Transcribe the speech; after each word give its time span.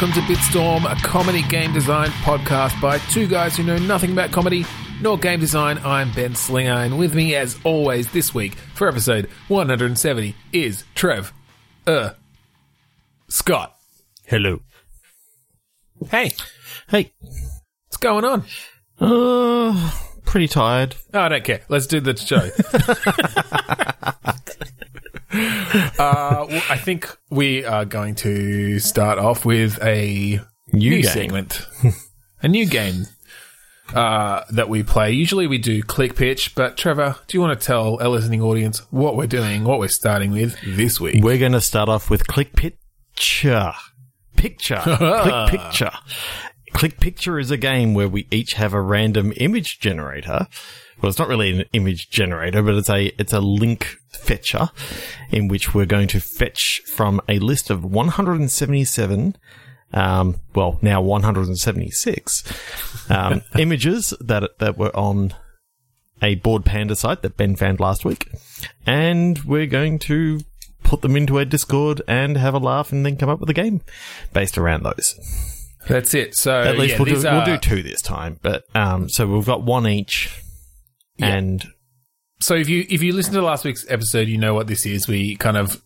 welcome 0.00 0.26
to 0.26 0.32
Bitstorm, 0.32 0.90
a 0.90 0.94
comedy 1.06 1.42
game 1.42 1.74
design 1.74 2.08
podcast 2.22 2.80
by 2.80 2.96
two 3.10 3.26
guys 3.26 3.54
who 3.54 3.62
know 3.62 3.76
nothing 3.76 4.12
about 4.12 4.32
comedy 4.32 4.64
nor 5.02 5.18
game 5.18 5.40
design. 5.40 5.78
I'm 5.84 6.10
Ben 6.12 6.34
Slinger, 6.34 6.72
and 6.72 6.98
with 6.98 7.14
me, 7.14 7.34
as 7.34 7.58
always, 7.64 8.10
this 8.10 8.34
week 8.34 8.54
for 8.72 8.88
episode 8.88 9.28
170 9.48 10.34
is 10.54 10.84
Trev, 10.94 11.34
uh, 11.86 12.12
Scott. 13.28 13.76
Hello. 14.24 14.60
Hey, 16.10 16.32
Hey. 16.88 17.12
what's 17.20 17.98
going 17.98 18.24
on? 18.24 18.44
Uh, 18.98 19.90
pretty 20.24 20.48
tired. 20.48 20.96
Oh, 21.12 21.20
I 21.20 21.28
don't 21.28 21.44
care. 21.44 21.60
Let's 21.68 21.86
do 21.86 22.00
the 22.00 22.16
show. 22.16 22.48
uh, 25.32 26.46
well, 26.48 26.62
I 26.68 26.76
think 26.76 27.16
we 27.30 27.64
are 27.64 27.84
going 27.84 28.16
to 28.16 28.78
start 28.78 29.18
off 29.18 29.44
with 29.44 29.82
a 29.82 30.40
New 30.72 30.90
new 30.90 31.02
segment, 31.02 31.66
a 32.42 32.48
new 32.48 32.66
game 32.66 33.06
uh, 33.94 34.44
that 34.50 34.68
we 34.68 34.82
play. 34.82 35.12
Usually 35.12 35.46
we 35.46 35.58
do 35.58 35.82
click 35.82 36.14
pitch, 36.14 36.54
but 36.54 36.76
Trevor, 36.76 37.16
do 37.26 37.36
you 37.36 37.40
want 37.40 37.58
to 37.58 37.66
tell 37.66 38.00
our 38.00 38.08
listening 38.08 38.40
audience 38.40 38.80
what 38.90 39.16
we're 39.16 39.26
doing, 39.26 39.64
what 39.64 39.78
we're 39.78 39.88
starting 39.88 40.30
with 40.30 40.56
this 40.64 41.00
week? 41.00 41.22
We're 41.22 41.38
going 41.38 41.52
to 41.52 41.60
start 41.60 41.88
off 41.88 42.08
with 42.10 42.26
Click 42.26 42.54
Picture. 42.54 43.72
Picture. 44.36 44.80
Click 44.84 45.50
Picture. 45.50 45.92
Click 46.72 47.00
Picture 47.00 47.38
is 47.38 47.50
a 47.50 47.56
game 47.56 47.94
where 47.94 48.08
we 48.08 48.28
each 48.30 48.54
have 48.54 48.72
a 48.72 48.80
random 48.80 49.32
image 49.36 49.80
generator. 49.80 50.46
Well, 51.00 51.08
it's 51.08 51.18
not 51.18 51.28
really 51.28 51.60
an 51.60 51.64
image 51.72 52.10
generator, 52.10 52.62
but 52.62 52.74
it's 52.74 52.90
a, 52.90 53.06
it's 53.20 53.32
a 53.32 53.40
link 53.40 53.96
fetcher 54.10 54.70
in 55.30 55.48
which 55.48 55.74
we're 55.74 55.86
going 55.86 56.08
to 56.08 56.20
fetch 56.20 56.82
from 56.86 57.20
a 57.28 57.38
list 57.38 57.70
of 57.70 57.84
177 57.84 59.36
um, 59.92 60.40
well, 60.54 60.78
now 60.82 61.00
176 61.00 63.10
um, 63.10 63.42
images 63.58 64.14
that 64.20 64.58
that 64.58 64.78
were 64.78 64.94
on 64.96 65.34
a 66.22 66.36
Bored 66.36 66.64
Panda 66.64 66.94
site 66.94 67.22
that 67.22 67.36
Ben 67.36 67.56
found 67.56 67.80
last 67.80 68.04
week, 68.04 68.28
and 68.86 69.42
we're 69.44 69.66
going 69.66 69.98
to 70.00 70.40
put 70.82 71.02
them 71.02 71.16
into 71.16 71.38
a 71.38 71.44
Discord 71.44 72.02
and 72.06 72.36
have 72.36 72.54
a 72.54 72.58
laugh, 72.58 72.92
and 72.92 73.04
then 73.04 73.16
come 73.16 73.28
up 73.28 73.40
with 73.40 73.50
a 73.50 73.54
game 73.54 73.80
based 74.32 74.58
around 74.58 74.84
those. 74.84 75.18
That's 75.88 76.14
it. 76.14 76.36
So 76.36 76.60
At 76.60 76.78
least 76.78 76.92
yeah, 76.92 76.98
we'll, 76.98 77.06
do, 77.06 77.14
these 77.14 77.24
we'll 77.24 77.44
do 77.44 77.58
two 77.58 77.82
this 77.82 78.02
time, 78.02 78.38
but 78.42 78.64
um, 78.74 79.08
so 79.08 79.26
we've 79.26 79.46
got 79.46 79.62
one 79.62 79.88
each, 79.88 80.30
and 81.22 81.64
So 82.40 82.54
if 82.54 82.68
you 82.68 82.86
if 82.88 83.02
you 83.02 83.12
listen 83.12 83.34
to 83.34 83.42
last 83.42 83.64
week's 83.64 83.84
episode, 83.88 84.28
you 84.28 84.38
know 84.38 84.54
what 84.54 84.66
this 84.66 84.86
is. 84.86 85.06
We 85.06 85.36
kind 85.36 85.56
of 85.56 85.82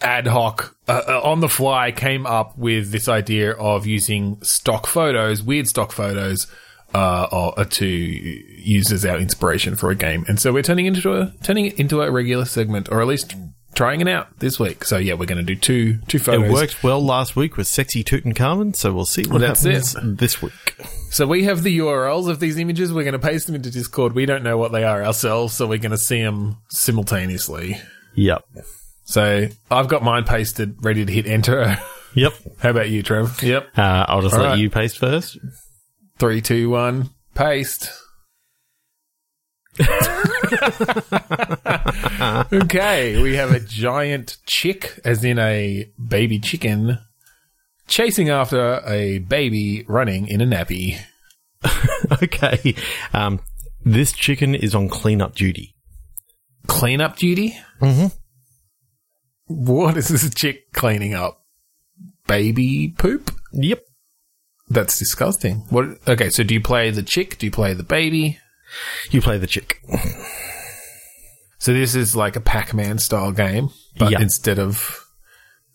ad 0.00 0.26
hoc 0.26 0.76
uh, 0.86 1.02
uh, 1.08 1.20
on 1.24 1.40
the 1.40 1.48
fly 1.48 1.90
came 1.90 2.26
up 2.26 2.56
with 2.56 2.92
this 2.92 3.08
idea 3.08 3.52
of 3.52 3.86
using 3.86 4.40
stock 4.42 4.86
photos, 4.86 5.42
weird 5.42 5.66
stock 5.66 5.90
photos, 5.90 6.46
uh, 6.94 7.26
or, 7.32 7.58
uh, 7.58 7.64
to 7.64 7.86
use 7.86 8.92
as 8.92 9.04
our 9.04 9.18
inspiration 9.18 9.76
for 9.76 9.90
a 9.90 9.94
game. 9.94 10.24
And 10.28 10.38
so 10.38 10.52
we're 10.52 10.62
turning 10.62 10.86
into 10.86 11.14
a 11.14 11.32
turning 11.42 11.66
it 11.66 11.80
into 11.80 12.02
a 12.02 12.10
regular 12.10 12.44
segment, 12.44 12.88
or 12.90 13.00
at 13.00 13.06
least 13.06 13.34
trying 13.78 14.00
it 14.00 14.08
out 14.08 14.36
this 14.40 14.58
week. 14.58 14.84
So 14.84 14.96
yeah, 14.98 15.14
we're 15.14 15.26
going 15.26 15.38
to 15.38 15.54
do 15.54 15.54
two 15.54 15.98
two 16.08 16.18
photos. 16.18 16.50
it 16.50 16.52
worked 16.52 16.82
well 16.82 17.00
last 17.00 17.36
week 17.36 17.56
with 17.56 17.68
sexy 17.68 18.02
Tutankhamun. 18.02 18.74
So 18.74 18.92
we'll 18.92 19.06
see 19.06 19.22
what 19.22 19.40
That's 19.40 19.62
happens 19.62 19.94
it. 19.94 20.18
this 20.18 20.42
week. 20.42 20.74
So 21.10 21.28
we 21.28 21.44
have 21.44 21.62
the 21.62 21.78
URLs 21.78 22.28
of 22.28 22.40
these 22.40 22.58
images. 22.58 22.92
We're 22.92 23.04
going 23.04 23.12
to 23.12 23.20
paste 23.20 23.46
them 23.46 23.54
into 23.54 23.70
Discord. 23.70 24.14
We 24.14 24.26
don't 24.26 24.42
know 24.42 24.58
what 24.58 24.72
they 24.72 24.82
are 24.82 25.04
ourselves, 25.04 25.54
so 25.54 25.68
we're 25.68 25.78
going 25.78 25.92
to 25.92 25.96
see 25.96 26.20
them 26.20 26.56
simultaneously. 26.70 27.80
Yep, 28.16 28.44
So 29.04 29.46
I've 29.70 29.86
got 29.86 30.02
mine 30.02 30.24
pasted, 30.24 30.74
ready 30.80 31.04
to 31.04 31.12
hit 31.12 31.26
enter. 31.26 31.78
yep. 32.14 32.32
How 32.58 32.70
about 32.70 32.90
you, 32.90 33.04
Trev? 33.04 33.40
Yep. 33.44 33.78
Uh, 33.78 34.04
I'll 34.08 34.22
just 34.22 34.34
All 34.34 34.40
let 34.40 34.48
right. 34.48 34.58
you 34.58 34.70
paste 34.70 34.98
first. 34.98 35.38
Three, 36.18 36.40
two, 36.40 36.68
one, 36.68 37.10
paste. 37.36 37.92
okay, 42.52 43.20
we 43.22 43.36
have 43.36 43.52
a 43.52 43.60
giant 43.60 44.38
chick, 44.46 45.00
as 45.04 45.24
in 45.24 45.38
a 45.38 45.90
baby 46.04 46.38
chicken, 46.38 46.98
chasing 47.86 48.28
after 48.30 48.80
a 48.86 49.18
baby 49.18 49.84
running 49.88 50.28
in 50.28 50.40
a 50.40 50.46
nappy. 50.46 50.98
Okay. 52.22 52.74
Um, 53.12 53.40
this 53.84 54.12
chicken 54.12 54.54
is 54.54 54.72
on 54.74 54.88
cleanup 54.88 55.34
duty. 55.34 55.74
Cleanup 56.68 57.16
duty? 57.16 57.58
Mhm. 57.80 58.14
What 59.46 59.96
is 59.96 60.08
this 60.08 60.32
chick 60.34 60.72
cleaning 60.72 61.14
up? 61.14 61.44
Baby 62.28 62.94
poop? 62.96 63.32
Yep. 63.52 63.82
That's 64.68 64.98
disgusting. 64.98 65.64
What? 65.70 65.86
Okay, 66.06 66.30
so 66.30 66.44
do 66.44 66.54
you 66.54 66.60
play 66.62 66.90
the 66.90 67.02
chick? 67.02 67.38
Do 67.38 67.46
you 67.46 67.52
play 67.52 67.74
the 67.74 67.82
baby? 67.82 68.38
You 69.10 69.20
play 69.20 69.38
the 69.38 69.46
chick. 69.46 69.82
So 71.58 71.72
this 71.72 71.94
is 71.94 72.14
like 72.14 72.36
a 72.36 72.40
Pac-Man 72.40 72.98
style 72.98 73.32
game, 73.32 73.70
but 73.98 74.10
Yeah. 74.12 74.20
instead 74.20 74.58
of 74.58 75.04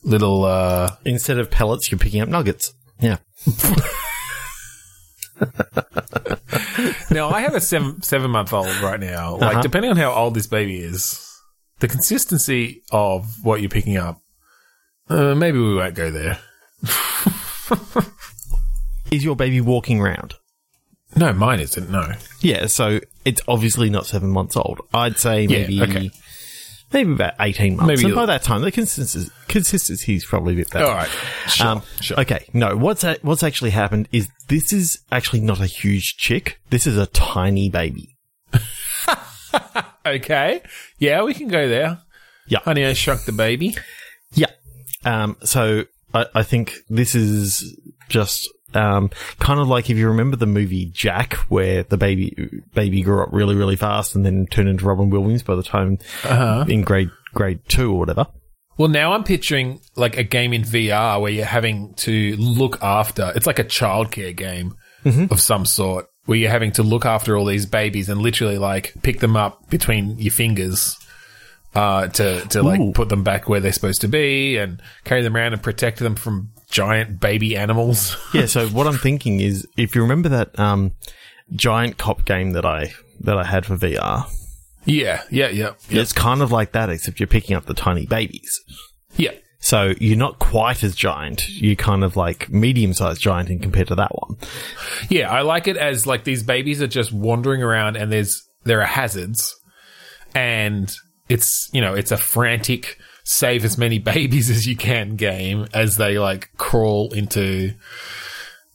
little, 0.03 0.45
uh, 0.45 0.95
Instead 1.05 1.39
of 1.39 1.49
pellets, 1.51 1.91
you're 1.91 1.99
picking 1.99 2.21
up 2.21 2.29
nuggets. 2.29 2.73
Yeah. 2.99 3.17
now 7.11 7.29
I 7.29 7.41
have 7.41 7.55
a 7.55 7.61
seven 7.61 8.01
seven 8.01 8.31
month 8.31 8.53
old 8.53 8.67
right 8.77 8.99
now. 8.99 9.35
Like 9.37 9.53
Uh-huh. 9.53 9.61
depending 9.61 9.91
on 9.91 9.97
how 9.97 10.11
old 10.13 10.33
this 10.35 10.47
baby 10.47 10.77
is, 10.79 11.19
the 11.79 11.87
consistency 11.87 12.81
of 12.91 13.43
what 13.43 13.61
you're 13.61 13.69
picking 13.69 13.97
up, 13.97 14.19
uh, 15.09 15.35
maybe 15.35 15.59
we 15.59 15.75
won't 15.75 15.95
go 15.95 16.09
there. 16.11 16.39
Is 19.11 19.23
your 19.23 19.35
baby 19.35 19.61
walking 19.61 19.99
around? 20.01 20.35
No, 21.15 21.31
mine 21.33 21.59
isn't. 21.59 21.89
No. 21.89 22.11
Yeah, 22.41 22.65
so 22.67 22.99
it's 23.25 23.41
obviously 23.47 23.89
not 23.89 24.05
seven 24.05 24.29
months 24.29 24.55
old. 24.57 24.81
I'd 24.93 25.17
say 25.17 25.43
Yeah, 25.43 25.59
maybe 25.67 25.81
okay. 25.83 26.11
maybe 26.91 27.11
about 27.13 27.33
eighteen 27.39 27.77
months. 27.77 27.87
Maybe 27.87 28.05
and 28.05 28.15
by 28.15 28.25
that 28.25 28.43
time, 28.43 28.61
the 28.61 28.71
consistency 28.71 29.31
consistency 29.47 30.15
is 30.15 30.25
probably 30.25 30.53
a 30.53 30.57
bit 30.57 30.69
better. 30.71 30.85
All 30.85 30.95
right. 30.95 31.09
Sure. 31.47 31.67
Um, 31.67 31.81
sure. 32.01 32.19
Okay, 32.21 32.45
no. 32.53 32.75
What's 32.75 33.03
a- 33.03 33.17
what's 33.21 33.43
actually 33.43 33.71
happened 33.71 34.07
is 34.11 34.27
this 34.49 34.73
is 34.73 34.99
actually 35.11 35.41
not 35.41 35.59
a 35.59 35.65
huge 35.67 36.17
chick. 36.17 36.59
This 36.69 36.87
is 36.87 36.97
a 36.97 37.05
tiny 37.07 37.69
baby. 37.69 38.15
Okay. 40.05 40.61
Yeah, 40.97 41.23
we 41.23 41.33
can 41.33 41.47
go 41.47 41.69
there. 41.69 41.99
Yeah. 42.47 42.59
Honey, 42.59 42.85
I 42.85 42.91
shrunk 42.93 43.23
the 43.25 43.31
baby. 43.31 43.75
Yeah. 44.33 44.47
Um, 45.05 45.37
so 45.43 45.85
I, 46.13 46.25
I 46.35 46.43
think 46.43 46.73
this 46.89 47.15
is 47.15 47.79
just 48.09 48.49
um, 48.75 49.09
kind 49.39 49.59
of 49.59 49.67
like 49.67 49.89
if 49.89 49.97
you 49.97 50.07
remember 50.07 50.35
the 50.37 50.45
movie 50.45 50.85
Jack, 50.87 51.33
where 51.49 51.83
the 51.83 51.97
baby 51.97 52.35
baby 52.73 53.01
grew 53.01 53.23
up 53.23 53.29
really 53.31 53.55
really 53.55 53.75
fast 53.75 54.15
and 54.15 54.25
then 54.25 54.45
turned 54.47 54.69
into 54.69 54.85
Robin 54.85 55.09
Williams 55.09 55.43
by 55.43 55.55
the 55.55 55.63
time 55.63 55.97
Uh-huh. 56.23 56.65
in 56.67 56.81
grade 56.81 57.09
grade 57.33 57.59
two 57.67 57.91
or 57.93 57.99
whatever. 57.99 58.27
Well, 58.77 58.89
now 58.89 59.13
I'm 59.13 59.23
picturing 59.23 59.81
like 59.95 60.17
a 60.17 60.23
game 60.23 60.51
in 60.53 60.63
VR 60.63 61.21
where 61.21 61.31
you're 61.31 61.45
having 61.45 61.93
to 61.95 62.35
look 62.37 62.81
after. 62.81 63.31
It's 63.35 63.45
like 63.45 63.59
a 63.59 63.63
childcare 63.63 64.35
game 64.35 64.75
of 65.05 65.39
some 65.41 65.65
sort 65.65 66.07
where 66.25 66.37
you're 66.37 66.49
having 66.49 66.71
to 66.71 66.83
look 66.83 67.05
after 67.05 67.37
all 67.37 67.43
these 67.45 67.65
babies 67.65 68.07
and 68.09 68.21
literally 68.21 68.57
like 68.57 68.93
pick 69.03 69.19
them 69.19 69.35
up 69.35 69.69
between 69.69 70.17
your 70.17 70.31
fingers 70.31 70.97
uh, 71.75 72.07
to 72.07 72.39
to 72.47 72.63
like 72.63 72.79
Ooh. 72.79 72.93
put 72.93 73.09
them 73.09 73.21
back 73.23 73.49
where 73.49 73.59
they're 73.59 73.73
supposed 73.73 74.01
to 74.01 74.07
be 74.07 74.55
and 74.57 74.81
carry 75.03 75.21
them 75.21 75.35
around 75.35 75.51
and 75.53 75.61
protect 75.61 75.99
them 75.99 76.15
from 76.15 76.51
giant 76.73 77.19
baby 77.19 77.55
animals. 77.55 78.17
Yeah. 78.33 78.47
So 78.47 78.67
what 78.67 78.87
I'm 78.87 78.97
thinking 78.97 79.39
is, 79.39 79.65
if 79.77 79.95
you 79.95 80.01
remember 80.01 80.27
that 80.29 80.59
um, 80.59 80.93
giant 81.55 81.97
cop 81.97 82.25
game 82.25 82.51
that 82.51 82.65
I 82.65 82.93
that 83.21 83.37
I 83.37 83.43
had 83.43 83.65
for 83.65 83.77
VR, 83.77 84.27
yeah, 84.85 85.21
yeah, 85.29 85.49
yeah, 85.49 85.73
yeah. 85.89 86.01
it's 86.01 86.11
kind 86.11 86.41
of 86.41 86.51
like 86.51 86.73
that, 86.73 86.89
except 86.89 87.19
you're 87.19 87.27
picking 87.27 87.55
up 87.55 87.65
the 87.65 87.73
tiny 87.73 88.05
babies. 88.05 88.59
yeah. 89.15 89.31
So 89.59 89.93
you're 90.01 90.17
not 90.17 90.39
quite 90.39 90.83
as 90.83 90.93
giant. 90.93 91.47
You're 91.47 91.77
kind 91.77 92.03
of 92.03 92.17
like 92.17 92.49
medium 92.49 92.93
sized 92.93 93.21
giant 93.21 93.49
in 93.49 93.59
compared 93.59 93.87
to 93.87 93.95
that 93.95 94.11
one. 94.13 94.37
Yeah, 95.09 95.31
I 95.31 95.41
like 95.43 95.69
it 95.69 95.77
as 95.77 96.05
like 96.05 96.25
these 96.25 96.43
babies 96.43 96.81
are 96.81 96.87
just 96.87 97.13
wandering 97.13 97.63
around 97.63 97.95
and 97.95 98.11
there's 98.11 98.43
there 98.65 98.81
are 98.81 98.85
hazards 98.85 99.55
and 100.35 100.93
it's 101.29 101.69
you 101.71 101.79
know, 101.79 101.93
it's 101.93 102.11
a 102.11 102.17
frantic 102.17 102.97
save 103.23 103.63
as 103.65 103.77
many 103.77 103.99
babies 104.13 104.49
as 104.49 104.65
you 104.67 104.75
can 104.75 105.15
game 105.15 105.67
as 105.73 105.97
they 105.97 106.19
like 106.19 106.49
crawl 106.57 107.11
into 107.13 107.73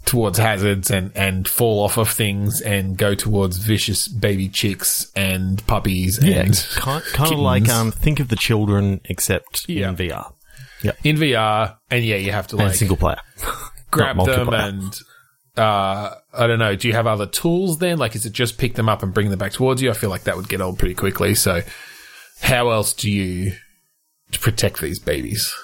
towards 0.05 0.39
hazards 0.39 0.91
and 0.91 1.12
and 1.15 1.47
fall 1.47 1.85
off 1.85 1.99
of 1.99 2.09
things 2.09 2.62
and 2.62 2.97
go 2.97 3.15
towards 3.15 3.59
vicious 3.59 4.09
baby 4.09 4.49
chicks 4.49 5.12
and 5.15 5.65
puppies 5.67 6.17
and 6.19 6.55
kind, 6.77 7.05
kind 7.12 7.33
of 7.33 7.39
like 7.39 7.69
um, 7.69 7.93
think 7.93 8.19
of 8.21 8.29
the 8.29 8.37
children 8.37 9.00
except 9.05 9.69
Yeah. 9.69 9.91
in 9.91 9.97
VR 9.97 10.33
Yeah. 10.83 10.93
in 11.05 11.17
VR 11.17 11.77
and 11.91 12.05
yeah, 12.05 12.17
you 12.17 12.33
have 12.33 12.47
to 12.49 12.56
and 12.56 12.69
like 12.69 12.75
single 12.77 12.97
player. 12.97 13.21
grab 13.91 14.17
them 14.25 14.49
and 14.55 14.95
uh, 15.59 16.15
I 16.33 16.47
don't 16.47 16.59
know. 16.61 16.77
Do 16.77 16.87
you 16.89 16.95
have 16.95 17.06
other 17.09 17.27
tools 17.27 17.79
then? 17.79 17.99
Like, 17.99 18.15
is 18.15 18.25
it 18.25 18.33
just 18.33 18.59
pick 18.59 18.75
them 18.75 18.89
up 18.89 19.03
and 19.03 19.12
bring 19.12 19.29
them 19.31 19.41
back 19.41 19.50
towards 19.53 19.83
you? 19.83 19.91
I 19.91 19.95
feel 19.95 20.09
like 20.09 20.23
that 20.25 20.37
would 20.37 20.49
get 20.49 20.61
old 20.61 20.79
pretty 20.79 20.95
quickly. 20.95 21.35
So, 21.35 21.62
how 22.41 22.71
else 22.71 22.93
do 22.93 23.11
you 23.11 23.55
to 24.33 24.39
protect 24.39 24.81
these 24.81 24.99
babies? 24.99 25.55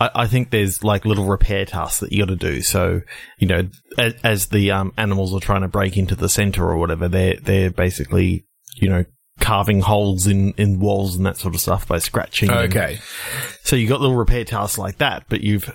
I, 0.00 0.10
I 0.14 0.26
think 0.26 0.50
there's 0.50 0.84
like 0.84 1.04
little 1.04 1.24
repair 1.24 1.64
tasks 1.64 2.00
that 2.00 2.12
you 2.12 2.24
got 2.24 2.28
to 2.30 2.36
do. 2.36 2.62
So 2.62 3.02
you 3.38 3.46
know, 3.46 3.68
as, 3.98 4.14
as 4.22 4.46
the 4.46 4.70
um, 4.70 4.92
animals 4.96 5.34
are 5.34 5.40
trying 5.40 5.62
to 5.62 5.68
break 5.68 5.96
into 5.96 6.14
the 6.14 6.28
center 6.28 6.68
or 6.68 6.76
whatever, 6.76 7.08
they're 7.08 7.36
they're 7.42 7.70
basically 7.70 8.46
you 8.76 8.88
know 8.88 9.04
carving 9.46 9.80
holes 9.80 10.26
in, 10.26 10.52
in 10.58 10.80
walls 10.80 11.14
and 11.16 11.24
that 11.26 11.36
sort 11.36 11.54
of 11.54 11.60
stuff 11.60 11.86
by 11.86 11.98
scratching. 11.98 12.50
and- 12.50 12.58
Okay. 12.74 12.98
so 13.62 13.76
you 13.76 13.86
got 13.86 14.00
little 14.00 14.16
repair 14.16 14.44
tasks 14.44 14.76
like 14.78 14.98
that, 14.98 15.24
but 15.28 15.40
you've 15.40 15.72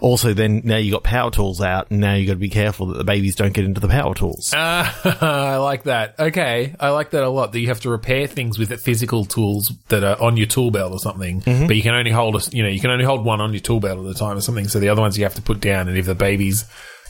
also 0.00 0.34
then 0.34 0.60
now 0.64 0.76
you 0.76 0.92
got 0.92 1.02
power 1.04 1.30
tools 1.30 1.60
out, 1.62 1.90
and 1.90 2.00
now 2.00 2.14
you 2.14 2.26
got 2.26 2.34
to 2.34 2.38
be 2.38 2.50
careful 2.50 2.86
that 2.88 2.98
the 2.98 3.04
babies 3.04 3.34
don't 3.34 3.52
get 3.54 3.64
into 3.64 3.80
the 3.80 3.88
power 3.88 4.14
tools. 4.14 4.52
Uh, 4.52 4.90
I 5.22 5.56
like 5.56 5.84
that. 5.84 6.16
Okay, 6.18 6.74
I 6.78 6.90
like 6.90 7.10
that 7.10 7.22
a 7.22 7.28
lot. 7.30 7.52
That 7.52 7.60
you 7.60 7.68
have 7.68 7.80
to 7.80 7.90
repair 7.90 8.26
things 8.26 8.58
with 8.58 8.72
physical 8.80 9.24
tools 9.24 9.72
that 9.88 10.04
are 10.04 10.20
on 10.20 10.36
your 10.36 10.46
tool 10.46 10.70
belt 10.70 10.92
or 10.92 10.98
something, 10.98 11.40
but 11.40 11.76
you 11.76 11.82
can 11.82 11.94
only 11.94 12.10
hold 12.10 12.36
a, 12.36 12.40
you 12.56 12.62
know 12.62 12.68
you 12.68 12.80
can 12.80 12.90
only 12.90 13.04
hold 13.04 13.24
one 13.24 13.40
on 13.40 13.52
your 13.52 13.60
tool 13.60 13.80
belt 13.80 13.98
at 14.04 14.10
a 14.14 14.18
time 14.18 14.36
or 14.36 14.40
something. 14.42 14.68
So 14.68 14.80
the 14.80 14.88
other 14.90 15.00
ones 15.00 15.16
you 15.16 15.24
have 15.24 15.34
to 15.36 15.42
put 15.42 15.60
down, 15.60 15.88
and 15.88 15.96
if 15.96 16.06
the 16.06 16.14
babies 16.14 16.64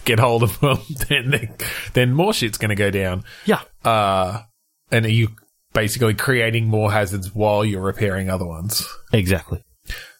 get 0.04 0.20
hold 0.20 0.42
of 0.42 0.58
them, 0.60 0.78
then 1.08 1.30
they, 1.30 1.50
then 1.94 2.12
more 2.14 2.32
shit's 2.32 2.56
going 2.58 2.68
to 2.70 2.74
go 2.76 2.90
down. 2.90 3.24
yeah, 3.44 3.62
Uh, 3.84 4.42
and 4.90 5.04
are 5.04 5.10
you 5.10 5.28
basically 5.78 6.12
creating 6.14 6.66
more 6.66 6.90
hazards 6.90 7.32
while 7.32 7.64
you're 7.64 7.80
repairing 7.80 8.28
other 8.28 8.44
ones? 8.46 8.84
exactly. 9.12 9.62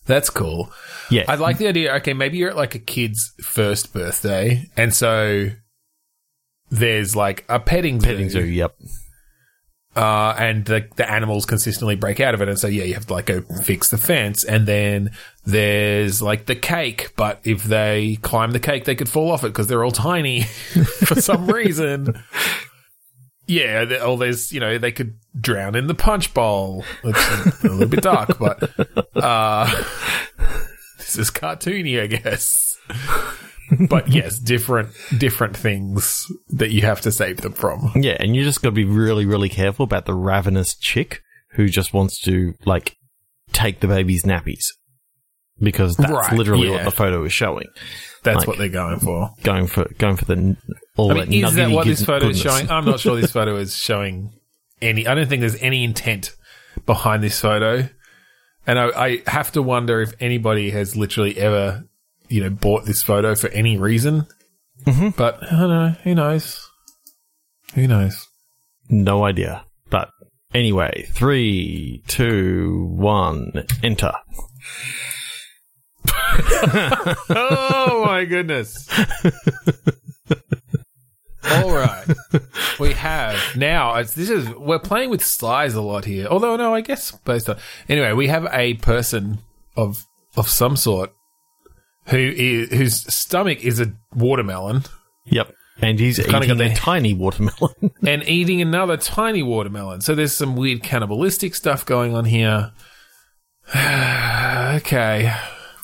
That's 0.07 0.31
cool. 0.31 0.73
Yeah, 1.11 1.25
I 1.29 1.35
like 1.35 1.59
the 1.59 1.67
idea. 1.69 1.95
Okay, 1.97 2.15
maybe 2.15 2.39
you're 2.39 2.51
at 2.51 2.57
like 2.57 2.75
a 2.75 2.79
kid's 2.79 3.35
first 3.43 3.93
birthday, 3.93 4.71
and 4.77 4.95
so 4.95 5.51
there's 6.71 7.15
like 7.17 7.45
a 7.49 7.59
petting 7.59 8.01
zoo, 8.01 8.07
petting 8.07 8.31
zoo. 8.31 8.45
Yep. 8.45 8.75
uh, 9.97 10.35
and 10.39 10.65
the 10.65 10.89
the 10.97 11.11
animals 11.11 11.45
consistently 11.45 11.97
break 11.97 12.21
out 12.21 12.33
of 12.35 12.41
it, 12.41 12.49
and 12.49 12.59
so 12.59 12.69
yeah, 12.69 12.85
you 12.85 12.95
have 12.95 13.07
to 13.07 13.13
like 13.13 13.27
go 13.27 13.43
fix 13.65 13.91
the 13.91 13.99
fence, 13.99 14.45
and 14.45 14.67
then 14.67 15.11
there's 15.45 16.23
like 16.23 16.47
the 16.47 16.55
cake, 16.57 17.13
but 17.17 17.41
if 17.45 17.65
they 17.65 18.17
climb 18.23 18.53
the 18.53 18.61
cake, 18.61 18.85
they 18.85 18.95
could 18.95 19.09
fall 19.09 19.31
off 19.31 19.45
it 19.45 19.49
because 19.49 19.67
they're 19.67 19.85
all 19.85 19.91
tiny 19.91 20.43
for 21.05 21.21
some 21.21 21.49
reason. 21.49 22.15
Yeah, 23.49 23.85
the- 23.87 24.05
or 24.05 24.17
there's 24.19 24.53
you 24.53 24.61
know 24.61 24.79
they 24.79 24.93
could 24.93 25.15
drown 25.41 25.75
in 25.75 25.87
the 25.89 25.95
punch 25.95 26.33
bowl. 26.35 26.85
It's 27.03 27.65
a 27.65 27.69
little 27.69 27.89
bit 27.89 28.03
dark, 28.03 28.39
but 28.39 28.71
uh, 29.17 29.67
this 30.99 31.19
is 31.19 31.31
cartoony, 31.31 32.01
I 32.01 32.07
guess. 32.07 32.77
But 33.89 34.09
yes, 34.09 34.39
different 34.39 34.91
different 35.19 35.57
things 35.57 36.25
that 36.51 36.71
you 36.71 36.83
have 36.83 37.01
to 37.03 37.13
save 37.13 37.39
them 37.43 37.53
from. 37.53 37.93
Yeah, 37.97 38.17
and 38.21 38.35
you 38.37 38.45
just 38.45 38.63
got 38.63 38.69
to 38.71 38.75
be 38.75 38.85
really, 38.85 39.27
really 39.27 39.49
careful 39.51 39.85
about 39.85 40.07
the 40.07 40.15
ravenous 40.15 40.75
chick 40.75 41.21
who 41.53 41.69
just 41.69 41.93
wants 41.93 42.19
to 42.23 42.55
like 42.65 42.97
take 43.53 43.81
the 43.81 43.87
baby's 43.89 44.25
nappies 44.25 44.65
because 45.61 45.97
that's 45.97 46.11
Right, 46.13 46.33
literally 46.33 46.69
yeah. 46.69 46.75
what 46.77 46.85
the 46.85 46.91
photo 46.91 47.25
is 47.25 47.33
showing. 47.33 47.67
That's 48.23 48.39
Like- 48.39 48.49
what 48.49 48.59
they're 48.59 48.69
going 48.69 49.01
for. 49.01 49.31
Going 49.43 49.67
for 49.67 49.85
going 49.99 50.17
for 50.17 50.25
the 50.25 50.57
I 50.99 51.15
mean, 51.27 51.45
is 51.45 51.55
that 51.55 51.71
what 51.71 51.87
this 51.87 52.05
photo 52.05 52.29
is 52.29 52.41
showing? 52.41 52.69
I'm 52.71 52.85
not 52.85 53.01
sure 53.01 53.21
this 53.21 53.33
photo 53.33 53.57
is 53.57 53.77
showing 53.77 54.33
any. 54.83 55.07
I 55.07 55.15
don't 55.15 55.29
think 55.29 55.41
there's 55.41 55.61
any 55.63 55.85
intent 55.85 56.35
behind 56.87 57.23
this 57.23 57.41
photo, 57.41 57.89
and 58.67 58.79
I, 58.79 58.89
I 59.07 59.23
have 59.27 59.53
to 59.53 59.63
wonder 59.63 60.01
if 60.01 60.13
anybody 60.21 60.71
has 60.71 60.97
literally 60.97 61.37
ever, 61.39 61.85
you 62.29 62.43
know, 62.43 62.51
bought 62.51 62.85
this 62.85 63.03
photo 63.03 63.35
for 63.35 63.49
any 63.49 63.79
reason. 63.79 64.27
Mhm. 64.85 65.17
But 65.17 65.43
I 65.43 65.61
don't 65.61 65.69
know. 65.69 65.95
Who 66.05 66.15
knows? 66.15 66.69
Who 67.75 67.87
knows? 67.87 68.27
No 68.89 69.25
idea. 69.25 69.65
But 69.91 70.11
anyway, 70.55 71.07
three, 71.13 72.03
two, 72.09 72.87
one, 72.97 73.53
enter. 73.83 74.13
oh 77.31 78.03
my 78.07 78.25
goodness. 78.25 78.89
All 81.51 81.73
right. 81.73 82.07
We 82.79 82.93
have 82.93 83.37
now, 83.57 83.97
it's, 83.97 84.15
this 84.15 84.31
is, 84.31 84.49
we're 84.51 84.79
playing 84.79 85.11
with 85.11 85.25
size 85.25 85.75
a 85.75 85.83
lot 85.83 86.05
here. 86.05 86.29
Although, 86.29 86.55
no, 86.55 86.73
I 86.73 86.81
guess 86.81 87.11
based 87.11 87.51
on, 87.51 87.57
anyway, 87.89 88.13
we 88.13 88.29
have 88.29 88.47
a 88.53 88.75
person 88.75 89.39
of, 89.77 90.07
of 90.37 90.49
some 90.49 90.77
sort 90.77 91.13
who 92.07 92.17
is, 92.37 92.71
whose 92.71 93.13
stomach 93.13 93.65
is 93.65 93.81
a 93.81 93.93
watermelon 94.15 94.85
Yep. 95.31 95.55
And 95.81 95.99
he's 96.01 96.19
kinda 96.19 96.45
eating 96.45 96.59
got 96.59 96.67
a 96.67 96.75
tiny 96.75 97.15
watermelon. 97.15 97.75
and 98.07 98.29
eating 98.29 98.61
another 98.61 98.97
tiny 98.97 99.43
watermelon. 99.43 100.01
So 100.01 100.15
there's 100.15 100.33
some 100.33 100.57
weird 100.57 100.83
cannibalistic 100.83 101.55
stuff 101.55 101.87
going 101.87 102.15
on 102.15 102.25
here. 102.25 102.73
okay. 103.75 105.35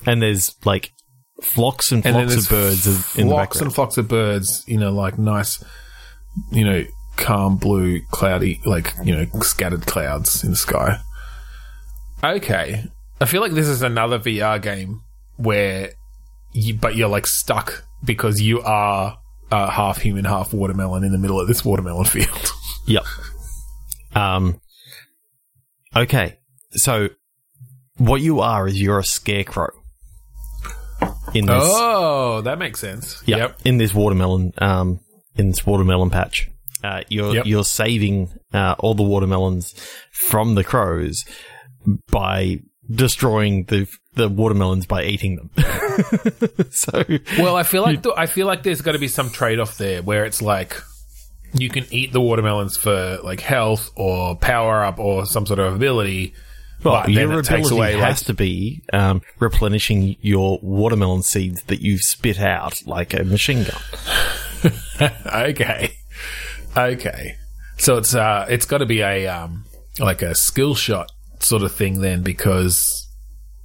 and 0.06 0.22
there's 0.22 0.56
like 0.64 0.92
flocks 1.42 1.90
and 1.92 2.02
flocks 2.02 2.36
of 2.36 2.48
birds 2.48 2.86
in- 2.86 2.92
in 2.92 3.26
the 3.28 3.32
flocks 3.34 3.56
background. 3.56 3.62
and 3.66 3.74
flocks 3.74 3.96
of 3.98 4.08
birds, 4.08 4.64
you 4.66 4.78
know, 4.78 4.92
like 4.92 5.18
nice, 5.18 5.62
you 6.52 6.64
know, 6.64 6.84
calm 7.16 7.56
blue, 7.56 8.00
cloudy, 8.10 8.60
like 8.64 8.94
you 9.04 9.14
know, 9.14 9.26
scattered 9.40 9.86
clouds 9.86 10.44
in 10.44 10.50
the 10.50 10.56
sky. 10.56 10.98
Okay, 12.22 12.84
I 13.20 13.24
feel 13.26 13.40
like 13.40 13.52
this 13.52 13.68
is 13.68 13.82
another 13.82 14.18
VR 14.18 14.60
game 14.60 15.02
where, 15.36 15.90
you, 16.52 16.74
but 16.74 16.96
you're 16.96 17.08
like 17.08 17.26
stuck 17.26 17.84
because 18.04 18.40
you 18.40 18.62
are 18.62 19.18
uh, 19.50 19.68
half 19.70 19.98
human, 19.98 20.24
half 20.24 20.52
watermelon 20.54 21.04
in 21.04 21.12
the 21.12 21.18
middle 21.18 21.40
of 21.40 21.48
this 21.48 21.64
watermelon 21.64 22.04
field. 22.06 22.52
Yep. 22.86 23.04
Um. 24.14 24.60
Okay, 25.96 26.36
so 26.72 27.08
what 27.96 28.20
you 28.20 28.40
are 28.40 28.68
is 28.68 28.78
you're 28.80 28.98
a 28.98 29.04
scarecrow 29.04 29.70
in 31.34 31.46
this. 31.46 31.62
oh, 31.66 32.40
that 32.42 32.58
makes 32.58 32.80
sense. 32.80 33.22
Yep, 33.26 33.38
Yep. 33.38 33.58
in 33.64 33.78
this 33.78 33.92
watermelon, 33.94 34.52
um, 34.58 35.00
in 35.36 35.48
this 35.48 35.66
watermelon 35.66 36.10
patch. 36.10 36.48
Uh, 36.82 37.02
you're 37.08 37.34
Yep. 37.36 37.46
you're 37.46 37.64
saving 37.64 38.30
uh, 38.52 38.74
all 38.78 38.94
the 38.94 39.02
watermelons 39.02 39.74
from 40.12 40.54
the 40.54 40.62
crows 40.64 41.24
by 42.10 42.58
destroying 42.90 43.64
the 43.64 43.86
the 44.14 44.28
watermelons 44.28 44.86
by 44.86 45.02
eating 45.04 45.36
them. 45.36 45.50
so 46.70 47.02
Well, 47.38 47.56
I 47.56 47.62
feel 47.62 47.82
like 47.82 48.02
th- 48.02 48.14
I 48.18 48.26
feel 48.26 48.46
like 48.46 48.62
there's 48.62 48.82
got 48.82 48.92
to 48.92 48.98
be 48.98 49.08
some 49.08 49.30
trade 49.30 49.58
off 49.58 49.78
there 49.78 50.02
where 50.02 50.24
it's 50.24 50.42
like 50.42 50.76
you 51.54 51.68
can 51.70 51.86
eat 51.90 52.12
the 52.12 52.20
watermelons 52.20 52.76
for 52.76 53.18
like 53.24 53.40
health 53.40 53.90
or 53.96 54.36
power 54.36 54.84
up 54.84 54.98
or 54.98 55.24
some 55.26 55.46
sort 55.46 55.58
of 55.58 55.74
ability. 55.74 56.34
Well, 56.84 57.02
but 57.02 57.10
your 57.10 57.38
ability 57.38 57.74
away 57.74 57.92
has 57.94 58.20
like 58.20 58.26
to 58.26 58.34
be 58.34 58.82
um, 58.92 59.22
replenishing 59.40 60.16
your 60.20 60.58
watermelon 60.62 61.22
seeds 61.22 61.62
that 61.64 61.80
you've 61.80 62.02
spit 62.02 62.38
out 62.38 62.74
like 62.86 63.14
a 63.14 63.24
machine 63.24 63.64
gun. 63.64 65.10
okay, 65.26 65.90
okay. 66.76 67.36
So 67.78 67.96
it's 67.96 68.14
uh 68.14 68.46
it's 68.48 68.66
got 68.66 68.78
to 68.78 68.86
be 68.86 69.00
a 69.00 69.26
um 69.26 69.64
like 69.98 70.22
a 70.22 70.34
skill 70.34 70.74
shot 70.74 71.10
sort 71.40 71.62
of 71.62 71.72
thing 71.72 72.00
then 72.00 72.22
because 72.22 73.08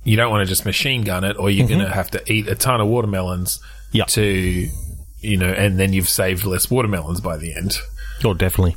you 0.04 0.16
don't 0.18 0.32
want 0.32 0.42
to 0.46 0.50
just 0.50 0.66
machine 0.66 1.04
gun 1.04 1.24
it 1.24 1.38
or 1.38 1.50
you're 1.50 1.68
going 1.68 1.80
to 1.80 1.90
have 1.90 2.10
to 2.12 2.32
eat 2.34 2.48
a 2.48 2.56
ton 2.56 2.82
of 2.82 2.88
watermelons 2.88 3.60
Yeah. 3.92 4.06
to 4.06 4.68
you 5.22 5.38
know 5.38 5.50
and 5.50 5.80
then 5.80 5.94
you've 5.94 6.10
saved 6.10 6.46
less 6.46 6.70
watermelons 6.72 7.22
by 7.22 7.38
the 7.38 7.54
end. 7.54 7.74
Oh, 8.24 8.34
definitely. 8.34 8.76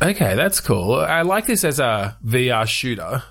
Okay, 0.00 0.34
that's 0.34 0.60
cool. 0.60 0.94
I 0.94 1.22
like 1.22 1.46
this 1.46 1.64
as 1.64 1.80
a 1.80 2.16
VR 2.24 2.66
shooter. 2.66 3.22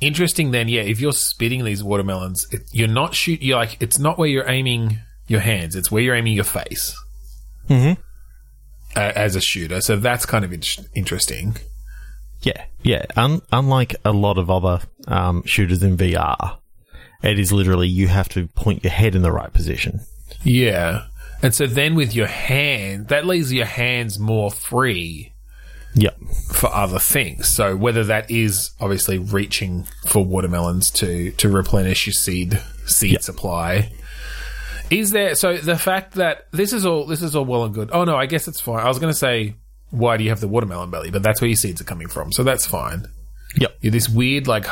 Interesting 0.00 0.52
then, 0.52 0.68
yeah, 0.68 0.82
if 0.82 1.00
you're 1.00 1.12
spitting 1.12 1.64
these 1.64 1.82
watermelons, 1.82 2.46
it, 2.52 2.62
you're 2.70 2.86
not 2.86 3.14
shoot 3.14 3.42
you're 3.42 3.58
like 3.58 3.76
it's 3.80 3.98
not 3.98 4.16
where 4.16 4.28
you're 4.28 4.48
aiming 4.48 4.98
your 5.26 5.40
hands, 5.40 5.74
it's 5.74 5.90
where 5.90 6.02
you're 6.02 6.14
aiming 6.14 6.34
your 6.34 6.44
face. 6.44 6.96
Mm-hmm. 7.68 8.00
Uh, 8.96 9.12
as 9.14 9.34
a 9.36 9.40
shooter. 9.40 9.80
So 9.80 9.96
that's 9.96 10.24
kind 10.24 10.44
of 10.44 10.52
in- 10.52 10.62
interesting. 10.94 11.56
Yeah, 12.42 12.64
yeah. 12.82 13.04
Un- 13.16 13.42
unlike 13.52 13.96
a 14.04 14.12
lot 14.12 14.38
of 14.38 14.50
other 14.50 14.80
um, 15.08 15.42
shooters 15.44 15.82
in 15.82 15.96
VR, 15.96 16.58
it 17.22 17.38
is 17.38 17.52
literally 17.52 17.88
you 17.88 18.08
have 18.08 18.28
to 18.30 18.46
point 18.48 18.84
your 18.84 18.92
head 18.92 19.14
in 19.14 19.22
the 19.22 19.32
right 19.32 19.52
position. 19.52 20.00
Yeah. 20.42 21.06
And 21.42 21.54
so 21.54 21.66
then 21.66 21.94
with 21.94 22.14
your 22.14 22.26
hand, 22.26 23.08
that 23.08 23.26
leaves 23.26 23.52
your 23.52 23.66
hands 23.66 24.18
more 24.18 24.50
free 24.50 25.32
Yep. 25.94 26.16
for 26.52 26.72
other 26.74 26.98
things. 26.98 27.48
So 27.48 27.76
whether 27.76 28.04
that 28.04 28.30
is 28.30 28.70
obviously 28.80 29.18
reaching 29.18 29.86
for 30.06 30.24
watermelons 30.24 30.90
to 30.92 31.30
to 31.32 31.48
replenish 31.48 32.06
your 32.06 32.12
seed 32.14 32.60
seed 32.86 33.12
Yep. 33.12 33.22
supply. 33.22 33.92
Is 34.90 35.10
there 35.10 35.34
so 35.34 35.56
the 35.56 35.78
fact 35.78 36.14
that 36.14 36.46
this 36.52 36.72
is 36.72 36.84
all 36.86 37.06
this 37.06 37.22
is 37.22 37.34
all 37.36 37.44
well 37.44 37.64
and 37.64 37.74
good. 37.74 37.90
Oh 37.92 38.04
no, 38.04 38.16
I 38.16 38.26
guess 38.26 38.48
it's 38.48 38.60
fine. 38.60 38.80
I 38.84 38.88
was 38.88 38.98
going 38.98 39.12
to 39.12 39.18
say 39.18 39.54
why 39.90 40.16
do 40.18 40.24
you 40.24 40.30
have 40.30 40.40
the 40.40 40.48
watermelon 40.48 40.90
belly, 40.90 41.10
but 41.10 41.22
that's 41.22 41.40
where 41.40 41.48
your 41.48 41.56
seeds 41.56 41.80
are 41.80 41.84
coming 41.84 42.08
from. 42.08 42.32
So 42.32 42.42
that's 42.42 42.66
fine. 42.66 43.06
Yep. 43.56 43.76
You're 43.80 43.92
this 43.92 44.08
weird 44.08 44.46
like 44.46 44.66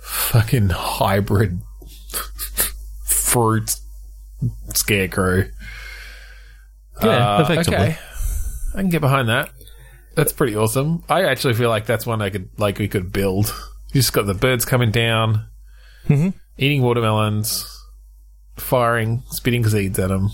fucking 0.00 0.68
hybrid 0.70 1.60
fruit 3.04 3.76
scarecrow. 4.74 5.44
Yeah, 7.02 7.36
Uh, 7.36 7.42
effectively. 7.42 7.76
Okay. 7.76 7.96
I 8.74 8.80
can 8.80 8.90
get 8.90 9.00
behind 9.00 9.28
that. 9.28 9.50
That's 10.16 10.32
pretty 10.32 10.56
awesome. 10.56 11.02
I 11.08 11.24
actually 11.24 11.54
feel 11.54 11.68
like 11.70 11.86
that's 11.86 12.04
one 12.06 12.20
I 12.22 12.30
could 12.30 12.48
like 12.58 12.78
we 12.78 12.88
could 12.88 13.12
build. 13.12 13.54
You 13.92 14.00
just 14.00 14.12
got 14.12 14.26
the 14.26 14.34
birds 14.34 14.64
coming 14.64 14.90
down. 14.92 15.46
Mhm. 16.08 16.34
eating 16.58 16.82
watermelons, 16.82 17.66
firing, 18.56 19.22
spitting 19.30 19.66
seeds 19.66 19.98
at 19.98 20.08
them. 20.10 20.30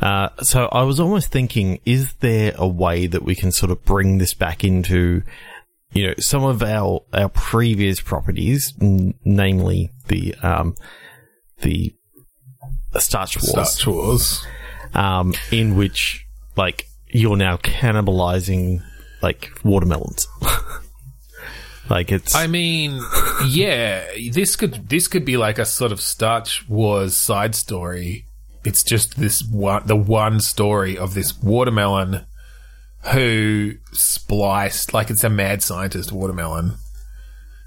Uh, 0.00 0.28
so 0.42 0.66
I 0.72 0.82
was 0.82 1.00
almost 1.00 1.28
thinking, 1.32 1.80
is 1.86 2.12
there 2.20 2.52
a 2.56 2.68
way 2.68 3.06
that 3.06 3.22
we 3.22 3.34
can 3.34 3.50
sort 3.52 3.70
of 3.72 3.84
bring 3.84 4.18
this 4.18 4.34
back 4.34 4.62
into, 4.64 5.22
you 5.92 6.06
know, 6.08 6.14
some 6.18 6.44
of 6.44 6.62
our 6.62 7.00
our 7.14 7.28
previous 7.30 8.00
properties, 8.00 8.74
n- 8.80 9.14
namely 9.24 9.90
the 10.08 10.34
um, 10.42 10.74
the 11.62 11.94
Starch 12.98 13.36
Wars, 13.36 13.50
Starch 13.72 13.86
Wars. 13.86 14.46
Um, 14.94 15.34
in 15.50 15.76
which 15.76 16.26
like 16.56 16.88
you're 17.08 17.36
now 17.36 17.56
cannibalizing 17.56 18.82
like 19.22 19.50
watermelons. 19.64 20.26
like 21.90 22.12
it's 22.12 22.34
I 22.34 22.46
mean, 22.46 23.00
yeah, 23.48 24.04
this 24.32 24.56
could 24.56 24.88
this 24.88 25.08
could 25.08 25.24
be 25.24 25.36
like 25.36 25.58
a 25.58 25.64
sort 25.64 25.92
of 25.92 26.00
Starch 26.00 26.68
Wars 26.68 27.16
side 27.16 27.54
story. 27.54 28.26
It's 28.64 28.82
just 28.82 29.16
this 29.16 29.44
one, 29.44 29.86
the 29.86 29.96
one 29.96 30.40
story 30.40 30.98
of 30.98 31.14
this 31.14 31.40
watermelon 31.40 32.26
who 33.12 33.74
spliced, 33.92 34.92
like 34.92 35.10
it's 35.10 35.24
a 35.24 35.30
mad 35.30 35.62
scientist 35.62 36.12
watermelon. 36.12 36.74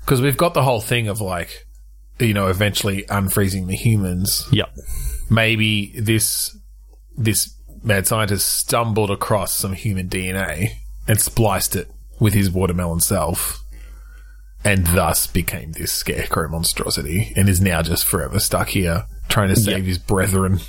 Because 0.01 0.21
we've 0.21 0.37
got 0.37 0.53
the 0.53 0.63
whole 0.63 0.81
thing 0.81 1.07
of 1.07 1.21
like, 1.21 1.67
you 2.19 2.33
know, 2.33 2.47
eventually 2.47 3.03
unfreezing 3.03 3.67
the 3.67 3.75
humans. 3.75 4.45
yep. 4.51 4.75
Maybe 5.29 5.93
this 5.99 6.57
this 7.19 7.53
mad 7.83 8.07
scientist 8.07 8.47
stumbled 8.49 9.11
across 9.11 9.53
some 9.53 9.73
human 9.73 10.09
DNA 10.09 10.71
and 11.07 11.19
spliced 11.21 11.75
it 11.75 11.91
with 12.19 12.33
his 12.33 12.49
watermelon 12.51 12.99
self 12.99 13.63
and 14.65 14.85
thus 14.87 15.27
became 15.27 15.71
this 15.73 15.91
scarecrow 15.91 16.49
monstrosity 16.49 17.31
and 17.35 17.47
is 17.47 17.61
now 17.61 17.81
just 17.81 18.05
forever 18.05 18.39
stuck 18.39 18.69
here 18.69 19.05
trying 19.29 19.49
to 19.49 19.55
save 19.55 19.77
Yep. 19.79 19.85
his 19.85 19.97
brethren, 19.99 20.59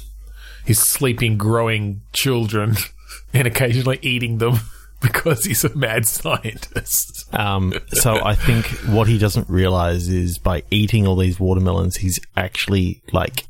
his 0.64 0.78
sleeping, 0.78 1.37
growing 1.38 2.02
children, 2.12 2.76
and 3.35 3.47
occasionally 3.49 3.99
eating 4.02 4.38
them 4.38 4.61
because 5.00 5.45
he's 5.45 5.64
a 5.64 5.75
mad 5.75 6.07
scientist. 6.07 7.33
Um, 7.35 7.73
so 7.88 8.23
I 8.25 8.35
think 8.35 8.66
what 8.95 9.09
he 9.09 9.19
doesn't 9.19 9.49
realize 9.49 10.09
is 10.09 10.38
by 10.38 10.62
eating 10.71 11.07
all 11.07 11.16
these 11.16 11.40
watermelons, 11.40 11.97
he's 11.97 12.21
actually 12.37 13.02
like 13.12 13.47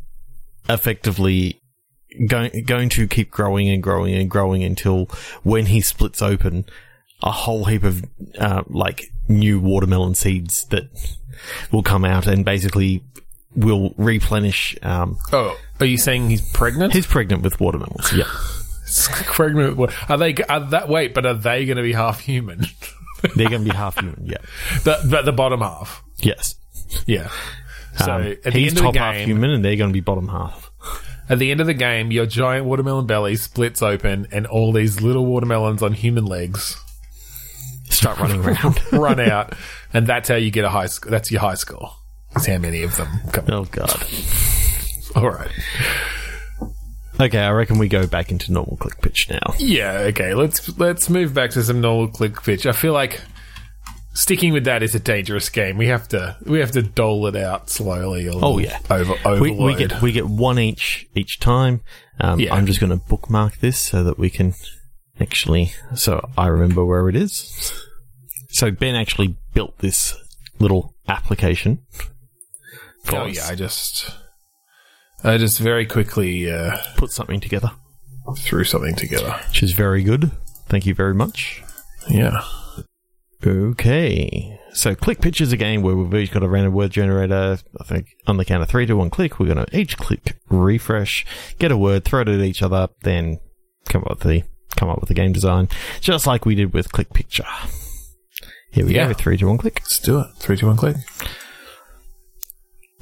effectively 0.68 1.59
going 2.26 2.64
going 2.64 2.88
to 2.90 3.06
keep 3.06 3.30
growing 3.30 3.68
and 3.68 3.82
growing 3.82 4.14
and 4.14 4.30
growing 4.30 4.62
until 4.64 5.06
when 5.42 5.66
he 5.66 5.80
splits 5.80 6.20
open 6.22 6.64
a 7.22 7.30
whole 7.30 7.66
heap 7.66 7.84
of 7.84 8.04
uh, 8.38 8.62
like 8.68 9.12
new 9.28 9.60
watermelon 9.60 10.14
seeds 10.14 10.64
that 10.66 10.84
will 11.70 11.82
come 11.82 12.04
out 12.04 12.26
and 12.26 12.44
basically 12.44 13.02
will 13.54 13.94
replenish. 13.96 14.76
Um, 14.82 15.18
Oh, 15.32 15.56
are 15.80 15.86
you 15.86 15.98
saying 15.98 16.30
he's 16.30 16.40
pregnant? 16.52 16.92
he's 16.92 17.06
pregnant 17.06 17.42
with 17.42 17.60
watermelons. 17.60 18.12
Yeah, 18.12 18.24
pregnant. 19.26 19.76
with- 19.76 19.94
Are 20.08 20.16
they? 20.18 20.34
Are 20.48 20.60
that 20.70 20.88
wait? 20.88 21.14
But 21.14 21.26
are 21.26 21.34
they 21.34 21.64
going 21.66 21.76
to 21.76 21.82
be 21.82 21.92
half 21.92 22.20
human? 22.20 22.64
they're 23.36 23.48
going 23.50 23.64
to 23.64 23.70
be 23.70 23.76
half 23.76 23.98
human. 23.98 24.24
Yeah, 24.26 24.38
the, 24.84 24.98
the 25.04 25.22
the 25.22 25.32
bottom 25.32 25.60
half. 25.60 26.02
yes. 26.18 26.54
Yeah. 27.06 27.30
So 27.98 28.12
Um, 28.14 28.22
at 28.22 28.42
the 28.44 28.50
he's 28.52 28.72
end 28.72 28.78
of 28.78 28.92
the 28.92 28.92
top 28.92 28.96
half 28.96 29.16
human, 29.26 29.50
and 29.50 29.64
they're 29.64 29.76
going 29.76 29.90
to 29.90 29.94
be 29.94 30.00
bottom 30.00 30.28
half. 30.28 30.69
At 31.30 31.38
the 31.38 31.50
end 31.50 31.60
of 31.60 31.66
the 31.66 31.74
game, 31.74 32.12
your 32.12 32.26
giant 32.26 32.66
watermelon 32.66 33.06
belly 33.06 33.36
splits 33.36 33.80
open, 33.80 34.26
and 34.30 34.46
all 34.46 34.72
these 34.72 35.00
little 35.00 35.24
watermelons 35.24 35.82
on 35.82 35.94
human 35.94 36.26
legs 36.26 36.76
Start 37.90 38.18
running 38.18 38.44
around. 38.44 38.80
run 38.92 39.20
out, 39.20 39.54
and 39.92 40.06
that's 40.06 40.28
how 40.28 40.36
you 40.36 40.50
get 40.50 40.64
a 40.64 40.70
high 40.70 40.86
score. 40.86 41.10
That's 41.10 41.30
your 41.30 41.40
high 41.40 41.54
score. 41.54 41.92
That's 42.32 42.46
how 42.46 42.58
many 42.58 42.82
of 42.82 42.96
them 42.96 43.08
come. 43.32 43.46
oh 43.48 43.64
god. 43.64 44.06
All 45.16 45.28
right. 45.28 45.50
Okay, 47.20 47.38
I 47.38 47.50
reckon 47.50 47.78
we 47.78 47.88
go 47.88 48.06
back 48.06 48.30
into 48.30 48.52
normal 48.52 48.76
click 48.76 49.00
pitch 49.02 49.28
now. 49.28 49.54
Yeah. 49.58 49.98
Okay. 50.08 50.34
Let's 50.34 50.78
let's 50.78 51.10
move 51.10 51.34
back 51.34 51.50
to 51.50 51.62
some 51.62 51.80
normal 51.80 52.08
click 52.08 52.40
pitch. 52.42 52.64
I 52.64 52.72
feel 52.72 52.92
like 52.92 53.20
sticking 54.20 54.52
with 54.52 54.64
that 54.64 54.82
is 54.82 54.94
a 54.94 55.00
dangerous 55.00 55.48
game. 55.48 55.76
We 55.78 55.86
have 55.88 56.06
to 56.08 56.36
we 56.44 56.60
have 56.60 56.70
to 56.72 56.82
dole 56.82 57.26
it 57.26 57.36
out 57.36 57.70
slowly. 57.70 58.28
Oh, 58.30 58.58
yeah. 58.58 58.78
Over 58.90 59.40
We, 59.40 59.50
we 59.52 59.74
get 59.74 60.02
we 60.02 60.12
get 60.12 60.26
one 60.26 60.58
each 60.58 61.06
each 61.14 61.40
time. 61.40 61.80
Um, 62.20 62.38
Yeah. 62.38 62.54
I'm 62.54 62.66
just 62.66 62.80
going 62.80 62.90
to 62.90 63.04
bookmark 63.08 63.58
this 63.58 63.78
so 63.78 64.04
that 64.04 64.18
we 64.18 64.28
can 64.30 64.54
actually 65.18 65.72
so 65.94 66.20
I 66.36 66.46
remember 66.48 66.84
where 66.84 67.08
it 67.08 67.16
is. 67.16 67.72
So 68.50 68.70
Ben 68.70 68.94
actually 68.94 69.36
built 69.54 69.78
this 69.78 70.14
little 70.58 70.94
application. 71.08 71.78
for 73.04 73.16
Oh 73.16 73.26
us. 73.28 73.36
yeah. 73.36 73.46
I 73.48 73.54
just 73.54 74.10
I 75.24 75.36
just 75.38 75.58
very 75.58 75.86
quickly 75.86 76.50
uh, 76.50 76.76
put 76.96 77.10
something 77.10 77.40
together, 77.40 77.70
threw 78.38 78.64
something 78.64 78.94
together. 78.96 79.32
which 79.48 79.62
is 79.62 79.72
very 79.72 80.02
good. 80.02 80.30
Thank 80.68 80.86
you 80.86 80.94
very 80.94 81.14
much. 81.14 81.62
Yeah. 82.08 82.40
Okay. 83.46 84.58
So 84.72 84.94
click 84.94 85.20
pitch 85.20 85.40
is 85.40 85.52
a 85.52 85.56
game 85.56 85.82
where 85.82 85.96
we've 85.96 86.14
each 86.14 86.30
got 86.32 86.42
a 86.42 86.48
random 86.48 86.72
word 86.74 86.90
generator. 86.92 87.58
I 87.80 87.84
think 87.84 88.08
on 88.26 88.36
the 88.36 88.44
count 88.44 88.62
of 88.62 88.68
three 88.68 88.86
to 88.86 88.94
one 88.94 89.10
click, 89.10 89.38
we're 89.40 89.52
going 89.52 89.64
to 89.64 89.76
each 89.76 89.96
click 89.96 90.36
refresh, 90.48 91.26
get 91.58 91.72
a 91.72 91.76
word, 91.76 92.04
throw 92.04 92.20
it 92.20 92.28
at 92.28 92.40
each 92.40 92.62
other, 92.62 92.88
then 93.02 93.40
come 93.88 94.02
up 94.02 94.10
with 94.10 94.20
the 94.20 94.42
come 94.76 94.88
up 94.88 95.00
with 95.00 95.08
the 95.08 95.14
game 95.14 95.32
design, 95.32 95.68
just 96.00 96.26
like 96.26 96.44
we 96.46 96.54
did 96.54 96.72
with 96.72 96.92
click 96.92 97.12
picture. 97.12 97.44
Here 98.70 98.86
we 98.86 98.94
Yeah. 98.94 99.08
go. 99.08 99.14
Three 99.14 99.36
to 99.38 99.46
one 99.48 99.58
click. 99.58 99.80
Let's 99.82 99.98
do 99.98 100.20
it. 100.20 100.26
Three, 100.38 100.56
two, 100.56 100.66
one, 100.68 100.76
click. 100.76 100.96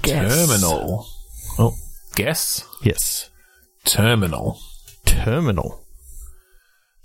Guess. 0.03 0.47
Terminal. 0.49 1.07
Oh, 1.59 1.75
guess. 2.15 2.65
Yes. 2.83 3.29
Terminal. 3.85 4.59
Terminal. 5.05 5.85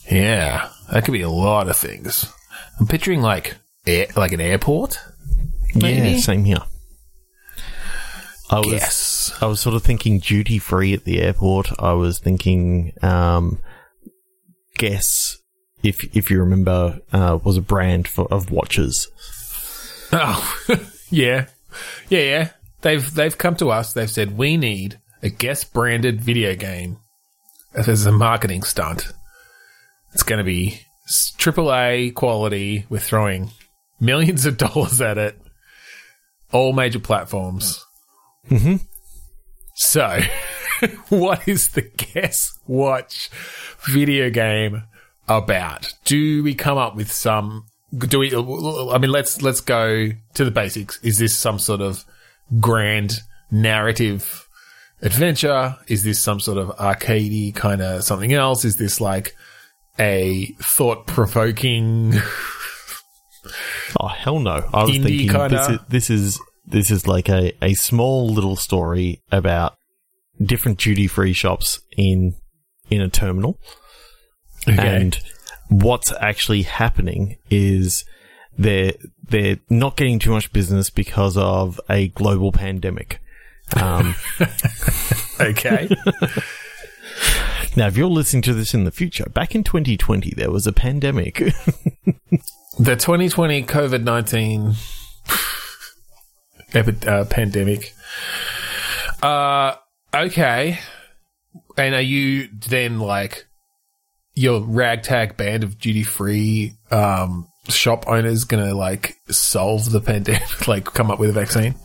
Yeah, 0.10 0.70
that 0.92 1.04
could 1.06 1.12
be 1.14 1.22
a 1.22 1.30
lot 1.30 1.70
of 1.70 1.76
things. 1.78 2.32
I'm 2.80 2.88
picturing 2.88 3.22
like 3.22 3.56
air, 3.86 4.08
like 4.16 4.32
an 4.32 4.42
airport. 4.42 5.00
Maybe? 5.76 6.12
Yeah. 6.12 6.18
Same 6.20 6.46
here. 6.46 6.64
I 8.50 8.60
was. 8.60 9.34
I 9.42 9.48
was 9.48 9.60
sort 9.60 9.76
of 9.76 9.84
thinking 9.84 10.20
duty 10.20 10.60
free 10.60 10.94
at 10.94 11.06
the 11.06 11.22
airport. 11.22 11.70
I 11.80 11.94
was 11.94 12.20
thinking, 12.20 12.94
um, 13.02 13.60
guess 14.78 15.38
if 15.82 16.04
if 16.16 16.30
you 16.30 16.40
remember, 16.40 17.00
uh, 17.12 17.40
was 17.44 17.58
a 17.58 17.62
brand 17.62 18.08
for 18.08 18.32
of 18.32 18.52
watches. 18.52 19.08
Oh, 20.12 20.56
yeah, 21.10 21.48
yeah, 22.10 22.20
yeah. 22.20 22.50
They've 22.82 23.14
they've 23.14 23.38
come 23.38 23.56
to 23.56 23.72
us. 23.72 23.94
They've 23.94 24.10
said 24.10 24.38
we 24.38 24.58
need 24.58 25.00
a 25.24 25.30
guess 25.30 25.64
branded 25.64 26.22
video 26.22 26.56
game. 26.56 26.98
Is 27.76 28.06
a 28.06 28.12
marketing 28.12 28.62
stunt. 28.62 29.12
It's 30.14 30.22
going 30.22 30.38
to 30.38 30.44
be 30.44 30.82
triple 31.38 31.74
A 31.74 32.12
quality. 32.12 32.86
We're 32.90 33.00
throwing 33.00 33.52
millions 34.00 34.46
of 34.46 34.58
dollars 34.58 35.02
at 35.02 35.18
it. 35.18 35.40
All 36.52 36.74
major 36.74 37.00
platforms. 37.00 37.84
Mm-hmm. 38.50 38.76
So, 39.76 40.20
what 41.10 41.48
is 41.48 41.70
the 41.70 41.82
Guess 41.82 42.60
Watch 42.68 43.30
video 43.88 44.30
game 44.30 44.84
about? 45.28 45.94
Do 46.06 46.44
we 46.44 46.54
come 46.54 46.78
up 46.78 46.96
with 46.96 47.12
some? 47.12 47.66
Do 47.98 48.20
we? 48.20 48.36
I 48.36 48.98
mean, 48.98 49.12
let's 49.12 49.42
let's 49.42 49.62
go 49.62 50.10
to 50.36 50.46
the 50.46 50.52
basics. 50.52 51.00
Is 51.02 51.18
this 51.18 51.36
some 51.36 51.58
sort 51.58 51.82
of 51.82 52.06
grand 52.60 53.22
narrative 53.50 54.48
adventure? 55.02 55.76
Is 55.88 56.04
this 56.04 56.22
some 56.22 56.40
sort 56.40 56.58
of 56.58 56.70
arcadey 56.78 57.54
kind 57.56 57.82
of 57.82 58.04
something 58.04 58.34
else? 58.34 58.64
Is 58.64 58.78
this 58.78 59.02
like 59.02 59.36
a 60.00 60.56
thought 60.62 61.08
provoking? 61.08 62.14
Oh 64.00 64.08
hell 64.08 64.40
no! 64.40 64.70
I 64.74 64.84
was 64.84 64.92
Indie 64.92 65.04
thinking 65.04 65.30
kinda- 65.30 65.50
this 65.50 65.70
is 65.70 65.80
this 65.90 66.10
is 66.10 66.42
this 66.66 66.92
is 66.92 67.08
like 67.08 67.30
a 67.30 67.54
a 67.64 67.74
small 67.74 68.30
little 68.30 68.56
story 68.56 69.22
about 69.32 69.76
different 70.44 70.80
duty 70.80 71.08
free 71.08 71.34
shops 71.34 71.80
in 71.98 72.36
in 72.90 73.02
a 73.02 73.10
terminal. 73.10 73.60
And 74.66 75.20
what's 75.70 76.14
actually 76.22 76.62
happening 76.62 77.38
is 77.50 78.06
they're 78.58 78.94
they're 79.22 79.58
not 79.70 79.98
getting 79.98 80.20
too 80.20 80.32
much 80.32 80.54
business 80.54 80.90
because 80.90 81.36
of 81.38 81.82
a 81.90 82.08
global 82.10 82.52
pandemic. 82.52 83.20
Um, 83.76 84.16
okay, 85.40 85.90
now, 87.76 87.88
if 87.88 87.98
you're 87.98 88.08
listening 88.08 88.44
to 88.44 88.54
this 88.54 88.74
in 88.74 88.84
the 88.84 88.92
future, 88.92 89.26
back 89.26 89.56
in 89.56 89.64
2020, 89.64 90.32
there 90.36 90.52
was 90.52 90.68
a 90.68 90.74
pandemic. 90.74 91.36
the 92.80 92.96
2020 92.96 93.64
COVID 93.64 94.04
19 94.04 94.74
epi- 96.74 97.08
uh, 97.08 97.26
pandemic. 97.26 97.94
Uh, 99.22 99.76
okay. 100.14 100.80
And 101.78 101.96
are 101.96 102.02
you 102.02 102.50
then 102.52 103.00
like 103.00 103.48
your 104.36 104.62
ragtag 104.62 105.38
band 105.38 105.64
of 105.64 105.80
duty 105.80 106.04
free 106.04 106.74
um, 106.92 107.48
shop 107.70 108.06
owners 108.08 108.44
gonna 108.44 108.74
like 108.74 109.16
solve 109.30 109.92
the 109.92 110.02
pandemic, 110.02 110.68
like 110.68 110.86
come 110.86 111.10
up 111.10 111.20
with 111.20 111.30
a 111.30 111.34
vaccine? 111.34 111.76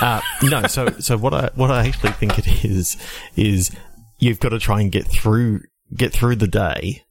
Uh, 0.00 0.20
no, 0.42 0.66
so 0.66 0.88
so 0.98 1.16
what 1.16 1.32
I 1.32 1.50
what 1.54 1.70
I 1.70 1.86
actually 1.86 2.12
think 2.12 2.38
it 2.38 2.64
is 2.64 2.96
is 3.36 3.70
you've 4.22 4.38
got 4.38 4.50
to 4.50 4.58
try 4.60 4.80
and 4.80 4.92
get 4.92 5.04
through 5.06 5.60
get 5.96 6.12
through 6.12 6.36
the 6.36 6.46
day, 6.46 7.02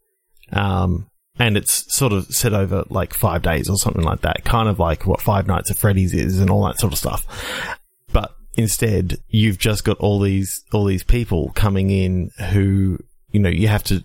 um, 0.53 1.07
and 1.37 1.57
it's 1.57 1.93
sort 1.93 2.13
of 2.13 2.25
set 2.27 2.53
over 2.53 2.85
like 2.89 3.13
five 3.13 3.41
days 3.41 3.69
or 3.69 3.75
something 3.75 4.03
like 4.03 4.21
that, 4.21 4.45
kind 4.45 4.69
of 4.69 4.79
like 4.79 5.05
what 5.05 5.21
Five 5.21 5.45
Nights 5.45 5.69
at 5.69 5.77
Freddy's 5.77 6.13
is 6.13 6.39
and 6.39 6.49
all 6.49 6.65
that 6.65 6.79
sort 6.79 6.93
of 6.93 6.99
stuff. 6.99 7.77
But 8.13 8.33
instead, 8.55 9.17
you've 9.27 9.57
just 9.59 9.83
got 9.83 9.97
all 9.97 10.19
these 10.19 10.63
all 10.71 10.85
these 10.85 11.03
people 11.03 11.51
coming 11.53 11.89
in 11.89 12.31
who 12.51 12.97
you 13.31 13.39
know 13.41 13.49
you 13.49 13.67
have 13.67 13.83
to 13.85 14.03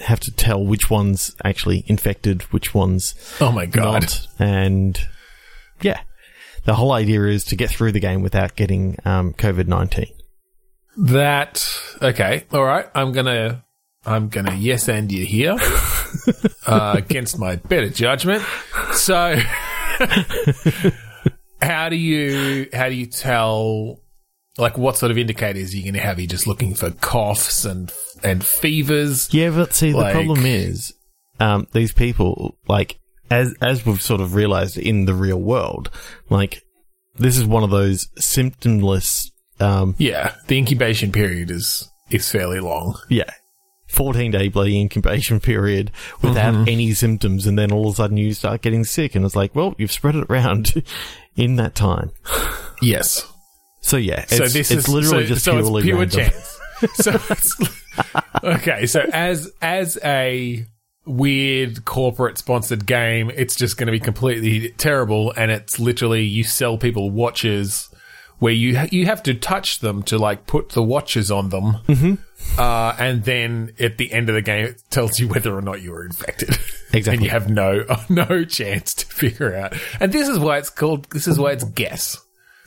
have 0.00 0.18
to 0.20 0.32
tell 0.32 0.64
which 0.64 0.90
one's 0.90 1.36
actually 1.44 1.84
infected, 1.86 2.42
which 2.52 2.74
one's 2.74 3.14
Oh 3.40 3.52
my 3.52 3.66
god. 3.66 4.02
not. 4.02 4.26
And 4.40 4.98
yeah, 5.80 6.00
the 6.64 6.74
whole 6.74 6.90
idea 6.92 7.24
is 7.26 7.44
to 7.44 7.56
get 7.56 7.70
through 7.70 7.92
the 7.92 8.00
game 8.00 8.20
without 8.20 8.56
getting 8.56 8.96
um, 9.04 9.32
COVID 9.34 9.68
nineteen. 9.68 10.12
That 10.96 11.66
okay, 12.02 12.44
all 12.52 12.64
right. 12.64 12.86
I'm 12.94 13.12
gonna 13.12 13.64
I'm 14.04 14.28
gonna 14.28 14.54
yes 14.54 14.88
and 14.88 15.10
you 15.12 15.24
here 15.24 15.56
uh, 16.66 16.94
against 16.96 17.38
my 17.38 17.56
better 17.56 17.88
judgment. 17.88 18.42
So, 18.92 19.36
how 21.60 21.88
do 21.88 21.96
you 21.96 22.68
how 22.72 22.88
do 22.88 22.94
you 22.94 23.06
tell? 23.06 24.00
Like, 24.58 24.76
what 24.76 24.98
sort 24.98 25.10
of 25.10 25.16
indicators 25.16 25.72
are 25.72 25.76
you 25.78 25.82
going 25.82 25.94
to 25.94 26.00
have? 26.00 26.18
Are 26.18 26.20
you 26.20 26.26
just 26.26 26.46
looking 26.46 26.74
for 26.74 26.90
coughs 26.90 27.64
and 27.64 27.90
and 28.22 28.44
fevers? 28.44 29.32
Yeah, 29.32 29.48
but 29.50 29.72
see, 29.72 29.94
Like- 29.94 30.08
the 30.08 30.12
problem 30.12 30.44
is 30.44 30.92
um, 31.40 31.66
these 31.72 31.92
people, 31.92 32.58
like 32.68 32.98
as 33.30 33.54
as 33.62 33.86
we've 33.86 34.02
sort 34.02 34.20
of 34.20 34.34
realized 34.34 34.76
in 34.76 35.06
the 35.06 35.14
real 35.14 35.40
world, 35.40 35.90
like 36.28 36.62
this 37.16 37.38
is 37.38 37.46
one 37.46 37.62
of 37.62 37.70
those 37.70 38.08
symptomless. 38.20 39.30
Um, 39.58 39.94
Yeah, 39.98 40.34
the 40.48 40.58
incubation 40.58 41.12
period 41.12 41.50
is 41.50 41.88
is 42.14 42.30
fairly 42.30 42.60
long. 42.60 42.98
yeah. 43.08 43.30
14 43.92 44.30
day 44.30 44.48
bloody 44.48 44.80
incubation 44.80 45.38
period 45.38 45.90
without 46.22 46.54
mm-hmm. 46.54 46.68
any 46.68 46.94
symptoms, 46.94 47.46
and 47.46 47.58
then 47.58 47.70
all 47.70 47.88
of 47.88 47.92
a 47.92 47.96
sudden 47.96 48.16
you 48.16 48.32
start 48.32 48.62
getting 48.62 48.84
sick, 48.84 49.14
and 49.14 49.22
it's 49.24 49.36
like, 49.36 49.54
well, 49.54 49.74
you've 49.76 49.92
spread 49.92 50.14
it 50.14 50.26
around 50.30 50.82
in 51.36 51.56
that 51.56 51.74
time. 51.74 52.10
Yes. 52.80 53.30
So 53.82 53.98
yeah, 53.98 54.20
it's, 54.22 54.36
so 54.36 54.44
this 54.44 54.70
it's 54.70 54.70
is 54.70 54.88
literally 54.88 55.24
so, 55.24 55.28
just 55.28 55.44
so 55.44 55.52
purely 55.52 55.80
it's 55.80 55.84
pure 55.84 55.98
random. 55.98 56.20
chance. 56.20 56.58
so 56.94 57.20
it's, 57.30 57.54
okay, 58.42 58.86
so 58.86 59.04
as 59.12 59.52
as 59.60 59.98
a 60.02 60.64
weird 61.04 61.84
corporate 61.84 62.38
sponsored 62.38 62.86
game, 62.86 63.30
it's 63.34 63.56
just 63.56 63.76
going 63.76 63.86
to 63.86 63.92
be 63.92 64.00
completely 64.00 64.70
terrible, 64.78 65.32
and 65.36 65.50
it's 65.50 65.78
literally 65.78 66.22
you 66.22 66.44
sell 66.44 66.78
people 66.78 67.10
watches 67.10 67.91
where 68.42 68.52
you 68.52 68.76
ha- 68.76 68.88
you 68.90 69.06
have 69.06 69.22
to 69.22 69.34
touch 69.34 69.78
them 69.78 70.02
to 70.02 70.18
like 70.18 70.48
put 70.48 70.70
the 70.70 70.82
watches 70.82 71.30
on 71.30 71.50
them, 71.50 71.74
mm-hmm. 71.86 72.14
uh, 72.58 72.92
and 72.98 73.22
then 73.22 73.72
at 73.78 73.98
the 73.98 74.12
end 74.12 74.28
of 74.28 74.34
the 74.34 74.42
game, 74.42 74.66
it 74.66 74.82
tells 74.90 75.20
you 75.20 75.28
whether 75.28 75.56
or 75.56 75.62
not 75.62 75.80
you 75.80 75.92
were 75.92 76.04
infected. 76.04 76.58
Exactly. 76.94 77.14
and 77.14 77.24
you 77.24 77.30
have 77.30 77.48
no 77.48 77.86
no 78.10 78.44
chance 78.44 78.92
to 78.92 79.06
figure 79.06 79.54
out. 79.54 79.72
And 79.98 80.12
this 80.12 80.28
is 80.28 80.38
why 80.38 80.58
it's 80.58 80.68
called. 80.68 81.08
This 81.10 81.26
is 81.26 81.38
why 81.38 81.52
it's 81.52 81.64
guess. 81.64 82.18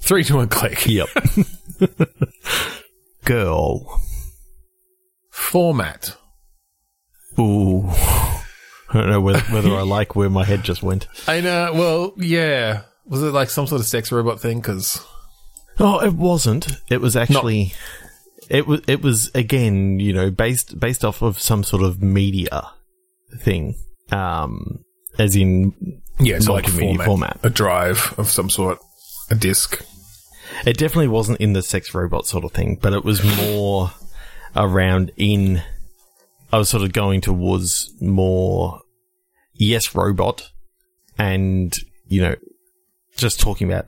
Three 0.00 0.24
to 0.24 0.36
one 0.36 0.48
click. 0.48 0.84
Yep. 0.84 1.08
Girl. 3.24 4.02
Format. 5.30 6.18
Ooh. 7.38 7.88
I 7.88 8.42
don't 8.92 9.08
know 9.08 9.22
whether, 9.22 9.40
whether 9.40 9.74
I 9.74 9.82
like 9.82 10.14
where 10.14 10.28
my 10.28 10.44
head 10.44 10.64
just 10.64 10.82
went. 10.82 11.06
I 11.26 11.40
know. 11.40 11.72
Well, 11.72 12.12
yeah. 12.18 12.82
Was 13.06 13.22
it 13.22 13.32
like 13.32 13.50
some 13.50 13.66
sort 13.66 13.80
of 13.80 13.86
sex 13.86 14.10
robot 14.10 14.40
thing? 14.40 14.60
Because 14.60 15.04
Oh, 15.78 16.00
it 16.00 16.14
wasn't. 16.14 16.68
It 16.88 17.00
was 17.00 17.16
actually. 17.16 17.74
It 18.48 18.66
was. 18.66 18.82
It 18.86 19.02
was 19.02 19.30
again, 19.34 19.98
you 20.00 20.12
know, 20.12 20.30
based 20.30 20.78
based 20.78 21.04
off 21.04 21.22
of 21.22 21.40
some 21.40 21.64
sort 21.64 21.82
of 21.82 22.02
media 22.02 22.70
thing, 23.40 23.74
um, 24.12 24.84
as 25.18 25.34
in 25.34 26.00
yeah, 26.20 26.38
so 26.38 26.52
like 26.52 26.68
a 26.68 26.70
format, 26.70 27.06
format. 27.06 27.40
a 27.42 27.50
drive 27.50 28.14
of 28.18 28.28
some 28.28 28.50
sort, 28.50 28.78
a 29.30 29.34
disc. 29.34 29.84
It 30.66 30.76
definitely 30.76 31.08
wasn't 31.08 31.40
in 31.40 31.54
the 31.54 31.62
sex 31.62 31.94
robot 31.94 32.26
sort 32.26 32.44
of 32.44 32.52
thing, 32.52 32.78
but 32.80 32.92
it 32.92 33.04
was 33.04 33.24
more 33.38 33.90
around 34.54 35.10
in. 35.16 35.62
I 36.52 36.58
was 36.58 36.68
sort 36.68 36.84
of 36.84 36.92
going 36.92 37.20
towards 37.20 37.92
more 38.00 38.80
yes 39.54 39.94
robot, 39.94 40.50
and 41.18 41.74
you 42.06 42.20
know, 42.20 42.36
just 43.16 43.40
talking 43.40 43.70
about 43.70 43.86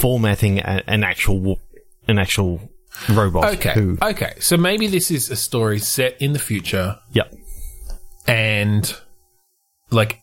formatting 0.00 0.58
a, 0.58 0.82
an 0.86 1.04
actual 1.04 1.60
an 2.08 2.18
actual 2.18 2.70
robot. 3.08 3.54
Okay. 3.54 3.72
Who, 3.74 3.98
Okay. 4.02 4.34
So 4.40 4.56
maybe 4.56 4.86
this 4.86 5.10
is 5.10 5.30
a 5.30 5.36
story 5.36 5.78
set 5.78 6.20
in 6.20 6.32
the 6.32 6.38
future, 6.38 6.98
yep. 7.12 7.32
and 8.26 8.94
like 9.90 10.20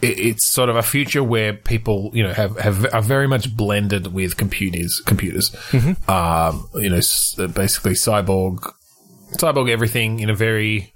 it, 0.00 0.18
it's 0.18 0.46
sort 0.46 0.68
of 0.68 0.76
a 0.76 0.82
future 0.82 1.22
where 1.22 1.52
people, 1.52 2.10
you 2.14 2.22
know, 2.22 2.32
have, 2.32 2.58
have 2.58 2.86
are 2.94 3.02
very 3.02 3.26
much 3.28 3.54
blended 3.56 4.12
with 4.12 4.36
computers. 4.36 5.00
Computers, 5.04 5.54
um, 6.08 6.68
you 6.74 6.88
know, 6.90 6.96
s- 6.96 7.34
basically 7.54 7.92
cyborg, 7.92 8.72
cyborg 9.32 9.70
everything 9.70 10.20
in 10.20 10.30
a 10.30 10.34
very 10.34 10.92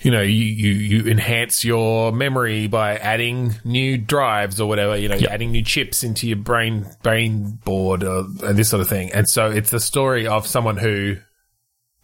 you 0.00 0.12
know, 0.12 0.22
you, 0.22 0.30
you, 0.44 0.70
you 0.70 1.10
enhance 1.10 1.64
your 1.64 2.12
memory 2.12 2.68
by 2.68 2.96
adding 2.98 3.56
new 3.64 3.98
drives 3.98 4.60
or 4.60 4.68
whatever, 4.68 4.96
you 4.96 5.08
know, 5.08 5.16
Yep. 5.16 5.30
adding 5.30 5.50
new 5.50 5.64
chips 5.64 6.04
into 6.04 6.28
your 6.28 6.36
brain, 6.36 6.86
brain 7.02 7.58
board 7.64 8.04
or, 8.04 8.20
and 8.44 8.56
this 8.56 8.68
sort 8.68 8.80
of 8.80 8.88
thing. 8.88 9.10
And 9.12 9.28
so 9.28 9.50
it's 9.50 9.70
the 9.70 9.80
story 9.80 10.26
of 10.28 10.46
someone 10.46 10.76
who, 10.76 11.16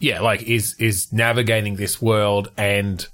yeah, 0.01 0.21
like 0.21 0.43
is, 0.43 0.75
is 0.81 1.13
navigating 1.13 1.77
this 1.77 2.03
world 2.03 2.51
and 2.57 3.07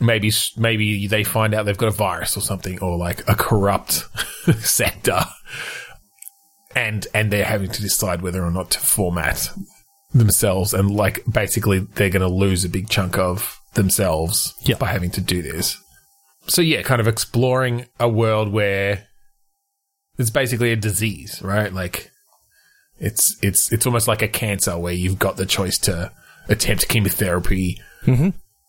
maybe, 0.00 0.32
maybe 0.56 1.06
they 1.06 1.22
find 1.22 1.54
out 1.54 1.64
they've 1.64 1.78
got 1.78 1.86
a 1.88 1.92
virus 1.92 2.36
or 2.36 2.40
something 2.40 2.80
or 2.80 2.98
like 2.98 3.20
a 3.28 3.36
corrupt 3.36 4.04
sector 4.58 5.20
and, 6.74 7.06
and 7.14 7.32
they're 7.32 7.44
having 7.44 7.70
to 7.70 7.80
decide 7.80 8.22
whether 8.22 8.44
or 8.44 8.50
not 8.50 8.72
to 8.72 8.80
format 8.80 9.50
themselves 10.12 10.74
and 10.74 10.90
like 10.90 11.24
basically 11.30 11.78
they're 11.78 12.10
going 12.10 12.22
to 12.22 12.28
lose 12.28 12.64
a 12.64 12.68
big 12.68 12.88
chunk 12.88 13.16
of 13.18 13.60
themselves 13.74 14.54
Yeah. 14.64 14.76
by 14.76 14.88
having 14.88 15.10
to 15.12 15.20
do 15.20 15.42
this. 15.42 15.76
So 16.46 16.60
yeah, 16.62 16.82
kind 16.82 17.00
of 17.00 17.08
exploring 17.08 17.86
a 17.98 18.08
world 18.08 18.52
where 18.52 19.06
it's 20.18 20.30
basically 20.30 20.72
a 20.72 20.76
disease, 20.76 21.40
right? 21.42 21.72
Like 21.72 22.10
it's 22.98 23.36
it's 23.42 23.72
it's 23.72 23.86
almost 23.86 24.06
like 24.08 24.22
a 24.22 24.28
cancer 24.28 24.78
where 24.78 24.92
you've 24.92 25.18
got 25.18 25.36
the 25.36 25.46
choice 25.46 25.78
to 25.78 26.12
attempt 26.48 26.88
chemotherapy 26.88 27.80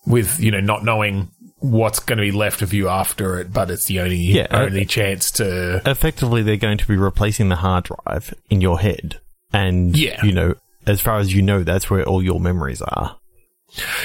with 0.08 0.40
you 0.40 0.52
know 0.52 0.62
not 0.62 0.84
knowing 0.84 1.30
what's 1.60 2.00
going 2.00 2.18
to 2.18 2.22
be 2.24 2.32
left 2.32 2.62
of 2.62 2.74
you 2.74 2.88
after 2.88 3.40
it, 3.40 3.52
but 3.52 3.70
it's 3.72 3.86
the 3.86 4.00
only 4.00 4.18
Yeah, 4.18 4.48
uh, 4.52 4.62
only 4.64 4.86
chance 4.86 5.32
to 5.32 5.82
Effectively, 5.86 6.44
they're 6.44 6.58
going 6.58 6.78
to 6.78 6.88
be 6.88 6.96
replacing 6.96 7.50
the 7.50 7.56
hard 7.58 7.86
drive 7.86 8.34
in 8.50 8.62
your 8.62 8.80
head, 8.80 9.20
and 9.52 9.98
Yeah. 9.98 10.24
you 10.24 10.32
know, 10.32 10.56
as 10.86 11.02
far 11.02 11.18
as 11.18 11.34
you 11.34 11.42
know, 11.42 11.64
that's 11.64 11.90
where 11.90 12.04
all 12.04 12.22
your 12.24 12.40
memories 12.40 12.82
are. 12.82 13.18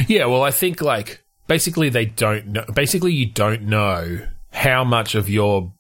Yeah, 0.08 0.26
well, 0.26 0.42
I 0.42 0.50
think 0.50 0.80
like 0.80 1.22
basically 1.46 1.88
they 1.88 2.06
don't 2.06 2.48
know. 2.48 2.64
Basically, 2.74 3.12
you 3.12 3.26
don't 3.26 3.62
know 3.62 4.26
how 4.52 4.84
much 4.84 5.14
of 5.14 5.28
your 5.28 5.72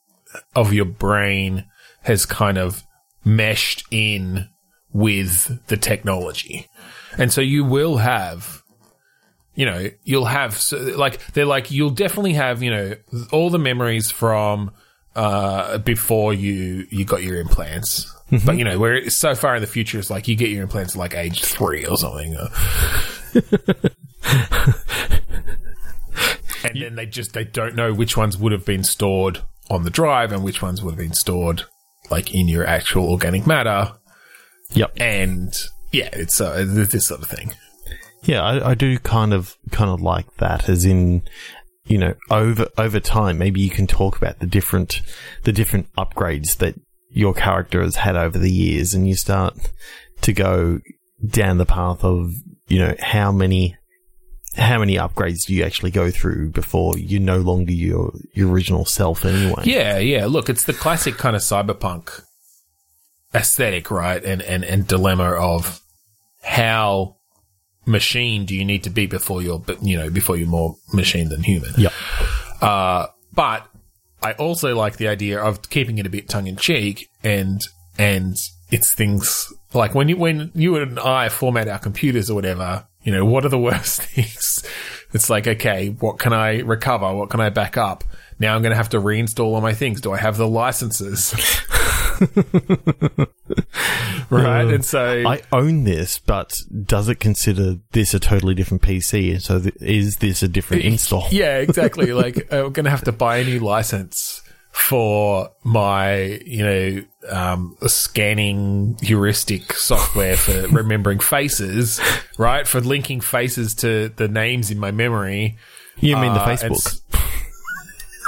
of 0.54 0.72
your 0.72 0.84
brain 0.84 1.64
has 2.02 2.26
kind 2.26 2.58
of 2.58 2.84
meshed 3.24 3.84
in 3.90 4.48
with 4.92 5.66
the 5.68 5.76
technology, 5.76 6.68
and 7.18 7.32
so 7.32 7.40
you 7.40 7.64
will 7.64 7.98
have. 7.98 8.62
You 9.56 9.66
know, 9.66 9.90
you'll 10.04 10.26
have 10.26 10.56
so, 10.56 10.78
like 10.78 11.24
they're 11.32 11.44
like 11.44 11.70
you'll 11.70 11.90
definitely 11.90 12.32
have 12.34 12.62
you 12.62 12.70
know 12.70 12.94
all 13.30 13.50
the 13.50 13.58
memories 13.58 14.10
from 14.10 14.70
uh 15.16 15.78
before 15.78 16.32
you 16.32 16.86
you 16.90 17.04
got 17.04 17.22
your 17.22 17.38
implants. 17.38 18.10
But 18.46 18.58
you 18.58 18.64
know, 18.64 18.78
where 18.78 18.94
it's 18.94 19.16
so 19.16 19.34
far 19.34 19.56
in 19.56 19.60
the 19.60 19.66
future, 19.66 19.98
it's 19.98 20.08
like 20.08 20.28
you 20.28 20.36
get 20.36 20.50
your 20.50 20.62
implants 20.62 20.94
at 20.94 20.98
like 20.98 21.14
age 21.14 21.42
three 21.42 21.84
or 21.84 21.96
something. 21.96 22.36
And 26.64 26.80
then 26.80 26.94
they 26.94 27.06
just 27.06 27.32
they 27.32 27.44
don't 27.44 27.74
know 27.74 27.92
which 27.92 28.16
ones 28.16 28.36
would 28.38 28.52
have 28.52 28.64
been 28.64 28.84
stored 28.84 29.42
on 29.70 29.84
the 29.84 29.90
drive 29.90 30.32
and 30.32 30.42
which 30.44 30.62
ones 30.62 30.82
would 30.82 30.92
have 30.92 30.98
been 30.98 31.12
stored 31.14 31.62
like 32.10 32.34
in 32.34 32.48
your 32.48 32.66
actual 32.66 33.10
organic 33.10 33.46
matter 33.46 33.92
Yep. 34.72 34.92
and 35.00 35.52
yeah 35.92 36.08
it's 36.12 36.40
uh, 36.40 36.64
this 36.66 37.06
sort 37.06 37.22
of 37.22 37.28
thing 37.28 37.52
Yeah, 38.22 38.42
I, 38.42 38.70
I 38.70 38.74
do 38.74 38.98
kind 38.98 39.32
of 39.32 39.56
kind 39.72 39.90
of 39.90 40.00
like 40.02 40.36
that, 40.36 40.68
as 40.68 40.84
in, 40.84 41.22
you 41.86 41.96
know, 41.96 42.14
over 42.30 42.68
over 42.76 43.00
time, 43.00 43.38
maybe 43.38 43.60
you 43.62 43.70
can 43.70 43.86
talk 43.86 44.16
about 44.18 44.38
the 44.40 44.46
different 44.46 45.00
the 45.44 45.52
different 45.52 45.90
upgrades 45.96 46.58
that 46.58 46.74
your 47.08 47.32
character 47.32 47.80
has 47.82 47.96
had 47.96 48.16
over 48.16 48.36
the 48.38 48.52
years, 48.52 48.92
and 48.92 49.08
you 49.08 49.14
start 49.16 49.56
to 50.20 50.32
go 50.34 50.80
down 51.26 51.56
the 51.56 51.64
path 51.64 52.04
of 52.04 52.30
you 52.70 52.78
know 52.78 52.94
how 53.00 53.30
many 53.30 53.76
how 54.56 54.78
many 54.78 54.96
upgrades 54.96 55.46
do 55.46 55.54
you 55.54 55.64
actually 55.64 55.90
go 55.90 56.10
through 56.10 56.50
before 56.50 56.96
you're 56.98 57.20
no 57.20 57.38
longer 57.38 57.72
your 57.72 58.12
your 58.32 58.48
original 58.48 58.84
self 58.84 59.24
anyway? 59.24 59.62
Yeah, 59.64 59.98
yeah. 59.98 60.26
Look, 60.26 60.48
it's 60.48 60.64
the 60.64 60.72
classic 60.72 61.16
kind 61.18 61.36
of 61.36 61.42
cyberpunk 61.42 62.22
aesthetic, 63.34 63.90
right? 63.90 64.24
And 64.24 64.40
and 64.42 64.64
and 64.64 64.86
dilemma 64.86 65.32
of 65.32 65.80
how 66.42 67.16
machine 67.86 68.46
do 68.46 68.54
you 68.54 68.64
need 68.64 68.84
to 68.84 68.90
be 68.90 69.06
before 69.06 69.42
you're, 69.42 69.62
you 69.82 69.96
know, 69.96 70.10
before 70.10 70.36
you're 70.36 70.48
more 70.48 70.76
machine 70.92 71.28
than 71.28 71.42
human. 71.42 71.72
Yep. 71.76 71.92
Uh, 72.60 73.06
but 73.32 73.66
I 74.22 74.32
also 74.32 74.74
like 74.76 74.96
the 74.96 75.08
idea 75.08 75.40
of 75.40 75.70
keeping 75.70 75.98
it 75.98 76.06
a 76.06 76.10
bit 76.10 76.28
tongue 76.28 76.46
in 76.46 76.56
cheek 76.56 77.08
and 77.22 77.60
and 77.98 78.36
it's 78.70 78.92
things 78.92 79.52
like 79.72 79.94
when 79.94 80.08
you 80.08 80.16
when 80.16 80.50
you 80.54 80.76
and 80.76 80.98
I 80.98 81.28
format 81.28 81.68
our 81.68 81.78
computers 81.78 82.30
or 82.30 82.34
whatever, 82.34 82.86
you 83.02 83.12
know, 83.12 83.24
what 83.24 83.44
are 83.44 83.48
the 83.48 83.58
worst 83.58 84.02
things? 84.02 84.64
It's 85.12 85.30
like, 85.30 85.46
okay, 85.46 85.88
what 85.88 86.18
can 86.18 86.32
I 86.32 86.60
recover? 86.60 87.12
What 87.14 87.30
can 87.30 87.40
I 87.40 87.50
back 87.50 87.76
up? 87.76 88.04
Now 88.38 88.54
I'm 88.54 88.62
going 88.62 88.70
to 88.70 88.76
have 88.76 88.88
to 88.90 89.00
reinstall 89.00 89.46
all 89.46 89.60
my 89.60 89.74
things. 89.74 90.00
Do 90.00 90.12
I 90.12 90.18
have 90.18 90.36
the 90.36 90.48
licenses? 90.48 91.34
right. 94.30 94.64
Uh, 94.64 94.68
and 94.68 94.84
so 94.84 95.24
I 95.26 95.42
own 95.52 95.84
this, 95.84 96.18
but 96.18 96.58
does 96.84 97.08
it 97.08 97.20
consider 97.20 97.76
this 97.92 98.14
a 98.14 98.20
totally 98.20 98.54
different 98.54 98.82
PC? 98.82 99.32
And 99.32 99.42
so 99.42 99.60
th- 99.60 99.74
is 99.80 100.16
this 100.18 100.42
a 100.42 100.48
different 100.48 100.84
install? 100.86 101.28
Yeah, 101.30 101.58
exactly. 101.58 102.12
like 102.12 102.50
I'm 102.52 102.72
going 102.72 102.84
to 102.84 102.90
have 102.90 103.04
to 103.04 103.12
buy 103.12 103.38
a 103.38 103.44
new 103.44 103.58
license 103.58 104.42
for 104.70 105.50
my, 105.64 106.40
you 106.46 106.64
know, 106.64 107.02
um, 107.30 107.76
scanning 107.86 108.96
heuristic 109.02 109.72
software 109.74 110.36
for 110.36 110.66
remembering 110.70 111.18
faces, 111.20 112.00
right? 112.38 112.66
For 112.66 112.80
linking 112.80 113.20
faces 113.20 113.74
to 113.76 114.08
the 114.10 114.28
names 114.28 114.70
in 114.70 114.78
my 114.78 114.90
memory. 114.90 115.58
You 115.98 116.16
mean 116.16 116.32
the 116.32 116.40
Uh, 116.40 116.48
and 116.48 116.58
Facebook? 116.72 116.86
s- 116.86 117.02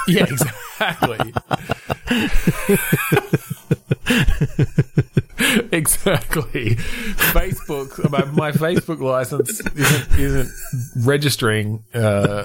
yeah, 0.09 0.25
exactly. 0.25 1.33
exactly. 5.73 6.77
Facebook, 7.33 8.11
my, 8.11 8.25
my 8.33 8.53
Facebook 8.53 9.01
license 9.01 9.61
isn't, 9.61 10.19
isn't 10.19 10.51
registering, 11.07 11.85
uh, 11.95 12.43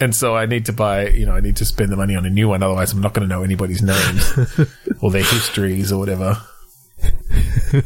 and 0.00 0.14
so 0.16 0.34
I 0.36 0.46
need 0.46 0.66
to 0.66 0.72
buy, 0.72 1.08
you 1.08 1.26
know, 1.26 1.32
I 1.34 1.40
need 1.40 1.56
to 1.56 1.64
spend 1.64 1.90
the 1.92 1.96
money 1.96 2.16
on 2.16 2.24
a 2.26 2.30
new 2.30 2.48
one. 2.48 2.62
Otherwise, 2.62 2.92
I'm 2.92 3.00
not 3.00 3.14
going 3.14 3.28
to 3.28 3.34
know 3.34 3.42
anybody's 3.42 3.82
names 3.82 4.32
or 5.00 5.10
their 5.10 5.22
histories 5.22 5.92
or 5.92 5.98
whatever. 5.98 6.36
I 7.02 7.82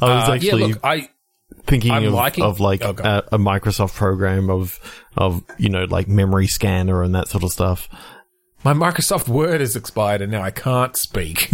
was 0.00 0.28
Uh, 0.28 0.32
actually 0.34 0.60
yeah, 0.62 0.66
look, 0.68 0.80
I, 0.84 1.08
thinking 1.64 1.90
I'm 1.90 2.04
of, 2.04 2.12
liking- 2.12 2.44
of 2.44 2.60
like 2.60 2.82
Oh, 2.84 2.94
a, 2.98 3.24
a 3.32 3.38
Microsoft 3.38 3.94
program 3.94 4.50
of 4.50 4.78
of 5.16 5.42
you 5.58 5.68
know 5.68 5.84
like 5.84 6.08
memory 6.08 6.46
scanner 6.46 7.02
and 7.02 7.14
that 7.14 7.28
sort 7.28 7.44
of 7.44 7.52
stuff. 7.52 7.88
my 8.64 8.72
Microsoft 8.74 9.28
Word 9.28 9.60
has 9.60 9.74
expired 9.76 10.20
and 10.22 10.30
now 10.32 10.42
I 10.42 10.50
can't 10.50 10.96
speak. 10.96 11.50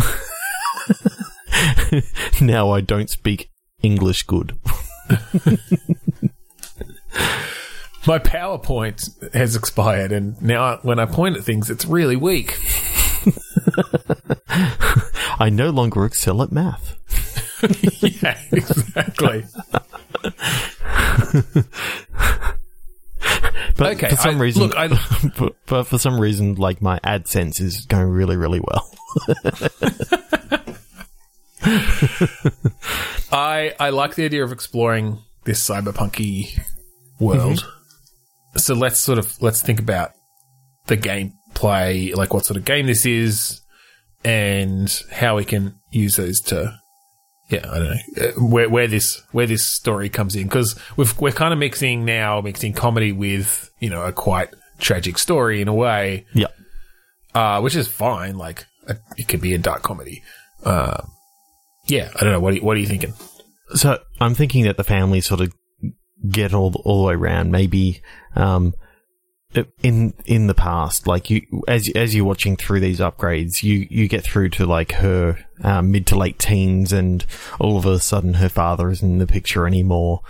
now 2.40 2.70
I 2.70 2.81
don't 2.81 3.11
speak 3.11 3.50
English 3.83 4.22
good. 4.24 4.59
my 8.06 8.18
PowerPoint 8.18 9.32
has 9.34 9.56
expired 9.56 10.12
and 10.12 10.40
now 10.42 10.78
when 10.82 10.98
I 10.98 11.06
point 11.06 11.36
at 11.36 11.44
things, 11.44 11.68
it's 11.70 11.84
really 11.84 12.16
weak. 12.16 12.58
I 15.38 15.48
no 15.50 15.70
longer 15.70 16.04
excel 16.04 16.42
at 16.42 16.50
math. 16.52 16.96
yeah, 18.22 18.40
exactly. 18.52 19.44
But 23.76 23.92
Okay, 23.96 24.10
for 24.10 24.16
some 24.16 24.36
I- 24.36 24.40
reason, 24.40 24.62
look, 24.62 24.76
I- 24.76 24.88
but, 25.38 25.56
but 25.66 25.84
for 25.84 25.98
some 25.98 26.20
reason, 26.20 26.56
like 26.56 26.82
my 26.82 26.98
AdSense 27.00 27.60
is 27.62 27.86
going 27.86 28.08
really, 28.08 28.36
really 28.36 28.60
well. 28.60 28.90
I 33.32 33.74
I 33.78 33.90
like 33.90 34.14
the 34.16 34.24
idea 34.24 34.44
of 34.44 34.52
exploring 34.52 35.18
this 35.44 35.66
cyberpunky 35.66 36.58
world. 37.18 37.58
Mm-hmm. 37.60 37.80
So 38.56 38.74
let's 38.74 38.98
sort 38.98 39.18
of 39.18 39.40
let's 39.40 39.62
think 39.62 39.78
about 39.80 40.12
the 40.86 40.96
gameplay, 40.96 42.14
like 42.14 42.34
what 42.34 42.44
sort 42.44 42.56
of 42.56 42.64
game 42.64 42.86
this 42.86 43.06
is, 43.06 43.60
and 44.24 44.92
how 45.12 45.36
we 45.36 45.44
can 45.44 45.74
use 45.92 46.16
those 46.16 46.40
to, 46.42 46.78
yeah, 47.48 47.66
I 47.70 47.78
don't 47.78 47.88
know 47.88 48.24
uh, 48.26 48.30
where 48.44 48.68
where 48.68 48.86
this 48.86 49.22
where 49.32 49.46
this 49.46 49.64
story 49.64 50.08
comes 50.08 50.34
in 50.36 50.44
because 50.44 50.78
we've 50.96 51.16
we're 51.20 51.32
kind 51.32 51.52
of 51.52 51.58
mixing 51.58 52.04
now 52.04 52.40
mixing 52.40 52.72
comedy 52.72 53.12
with 53.12 53.70
you 53.80 53.88
know 53.90 54.02
a 54.02 54.12
quite 54.12 54.50
tragic 54.78 55.18
story 55.18 55.60
in 55.60 55.68
a 55.68 55.74
way, 55.74 56.26
Yeah. 56.34 56.46
uh, 57.34 57.60
which 57.60 57.76
is 57.76 57.86
fine. 57.88 58.36
Like 58.36 58.66
uh, 58.88 58.94
it 59.16 59.28
could 59.28 59.40
be 59.40 59.54
a 59.54 59.58
dark 59.58 59.82
comedy. 59.82 60.22
Uh, 60.64 61.02
yeah, 61.86 62.10
I 62.16 62.20
don't 62.24 62.32
know. 62.32 62.40
What 62.40 62.54
are 62.54 62.58
what 62.64 62.76
are 62.76 62.80
you 62.80 62.86
thinking? 62.86 63.14
So 63.74 63.98
I'm 64.20 64.34
thinking 64.34 64.64
that 64.64 64.76
the 64.76 64.84
family 64.84 65.20
sort 65.20 65.40
of 65.40 65.52
get 66.28 66.54
all 66.54 66.74
all 66.85 67.02
the 67.02 67.09
way 67.09 67.14
around. 67.14 67.50
Maybe 67.50 68.02
um, 68.37 68.74
in 69.83 70.14
in 70.26 70.46
the 70.46 70.54
past, 70.54 71.06
like 71.06 71.28
you 71.28 71.42
as 71.66 71.90
as 71.94 72.14
you're 72.14 72.24
watching 72.24 72.56
through 72.56 72.80
these 72.80 73.00
upgrades, 73.00 73.62
you 73.62 73.87
you 73.90 74.06
get 74.06 74.22
through 74.22 74.50
to 74.50 74.66
like 74.66 74.92
her 74.92 75.38
um, 75.62 75.90
mid 75.90 76.06
to 76.09 76.16
late 76.16 76.38
teens, 76.38 76.92
and 76.92 77.24
all 77.59 77.76
of 77.76 77.85
a 77.85 77.98
sudden 77.98 78.35
her 78.35 78.48
father 78.48 78.90
isn't 78.90 79.11
in 79.11 79.18
the 79.18 79.26
picture 79.26 79.66
anymore 79.66 80.20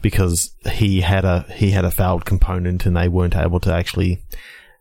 because 0.00 0.54
he 0.70 1.00
had 1.00 1.24
a 1.24 1.40
he 1.54 1.72
had 1.72 1.84
a 1.84 1.90
failed 1.90 2.24
component, 2.24 2.86
and 2.86 2.96
they 2.96 3.08
weren't 3.08 3.36
able 3.36 3.60
to 3.60 3.72
actually 3.72 4.22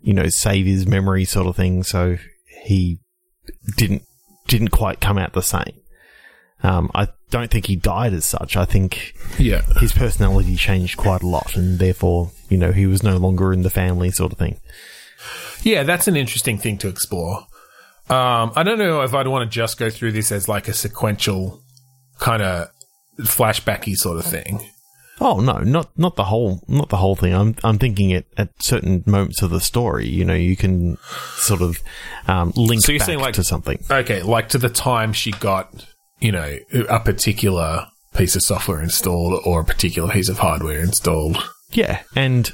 you 0.02 0.14
know 0.14 0.30
save 0.30 0.66
his 0.66 0.86
memory, 0.86 1.26
sort 1.26 1.48
of 1.48 1.56
thing. 1.56 1.82
So 1.84 2.18
he 2.66 3.00
didn't 3.78 4.04
didn't 4.48 4.70
quite 4.70 5.02
come 5.02 5.18
out 5.18 5.34
the 5.34 5.42
same. 5.42 5.82
Um, 6.62 6.92
I 6.94 7.08
don't 7.30 7.52
think 7.52 7.66
he 7.68 7.76
died 7.76 8.14
as 8.14 8.26
such. 8.26 8.56
I 8.56 8.66
think 8.66 9.14
Yeah. 9.38 9.62
his 9.80 9.92
personality 9.94 10.56
changed 10.56 10.98
quite 10.98 11.22
a 11.24 11.28
lot, 11.28 11.56
and 11.56 11.80
therefore, 11.80 12.32
you 12.50 12.58
know, 12.58 12.72
he 12.72 12.86
was 12.86 13.04
no 13.04 13.18
longer 13.18 13.52
in 13.54 13.64
the 13.64 13.70
family, 13.70 14.12
sort 14.12 14.32
of 14.32 14.38
thing. 14.38 14.58
Yeah, 15.64 15.84
that's 15.84 16.08
an 16.08 16.16
interesting 16.16 16.58
thing 16.58 16.78
to 16.80 16.88
explore. 16.88 17.40
Um, 18.10 18.54
I 18.56 18.64
don't 18.64 18.78
know 18.78 19.02
if 19.02 19.14
I'd 19.14 19.28
want 19.28 19.50
to 19.50 19.54
just 19.54 19.78
go 19.78 19.90
through 19.90 20.14
this 20.14 20.32
as 20.32 20.48
like 20.48 20.68
a 20.70 20.74
sequential 20.74 21.62
kind 22.20 22.42
of 22.42 22.70
flashbacky 23.20 23.96
sort 23.96 24.18
of 24.18 24.26
thing. 24.26 24.66
Oh 25.20 25.40
no, 25.40 25.58
not 25.58 25.90
not 25.98 26.16
the 26.16 26.26
whole 26.26 26.64
not 26.68 26.90
the 26.90 26.98
whole 26.98 27.16
thing. 27.16 27.34
I'm 27.34 27.56
I'm 27.64 27.80
thinking 27.80 28.12
it 28.12 28.28
at 28.38 28.50
certain 28.62 29.04
moments 29.08 29.42
of 29.42 29.50
the 29.50 29.60
story. 29.60 30.08
You 30.08 30.24
know, 30.24 30.36
you 30.36 30.56
can 30.56 30.98
sort 31.36 31.62
of 31.62 31.80
um, 32.28 32.54
link 32.56 32.84
So 32.84 32.92
you're 32.92 33.00
back 33.00 33.06
saying, 33.08 33.20
like- 33.20 33.34
to 33.34 33.44
something. 33.44 33.84
Okay, 33.90 34.22
like 34.22 34.50
to 34.50 34.58
the 34.60 34.70
time 34.70 35.12
she 35.14 35.32
got, 35.32 35.86
you 36.20 36.32
know, 36.32 36.58
a 36.90 37.00
particular 37.00 37.88
piece 38.16 38.36
of 38.36 38.42
software 38.44 38.82
installed 38.82 39.42
or 39.46 39.62
a 39.62 39.66
particular 39.66 40.12
piece 40.12 40.30
of 40.30 40.40
hardware 40.40 40.80
installed. 40.80 41.38
Yeah, 41.72 42.02
and 42.16 42.54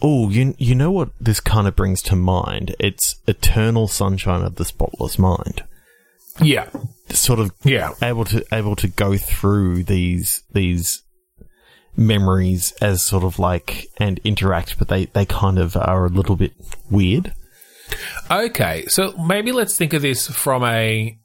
oh, 0.00 0.30
you 0.30 0.54
you 0.58 0.74
know 0.74 0.90
what 0.90 1.10
this 1.20 1.40
kind 1.40 1.66
of 1.66 1.76
brings 1.76 2.00
to 2.02 2.16
mind? 2.16 2.74
It's 2.78 3.16
eternal 3.26 3.88
sunshine 3.88 4.42
of 4.42 4.54
the 4.56 4.64
spotless 4.64 5.18
mind. 5.18 5.64
Yeah. 6.40 6.68
Sort 7.10 7.40
of 7.40 7.52
Yeah. 7.64 7.92
able 8.00 8.24
to 8.26 8.44
able 8.52 8.76
to 8.76 8.88
go 8.88 9.16
through 9.18 9.82
these 9.84 10.44
these 10.52 11.02
memories 11.96 12.72
as 12.80 13.02
sort 13.02 13.24
of 13.24 13.38
like 13.38 13.86
and 13.98 14.18
interact, 14.24 14.78
but 14.78 14.88
they 14.88 15.06
they 15.06 15.26
kind 15.26 15.58
of 15.58 15.76
are 15.76 16.06
a 16.06 16.10
little 16.10 16.36
bit 16.36 16.52
weird. 16.90 17.34
Okay, 18.30 18.86
so 18.86 19.12
maybe 19.18 19.52
let's 19.52 19.76
think 19.76 19.92
of 19.92 20.00
this 20.02 20.26
from 20.26 20.64
a 20.64 21.18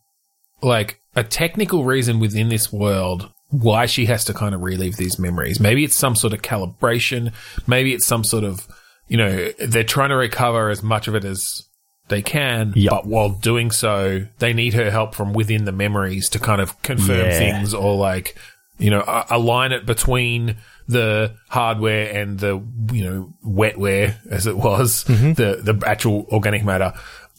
like 0.61 0.99
a 1.17 1.23
technical 1.23 1.83
reason 1.83 2.19
within 2.19 2.47
this 2.49 2.71
world 2.71 3.29
why 3.49 3.85
she 3.85 4.05
has 4.05 4.25
to 4.25 4.33
kind 4.33 4.53
of 4.53 4.61
relive 4.61 4.97
these 4.97 5.17
memories. 5.17 5.59
Maybe 5.59 5.83
it's 5.83 5.95
some 5.95 6.15
sort 6.15 6.33
of 6.33 6.41
calibration. 6.41 7.31
Maybe 7.65 7.93
it's 7.93 8.05
some 8.05 8.23
sort 8.23 8.43
of 8.43 8.67
you 9.07 9.17
know 9.17 9.51
they're 9.59 9.83
trying 9.83 10.09
to 10.09 10.15
recover 10.17 10.69
as 10.69 10.83
much 10.83 11.07
of 11.07 11.15
it 11.15 11.23
as 11.25 11.63
they 12.09 12.21
can, 12.21 12.71
Yep. 12.75 12.89
but 12.91 13.05
while 13.05 13.29
doing 13.29 13.69
so, 13.71 14.25
they 14.39 14.53
need 14.53 14.73
her 14.75 14.89
help 14.91 15.13
from 15.15 15.33
within 15.33 15.65
the 15.65 15.71
memories 15.73 16.29
to 16.29 16.39
kind 16.39 16.61
of 16.61 16.81
confirm 16.81 17.25
Yeah. 17.25 17.37
things 17.37 17.73
or 17.73 17.95
like 17.95 18.37
you 18.77 18.89
know 18.91 19.01
a- 19.07 19.25
align 19.31 19.71
it 19.71 19.85
between 19.85 20.57
the 20.89 21.35
hardware 21.49 22.13
and 22.15 22.39
the 22.39 22.61
you 22.93 23.03
know 23.03 23.33
wetware 23.45 24.15
as 24.29 24.45
it 24.47 24.57
was 24.57 25.03
mm-hmm. 25.05 25.33
the 25.33 25.59
the 25.61 25.87
actual 25.87 26.25
organic 26.31 26.63
matter 26.63 26.93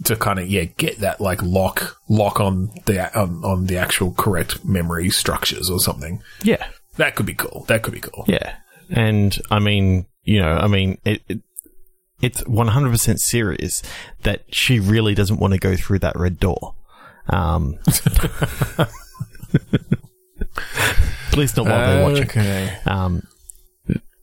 to 0.04 0.14
kind 0.16 0.38
of 0.38 0.46
yeah 0.48 0.64
get 0.64 0.98
that 1.00 1.20
like 1.20 1.42
lock 1.42 1.98
lock 2.08 2.40
on 2.40 2.70
the 2.86 3.18
on, 3.18 3.42
on 3.44 3.66
the 3.66 3.76
actual 3.76 4.12
correct 4.12 4.64
memory 4.64 5.10
structures 5.10 5.68
or 5.70 5.78
something 5.80 6.22
Yeah, 6.42 6.66
that 6.96 7.14
could 7.16 7.26
be 7.26 7.34
cool 7.34 7.64
that 7.68 7.82
could 7.82 7.94
be 7.94 8.00
cool 8.00 8.24
yeah, 8.28 8.56
and 8.90 9.36
I 9.50 9.58
mean, 9.58 10.06
you 10.24 10.40
know, 10.40 10.52
I 10.56 10.66
mean, 10.68 10.98
it, 11.04 11.22
it 11.28 11.40
it's 12.20 12.40
one 12.46 12.68
hundred 12.68 12.90
percent 12.90 13.20
serious 13.20 13.82
that 14.22 14.42
she 14.54 14.80
really 14.80 15.14
doesn't 15.14 15.38
want 15.38 15.52
to 15.54 15.58
go 15.58 15.76
through 15.76 16.00
that 16.00 16.16
red 16.16 16.38
door. 16.40 16.74
Um, 17.30 17.78
at 21.30 21.36
least 21.36 21.56
not 21.56 21.66
while 21.66 21.86
they're 21.86 22.02
watching. 22.08 22.24
okay 22.24 22.78
Um, 22.86 23.22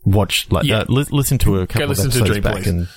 watch 0.03 0.47
like 0.51 0.65
Yeah. 0.65 0.79
uh, 0.79 0.85
li- 0.89 1.05
listen 1.11 1.37
to 1.39 1.59
a 1.59 1.67
couple 1.67 1.83
of 1.83 1.89
listen 1.97 2.11
to 2.11 2.19
episodes 2.19 2.39
back 2.39 2.65
and 2.65 2.87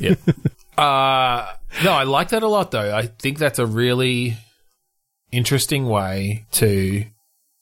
yeah. 0.00 0.14
Uh, 0.76 1.52
no, 1.84 1.92
I 1.92 2.04
like 2.04 2.30
that 2.30 2.42
a 2.42 2.48
lot, 2.48 2.70
though. 2.70 2.94
I 2.94 3.06
think 3.06 3.38
that's 3.38 3.58
a 3.58 3.66
really 3.66 4.36
interesting 5.32 5.86
way 5.88 6.44
to 6.52 7.04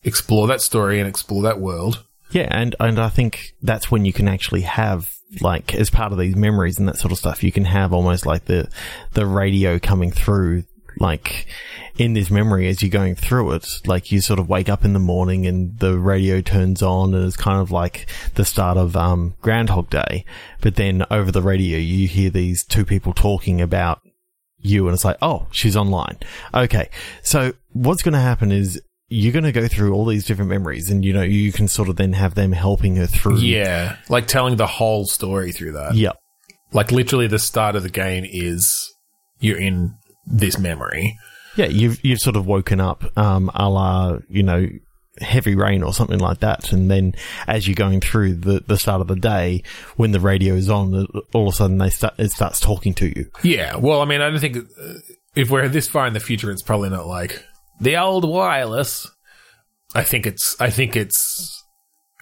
explore 0.02 0.46
that 0.48 0.60
story 0.60 1.00
and 1.00 1.08
explore 1.08 1.42
that 1.42 1.60
world. 1.60 2.04
Yeah, 2.30 2.48
and 2.50 2.74
and 2.80 2.98
I 2.98 3.08
think 3.08 3.54
that's 3.62 3.90
when 3.90 4.04
you 4.04 4.12
can 4.12 4.26
actually 4.28 4.62
have 4.62 5.08
like 5.40 5.74
as 5.74 5.90
part 5.90 6.12
of 6.12 6.18
these 6.18 6.36
memories 6.36 6.78
and 6.78 6.88
that 6.88 6.98
sort 6.98 7.12
of 7.12 7.18
stuff, 7.18 7.42
you 7.44 7.52
can 7.52 7.64
have 7.64 7.92
almost 7.92 8.26
like 8.26 8.46
the 8.46 8.68
the 9.12 9.26
radio 9.26 9.78
coming 9.78 10.10
through 10.10 10.64
like 10.98 11.46
in 11.96 12.14
this 12.14 12.30
memory 12.30 12.68
as 12.68 12.82
you're 12.82 12.90
going 12.90 13.14
through 13.14 13.52
it. 13.52 13.66
Like 13.86 14.10
you 14.10 14.20
sort 14.20 14.38
of 14.38 14.48
wake 14.48 14.68
up 14.68 14.84
in 14.84 14.92
the 14.92 14.98
morning 14.98 15.46
and 15.46 15.78
the 15.78 15.98
radio 15.98 16.40
turns 16.40 16.82
on 16.82 17.14
and 17.14 17.24
it's 17.24 17.36
kind 17.36 17.60
of 17.60 17.70
like 17.70 18.06
the 18.34 18.44
start 18.44 18.76
of 18.76 18.96
um 18.96 19.34
Groundhog 19.42 19.90
Day. 19.90 20.24
But 20.60 20.76
then 20.76 21.04
over 21.10 21.30
the 21.30 21.42
radio 21.42 21.78
you 21.78 22.08
hear 22.08 22.30
these 22.30 22.64
two 22.64 22.84
people 22.84 23.12
talking 23.12 23.60
about 23.60 24.00
you 24.64 24.86
and 24.86 24.94
it's 24.94 25.04
like, 25.04 25.18
oh, 25.22 25.46
she's 25.50 25.76
online. 25.76 26.18
Okay. 26.52 26.88
So 27.22 27.52
what's 27.72 28.02
going 28.02 28.14
to 28.14 28.20
happen 28.20 28.50
is 28.50 28.80
you're 29.08 29.32
going 29.32 29.44
to 29.44 29.52
go 29.52 29.68
through 29.68 29.92
all 29.92 30.06
these 30.06 30.24
different 30.24 30.50
memories 30.50 30.90
and, 30.90 31.04
you 31.04 31.12
know, 31.12 31.22
you 31.22 31.52
can 31.52 31.68
sort 31.68 31.88
of 31.88 31.96
then 31.96 32.14
have 32.14 32.34
them 32.34 32.52
helping 32.52 32.96
her 32.96 33.06
through. 33.06 33.36
Yeah. 33.36 33.96
Like 34.08 34.26
telling 34.26 34.56
the 34.56 34.66
whole 34.66 35.04
story 35.04 35.52
through 35.52 35.72
that. 35.72 35.94
Yeah. 35.94 36.12
Like 36.72 36.90
literally 36.90 37.26
the 37.28 37.38
start 37.38 37.76
of 37.76 37.82
the 37.82 37.90
game 37.90 38.24
is 38.26 38.92
you're 39.38 39.58
in 39.58 39.94
this 40.26 40.58
memory. 40.58 41.18
Yeah. 41.56 41.66
You've, 41.66 42.04
you've 42.04 42.20
sort 42.20 42.36
of 42.36 42.46
woken 42.46 42.80
up, 42.80 43.04
um, 43.16 43.50
a 43.54 43.68
la, 43.68 44.18
you 44.28 44.42
know, 44.42 44.68
heavy 45.20 45.54
rain 45.54 45.84
or 45.84 45.94
something 45.94 46.18
like 46.18 46.40
that. 46.40 46.72
And 46.72 46.90
then 46.90 47.14
as 47.46 47.68
you're 47.68 47.76
going 47.76 48.00
through 48.00 48.34
the, 48.34 48.64
the 48.66 48.76
start 48.76 49.00
of 49.00 49.06
the 49.06 49.14
day, 49.14 49.62
when 49.96 50.10
the 50.10 50.18
radio 50.18 50.54
is 50.54 50.68
on, 50.68 51.06
all 51.32 51.48
of 51.48 51.54
a 51.54 51.56
sudden 51.56 51.78
they 51.78 51.90
start, 51.90 52.14
it 52.18 52.32
starts 52.32 52.58
talking 52.58 52.94
to 52.94 53.06
you. 53.06 53.30
Yeah. 53.44 53.76
Well, 53.76 54.00
I 54.00 54.06
mean, 54.06 54.20
I 54.20 54.30
don't 54.30 54.40
think 54.40 54.56
uh, 54.56 54.94
if 55.36 55.50
we're 55.50 55.68
this 55.68 55.86
far 55.86 56.08
in 56.08 56.14
the 56.14 56.20
future, 56.20 56.50
it's 56.50 56.62
probably 56.62 56.90
not 56.90 57.06
like 57.06 57.44
the 57.80 57.96
old 57.96 58.28
wireless. 58.28 59.08
I 59.94 60.02
think 60.02 60.26
it's, 60.26 60.60
I 60.60 60.70
think 60.70 60.96
it's, 60.96 61.62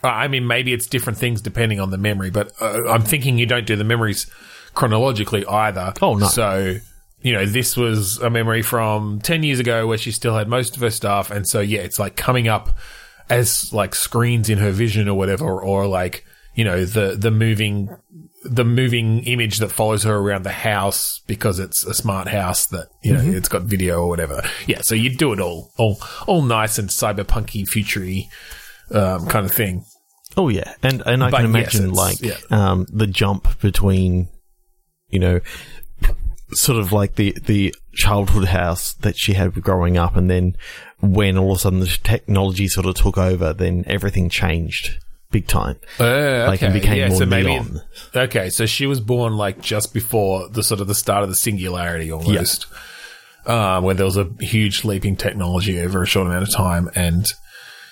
uh, 0.05 0.09
I 0.09 0.29
mean, 0.29 0.47
maybe 0.47 0.75
it's 0.75 0.87
different 0.87 1.19
things 1.19 1.41
depending 1.41 1.81
on 1.81 1.89
the 1.89 1.97
memory, 1.97 2.31
but 2.31 2.53
uh, 2.61 2.91
I'm 2.91 3.03
thinking 3.03 3.39
you 3.39 3.47
don't 3.47 3.67
do 3.67 3.77
the 3.77 3.85
memories 3.85 4.31
chronologically 4.75 5.47
either. 5.47 5.95
Oh, 6.03 6.17
no. 6.17 6.27
So, 6.27 6.77
you 7.23 7.33
know, 7.33 7.47
this 7.47 7.77
was 7.77 8.19
a 8.19 8.31
memory 8.31 8.63
from 8.63 9.21
10 9.21 9.43
years 9.43 9.61
ago 9.61 9.87
where 9.87 9.99
she 9.99 10.11
still 10.13 10.37
had 10.37 10.49
most 10.49 10.77
of 10.77 10.83
her 10.83 10.91
stuff. 10.91 11.31
And 11.31 11.47
so, 11.47 11.61
yeah, 11.61 11.81
it's 11.81 11.99
like 11.99 12.17
coming 12.17 12.49
up 12.49 12.71
as 13.31 13.73
like 13.73 13.95
screens 13.95 14.49
in 14.51 14.59
her 14.59 14.71
vision 14.73 15.09
or 15.09 15.17
whatever, 15.17 15.61
or 15.61 15.87
like, 15.87 16.25
you 16.55 16.65
know, 16.65 16.85
the, 16.85 17.17
the 17.17 17.31
moving, 17.31 17.89
the 18.45 18.65
moving 18.65 19.21
image 19.21 19.59
that 19.59 19.69
follows 19.71 20.03
her 20.03 20.17
around 20.17 20.43
the 20.43 20.51
house 20.53 21.21
because 21.27 21.59
it's 21.61 21.85
a 21.87 21.95
smart 21.95 22.29
house 22.29 22.67
that, 22.67 22.89
you 23.03 23.13
know, 23.15 23.21
it's 23.23 23.49
got 23.49 23.63
video 23.63 24.01
or 24.01 24.09
whatever. 24.09 24.43
Yeah. 24.67 24.81
So 24.83 24.95
you 24.95 25.17
do 25.17 25.33
it 25.33 25.41
all, 25.41 25.71
all, 25.79 25.99
all 26.27 26.43
nice 26.43 26.79
and 26.79 26.89
cyberpunky, 26.89 27.67
futury, 27.69 28.29
um, 28.91 29.27
kind 29.29 29.47
of 29.47 29.53
thing. 29.53 29.85
Oh 30.35 30.49
yeah, 30.49 30.75
and 30.83 31.03
and 31.05 31.23
I 31.23 31.31
But 31.31 31.37
can 31.39 31.47
imagine 31.47 31.91
it's- 31.91 31.97
like 31.97 32.21
yeah. 32.23 32.37
um, 32.51 32.87
the 32.91 33.07
jump 33.07 33.61
between, 33.61 34.29
you 35.11 35.19
know, 35.19 35.41
sort 36.55 36.79
of 36.79 36.93
like 36.93 37.15
the 37.17 37.37
the 37.45 37.75
childhood 37.95 38.47
house 38.49 38.93
that 38.95 39.17
she 39.17 39.35
had 39.35 39.55
growing 39.63 39.97
up, 39.97 40.17
and 40.17 40.31
then 40.31 40.57
when 41.01 41.37
all 41.37 41.53
of 41.53 41.57
a 41.57 41.61
sudden 41.61 41.81
the 41.81 41.87
technology 42.03 42.69
sort 42.69 42.87
of 42.87 42.95
took 42.95 43.19
over, 43.19 43.53
then 43.53 43.85
everything 43.87 44.29
changed 44.29 44.99
big 45.31 45.47
time. 45.49 45.77
Uh, 45.99 46.45
Like, 46.47 46.63
and 46.63 46.75
became 46.75 47.09
more 47.09 47.25
neon. 47.27 47.81
okay, 48.15 48.51
so 48.51 48.67
she 48.67 48.87
was 48.87 49.01
born 49.01 49.37
like 49.37 49.61
just 49.63 49.95
before 49.95 50.49
the 50.49 50.63
sort 50.63 50.81
of 50.81 50.87
the 50.89 50.95
start 50.95 51.23
of 51.23 51.29
the 51.31 51.35
singularity 51.35 52.13
almost. 52.13 52.67
Um, 53.45 53.83
where 53.83 53.95
there 53.95 54.05
was 54.07 54.17
a 54.17 54.29
huge 54.39 54.85
leaping 54.85 55.17
technology 55.17 55.81
over 55.81 56.01
a 56.01 56.07
short 56.07 56.29
amount 56.29 56.45
of 56.45 56.55
time 56.55 56.89
and, 56.95 57.27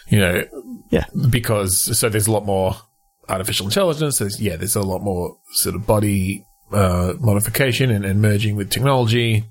you 0.09 0.21
know, 0.21 0.45
Yeah, 0.91 1.07
because, 1.29 1.99
so 1.99 2.09
there's 2.09 2.29
a 2.29 2.31
lot 2.31 2.47
more 2.47 2.77
artificial 3.29 3.67
intelligence. 3.67 4.19
There's, 4.19 4.41
yeah, 4.41 4.55
there's 4.55 4.77
a 4.77 4.83
lot 4.83 5.01
more 5.03 5.39
sort 5.55 5.75
of 5.75 5.87
body, 5.89 6.45
uh, 6.73 7.15
modification 7.21 7.91
and, 7.91 8.05
and 8.05 8.21
merging 8.23 8.57
with 8.57 8.71
technology, 8.71 9.45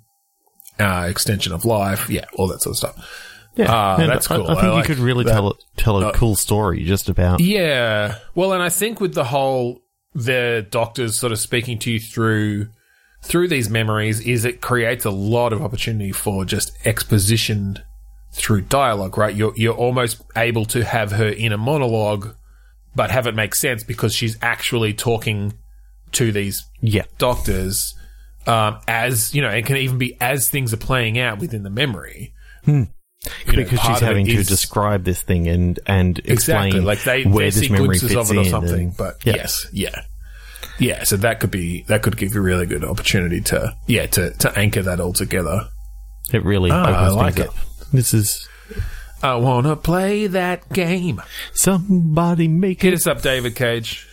uh, 0.80 1.06
extension 1.10 1.54
of 1.54 1.66
life. 1.66 2.10
Yeah, 2.10 2.26
all 2.34 2.48
that 2.48 2.62
sort 2.62 2.74
of 2.74 2.78
stuff. 2.78 3.50
yeah, 3.56 3.68
Ah, 3.70 3.98
And 3.98 4.10
that's 4.10 4.28
cool. 4.28 4.48
I, 4.48 4.54
I 4.54 4.62
think 4.62 4.74
like 4.74 4.88
you 4.90 4.96
could 4.96 5.04
really 5.04 5.24
that. 5.26 5.32
tell 5.34 5.58
tell 5.78 6.02
a 6.04 6.08
Uh, 6.10 6.12
cool 6.14 6.36
story 6.36 6.84
just 6.84 7.10
about. 7.10 7.40
Yeah. 7.42 8.18
Well, 8.36 8.54
and 8.54 8.64
I 8.64 8.70
think 8.70 9.02
with 9.02 9.14
the 9.14 9.26
whole 9.26 9.82
the 10.16 10.66
doctors 10.72 11.18
sort 11.20 11.32
of 11.32 11.40
speaking 11.40 11.78
to 11.80 11.92
you 11.92 12.00
through 12.00 12.68
through 13.22 13.48
these 13.50 13.70
memories 13.70 14.22
is 14.22 14.46
it 14.46 14.62
creates 14.62 15.04
a 15.06 15.12
lot 15.12 15.52
of 15.54 15.62
opportunity 15.62 16.12
for 16.14 16.46
just 16.46 16.72
exposition 16.86 17.78
through 18.32 18.62
dialogue, 18.62 19.18
right? 19.18 19.36
You're 19.36 19.54
you're 19.56 19.76
almost 19.76 20.22
able 20.38 20.66
to 20.68 20.84
have 20.86 21.12
her 21.14 21.28
in 21.28 21.52
a 21.52 21.58
monologue 21.58 22.36
but 22.96 23.12
have 23.12 23.28
it 23.28 23.36
make 23.36 23.56
sense 23.56 23.84
because 23.84 24.16
she's 24.16 24.38
actually 24.42 24.94
talking 24.94 25.54
to 26.14 26.32
these 26.32 26.66
Yeah, 26.82 27.04
doctors 27.18 27.96
um, 28.48 28.80
as 28.88 29.34
you 29.36 29.42
know, 29.42 29.50
it 29.50 29.66
can 29.66 29.78
even 29.78 29.98
be 29.98 30.18
as 30.22 30.50
things 30.50 30.74
are 30.74 30.78
playing 30.78 31.20
out 31.20 31.40
within 31.40 31.64
the 31.64 31.70
memory. 31.70 32.34
You 32.66 32.74
know, 32.76 32.88
because 33.48 33.82
she's 33.82 34.00
having 34.00 34.26
to 34.28 34.44
describe 34.44 35.04
this 35.04 35.22
thing 35.22 35.48
and 35.48 35.78
and 35.86 36.18
explain 36.20 36.68
exactly 36.68 36.80
like 36.82 37.04
they 37.04 37.24
where 37.26 37.52
they 37.52 37.60
this 37.60 37.70
memory 37.70 38.00
fits 38.00 38.16
of 38.16 38.32
it 38.32 38.38
or 38.38 38.46
something. 38.46 38.74
and- 38.88 38.98
but 38.98 39.18
yeah. 39.26 39.36
yes, 39.36 39.68
yeah, 39.74 40.02
yeah. 40.80 41.04
So 41.04 41.18
that 41.18 41.40
could 41.42 41.52
be 41.52 41.84
that 41.84 42.02
could 42.02 42.16
give 42.18 42.34
you 42.34 42.40
a 42.40 42.44
really 42.44 42.66
good 42.66 42.84
opportunity 42.86 43.42
to 43.42 43.76
yeah 43.88 44.06
to 44.08 44.32
to 44.32 44.58
anchor 44.58 44.82
that 44.84 45.00
all 45.02 45.14
together. 45.14 45.68
It 46.32 46.44
really 46.46 46.72
Ah, 46.72 47.06
I 47.06 47.10
like 47.10 47.40
it. 47.40 47.50
up. 47.50 47.56
This 47.92 48.14
is 48.14 48.48
I 49.22 49.36
wanna 49.36 49.76
play 49.76 50.28
that 50.28 50.70
game. 50.72 51.22
somebody 51.54 52.48
make 52.48 52.82
Hit 52.82 52.94
it. 52.94 52.98
us 52.98 53.08
up, 53.08 53.22
David 53.22 53.56
Cage. 53.56 54.08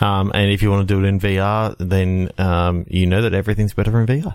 Um, 0.00 0.32
and 0.34 0.50
if 0.50 0.60
you 0.62 0.70
want 0.70 0.88
to 0.88 0.94
do 0.94 1.04
it 1.04 1.06
in 1.08 1.20
VR, 1.20 1.76
then 1.78 2.30
um, 2.38 2.84
you 2.88 3.06
know 3.06 3.22
that 3.22 3.32
everything's 3.34 3.74
better 3.74 4.00
in 4.00 4.06
VR. 4.06 4.34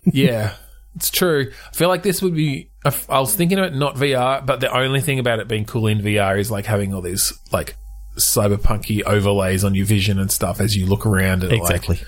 yeah, 0.04 0.54
it's 0.94 1.10
true. 1.10 1.50
I 1.72 1.76
feel 1.76 1.88
like 1.88 2.02
this 2.02 2.22
would 2.22 2.34
be. 2.34 2.70
I 3.08 3.18
was 3.20 3.34
thinking 3.34 3.58
about 3.58 3.74
not 3.74 3.96
VR, 3.96 4.44
but 4.44 4.60
the 4.60 4.70
only 4.76 5.00
thing 5.00 5.18
about 5.18 5.38
it 5.40 5.48
being 5.48 5.64
cool 5.64 5.86
in 5.86 6.00
VR 6.00 6.38
is 6.38 6.50
like 6.50 6.66
having 6.66 6.94
all 6.94 7.00
these 7.02 7.32
like 7.52 7.76
cyberpunky 8.16 9.02
overlays 9.02 9.64
on 9.64 9.74
your 9.74 9.86
vision 9.86 10.18
and 10.18 10.30
stuff 10.30 10.60
as 10.60 10.76
you 10.76 10.86
look 10.86 11.04
around 11.04 11.42
and 11.42 11.52
like 11.52 11.60
Exactly. 11.62 12.00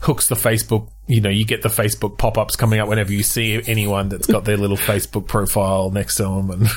hooks 0.00 0.28
the 0.28 0.34
Facebook. 0.34 0.90
You 1.06 1.20
know, 1.20 1.30
you 1.30 1.44
get 1.44 1.62
the 1.62 1.68
Facebook 1.68 2.18
pop 2.18 2.38
ups 2.38 2.56
coming 2.56 2.78
up 2.78 2.88
whenever 2.88 3.12
you 3.12 3.22
see 3.22 3.60
anyone 3.66 4.08
that's 4.08 4.26
got 4.26 4.44
their 4.44 4.56
little 4.56 4.76
Facebook 4.76 5.26
profile 5.28 5.90
next 5.90 6.16
to 6.16 6.24
them, 6.24 6.50
and 6.50 6.68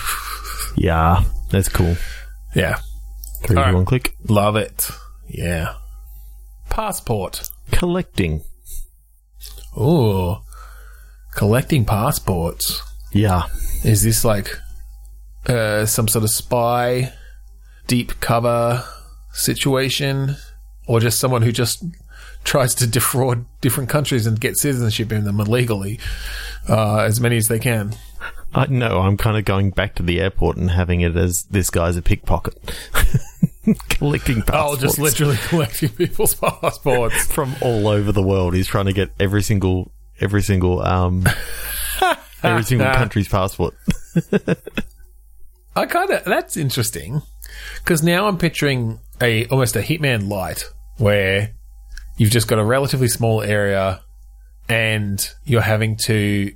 Yeah, 0.78 1.23
that's 1.52 1.69
cool. 1.69 1.95
yeah, 2.56 2.80
Three, 3.43 3.56
All 3.58 3.63
two, 3.63 3.65
right. 3.67 3.73
one, 3.75 3.86
click. 3.86 4.15
love 4.28 4.56
it. 4.56 4.89
Yeah, 5.28 5.75
passport. 6.69 7.49
Collecting. 7.71 8.43
Ooh, 9.78 10.38
collecting 11.36 11.86
passports. 11.86 12.82
Yeah. 13.12 13.43
Is 13.84 14.04
this 14.04 14.25
like 14.25 14.49
uh, 15.47 15.86
some 15.86 16.08
sort 16.08 16.23
of 16.23 16.30
spy, 16.30 17.13
deep 17.88 18.19
cover 18.19 18.84
situation, 19.32 20.36
or 20.88 20.99
just 20.99 21.19
someone 21.19 21.41
who 21.43 21.52
just 21.52 21.84
tries 22.43 22.73
to 22.75 22.88
defraud 22.97 23.45
different 23.62 23.89
countries 23.89 24.25
and 24.28 24.39
get 24.39 24.58
citizenship 24.58 25.12
in 25.12 25.23
them 25.23 25.39
illegally, 25.39 25.99
uh, 26.67 26.97
as 26.99 27.21
many 27.21 27.38
as 27.38 27.47
they 27.47 27.60
can? 27.60 27.93
I 28.53 28.65
know. 28.67 28.99
I'm 28.99 29.17
kind 29.17 29.38
of 29.38 29.45
going 29.45 29.71
back 29.71 29.95
to 29.95 30.03
the 30.03 30.19
airport 30.19 30.57
and 30.57 30.71
having 30.71 31.01
it 31.01 31.15
as 31.15 31.43
this 31.43 31.69
guy's 31.69 31.97
a 31.97 32.01
pickpocket. 32.01 32.55
Collecting 33.89 34.41
passports. 34.41 34.83
Oh, 34.83 34.88
just 34.88 34.97
literally 34.97 35.38
collecting 35.47 35.89
people's 35.89 36.33
passports. 36.33 37.27
from 37.31 37.55
all 37.62 37.88
over 37.88 38.12
the 38.12 38.23
world. 38.23 38.55
He's 38.55 38.67
trying 38.67 38.85
to 38.85 38.93
get 38.93 39.12
every 39.19 39.43
single, 39.43 39.91
every 40.19 40.41
single, 40.41 40.81
um, 40.81 41.25
every 42.43 42.63
single 42.63 42.91
country's 42.93 43.27
passport. 43.27 43.75
I 45.75 45.85
kind 45.85 46.09
of 46.09 46.23
that's 46.25 46.57
interesting 46.57 47.21
because 47.77 48.01
now 48.01 48.27
I'm 48.27 48.38
picturing 48.38 48.99
a 49.21 49.45
almost 49.47 49.75
a 49.75 49.79
Hitman 49.79 50.27
light 50.27 50.65
where 50.97 51.51
you've 52.17 52.31
just 52.31 52.47
got 52.47 52.59
a 52.59 52.65
relatively 52.65 53.07
small 53.07 53.41
area 53.41 54.01
and 54.67 55.29
you're 55.45 55.62
having 55.62 55.95
to 56.05 56.51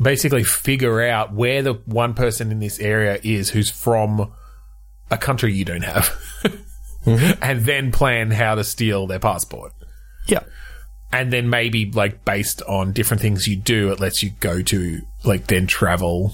basically 0.00 0.44
figure 0.44 1.02
out 1.02 1.32
where 1.32 1.62
the 1.62 1.74
one 1.86 2.14
person 2.14 2.50
in 2.52 2.60
this 2.60 2.78
area 2.78 3.18
is 3.22 3.50
who's 3.50 3.70
from 3.70 4.32
a 5.10 5.18
country 5.18 5.52
you 5.52 5.64
don't 5.64 5.82
have 5.84 6.04
mm-hmm. 7.04 7.42
and 7.42 7.64
then 7.64 7.90
plan 7.90 8.30
how 8.30 8.54
to 8.54 8.62
steal 8.64 9.06
their 9.06 9.18
passport 9.18 9.72
Yeah. 10.26 10.40
and 11.12 11.32
then 11.32 11.48
maybe 11.50 11.90
like 11.90 12.24
based 12.24 12.62
on 12.62 12.92
different 12.92 13.20
things 13.22 13.46
you 13.48 13.56
do, 13.56 13.90
it 13.90 14.00
lets 14.00 14.22
you 14.22 14.30
go 14.40 14.62
to 14.62 15.00
like 15.24 15.46
then 15.46 15.66
travel 15.66 16.32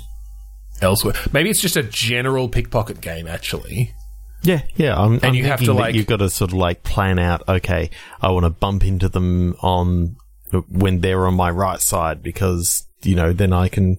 elsewhere. 0.82 1.14
Maybe 1.32 1.50
it's 1.50 1.60
just 1.60 1.76
a 1.76 1.82
general 1.82 2.48
pickpocket 2.48 3.00
game, 3.00 3.26
actually. 3.26 3.94
Yeah, 4.42 4.62
yeah. 4.74 5.00
I'm, 5.00 5.14
And 5.14 5.24
I'm 5.26 5.34
you 5.34 5.44
have 5.44 5.60
to, 5.60 5.72
like- 5.72 5.94
you've 5.94 6.06
got 6.06 6.18
to 6.18 6.28
sort 6.28 6.50
of 6.50 6.58
like 6.58 6.82
plan 6.82 7.18
out. 7.18 7.48
Okay, 7.48 7.90
I 8.20 8.30
want 8.32 8.44
to 8.44 8.50
bump 8.50 8.84
into 8.84 9.08
them 9.08 9.54
on 9.62 10.16
when 10.68 11.00
they're 11.00 11.26
on 11.26 11.34
my 11.34 11.50
right 11.50 11.80
side 11.80 12.22
because 12.22 12.86
you 13.04 13.16
know 13.16 13.32
then 13.32 13.52
I 13.52 13.68
can. 13.68 13.98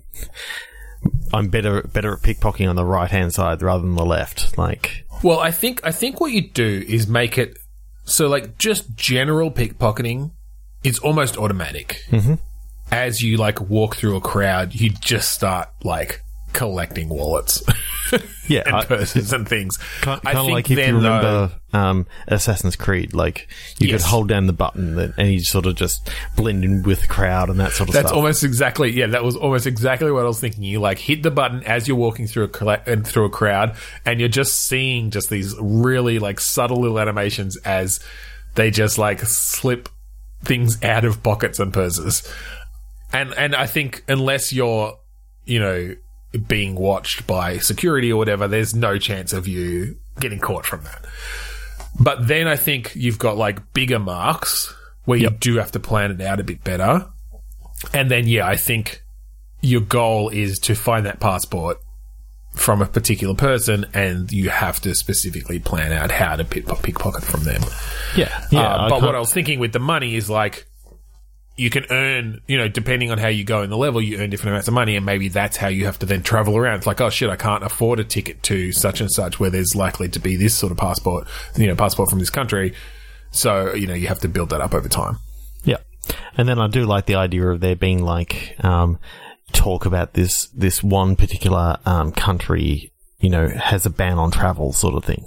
I'm 1.34 1.50
better 1.50 1.84
better 1.84 2.14
at 2.14 2.22
pickpocketing 2.22 2.70
on 2.70 2.76
the 2.76 2.86
right 2.86 3.10
hand 3.10 3.34
side 3.34 3.62
rather 3.62 3.82
than 3.82 3.96
the 3.96 4.06
left. 4.06 4.58
Like, 4.58 5.06
Well, 5.24 5.40
I 5.40 5.52
think 5.52 5.82
I 5.84 5.92
think 5.92 6.20
what 6.20 6.32
you 6.32 6.50
do 6.50 6.84
is 6.88 7.08
make 7.08 7.38
it 7.38 7.58
so 8.06 8.28
like 8.28 8.58
just 8.58 8.96
general 8.96 9.52
pickpocketing 9.52 10.32
is 10.84 11.00
almost 11.00 11.38
automatic. 11.38 12.02
Mm-hmm. 12.10 12.36
As 12.92 13.22
you 13.22 13.38
like 13.38 13.60
walk 13.62 13.96
through 13.96 14.16
a 14.16 14.22
crowd, 14.22 14.76
you 14.76 14.92
just 14.92 15.34
start 15.34 15.70
like 15.84 16.22
collecting 16.56 17.10
wallets 17.10 17.62
yeah, 18.48 18.64
and 18.66 18.76
I- 18.78 18.86
purses 18.86 19.32
and 19.34 19.48
things. 19.48 19.78
Kind, 20.02 20.22
I 20.26 20.34
kind 20.34 20.38
of 20.40 20.46
think 20.46 20.54
like 20.56 20.72
if 20.72 20.76
then, 20.78 20.96
you 20.96 21.02
though- 21.02 21.18
remember 21.18 21.60
um, 21.74 22.08
Assassin's 22.28 22.76
Creed, 22.76 23.14
like 23.14 23.48
you 23.80 23.90
Yes. 23.90 24.02
could 24.04 24.10
hold 24.10 24.28
down 24.30 24.48
the 24.48 24.54
button 24.54 24.98
and 25.18 25.32
you 25.32 25.42
sort 25.44 25.66
of 25.66 25.76
just 25.76 26.10
blend 26.36 26.64
in 26.64 26.82
with 26.84 27.02
the 27.02 27.08
crowd 27.08 27.50
and 27.50 27.60
that 27.60 27.72
sort 27.74 27.90
of 27.90 27.94
That's 27.94 28.04
stuff. 28.08 28.12
That's 28.12 28.12
almost 28.14 28.44
exactly 28.44 28.92
yeah. 28.92 29.08
That 29.08 29.24
was 29.24 29.36
almost 29.36 29.68
exactly 29.68 30.12
what 30.12 30.24
I 30.24 30.28
was 30.28 30.40
thinking. 30.40 30.64
You 30.64 30.80
like 30.80 30.98
hit 31.00 31.22
the 31.24 31.32
button 31.32 31.62
as 31.64 31.88
you're 31.88 31.98
walking 31.98 32.28
through 32.28 32.46
a 32.46 32.48
colla- 32.48 32.82
and 32.88 33.06
through 33.06 33.26
a 33.26 33.30
crowd, 33.30 33.76
and 34.06 34.20
you're 34.20 34.30
just 34.30 34.64
seeing 34.64 35.12
just 35.12 35.30
these 35.30 35.54
really 35.60 36.18
like 36.20 36.40
subtle 36.40 36.78
little 36.82 37.00
animations 37.00 37.58
as 37.66 38.00
they 38.56 38.72
just 38.72 38.98
like 38.98 39.20
slip 39.22 39.90
things 40.46 40.82
out 40.84 41.04
of 41.04 41.22
pockets 41.22 41.60
and 41.60 41.74
purses. 41.74 42.24
And 43.12 43.34
and 43.34 43.54
I 43.56 43.66
think 43.66 44.04
unless 44.08 44.54
you're 44.54 44.98
you 45.46 45.60
know 45.60 45.96
being 46.38 46.76
watched 46.76 47.26
by 47.28 47.58
security 47.58 48.12
or 48.12 48.18
whatever, 48.18 48.48
there's 48.48 48.76
no 48.76 48.98
chance 48.98 49.34
of 49.34 49.48
you 49.48 49.98
getting 50.20 50.40
caught 50.40 50.66
from 50.66 50.84
that. 50.84 51.06
But 52.00 52.28
then 52.28 52.48
I 52.48 52.56
think 52.56 52.94
you've 52.96 53.20
got 53.20 53.38
like 53.38 53.74
bigger 53.74 54.00
marks 54.00 54.74
where 55.06 55.18
you 55.18 55.30
do 55.30 55.58
have 55.58 55.72
to 55.72 55.80
plan 55.80 56.12
it 56.12 56.22
out 56.22 56.40
a 56.40 56.44
bit 56.44 56.64
better. 56.64 57.08
And 57.94 58.10
then, 58.10 58.28
yeah, 58.28 58.48
I 58.48 58.56
think 58.56 59.04
your 59.62 59.82
goal 59.82 60.30
is 60.30 60.60
to 60.60 60.76
find 60.76 61.06
that 61.06 61.20
passport 61.20 61.78
from 62.54 62.82
a 62.82 62.86
particular 62.86 63.36
person, 63.36 63.86
and 63.94 64.32
you 64.32 64.50
have 64.50 64.80
to 64.82 64.96
specifically 64.96 65.60
plan 65.60 65.92
out 65.92 66.10
how 66.10 66.38
to 66.38 66.46
pick- 66.46 66.66
pickpocket 66.82 67.24
from 67.24 67.44
them. 67.44 67.62
yeah, 68.16 68.46
yeah. 68.50 68.62
Uh, 68.62 68.90
but 68.90 69.02
what 69.02 69.14
I 69.14 69.20
was 69.20 69.34
thinking 69.34 69.60
with 69.60 69.74
the 69.74 69.80
money 69.80 70.16
is 70.16 70.30
like, 70.30 70.66
you 71.58 71.70
can 71.70 71.86
earn, 71.90 72.42
you 72.48 72.58
know, 72.58 72.68
depending 72.68 73.12
on 73.12 73.18
how 73.18 73.30
you 73.30 73.44
go 73.44 73.62
in 73.62 73.70
the 73.70 73.78
level, 73.78 74.02
you 74.02 74.18
earn 74.18 74.30
different 74.30 74.52
amounts 74.52 74.68
of 74.68 74.74
money, 74.74 74.96
and 74.96 75.06
maybe 75.06 75.30
that's 75.30 75.56
how 75.56 75.68
you 75.68 75.86
have 75.86 75.98
to 76.00 76.06
then 76.06 76.22
travel 76.22 76.58
around. 76.58 76.78
It's 76.78 76.88
like, 76.88 77.00
oh 77.00 77.10
shit, 77.10 77.30
I 77.30 77.38
can't 77.38 77.64
afford 77.64 78.00
a 78.00 78.04
ticket 78.04 78.44
to 78.44 78.74
such 78.74 79.00
and 79.00 79.10
such 79.10 79.40
where 79.40 79.50
there's 79.50 79.76
likely 79.76 80.10
to 80.10 80.20
be 80.20 80.36
this 80.36 80.54
sort 80.54 80.72
of 80.72 80.78
passport, 80.78 81.28
you 81.56 81.68
know, 81.68 81.76
passport 81.76 82.10
from 82.10 82.20
this 82.20 82.30
country. 82.30 82.74
So, 83.32 83.74
you 83.74 83.88
know, 83.88 83.94
you 83.94 84.08
have 84.08 84.20
to 84.20 84.28
build 84.28 84.50
that 84.50 84.62
up 84.62 84.74
over 84.74 84.90
time. 84.90 85.18
Yeah, 85.64 85.78
and 86.38 86.48
then 86.48 86.60
I 86.60 86.68
do 86.68 86.86
like 86.86 87.06
the 87.06 87.16
idea 87.16 87.48
of 87.48 87.62
there 87.62 87.76
being 87.76 88.04
like 88.04 88.56
um, 88.60 89.00
talk 89.54 89.86
about 89.86 90.14
this 90.14 90.48
this 90.48 90.84
one 90.84 91.16
particular 91.16 91.78
um, 91.86 92.12
country, 92.12 92.92
you 93.26 93.32
know, 93.32 93.48
has 93.50 93.86
a 93.86 93.90
ban 93.90 94.18
on 94.20 94.30
travel, 94.30 94.72
sort 94.72 94.94
of 94.94 95.04
thing. 95.04 95.26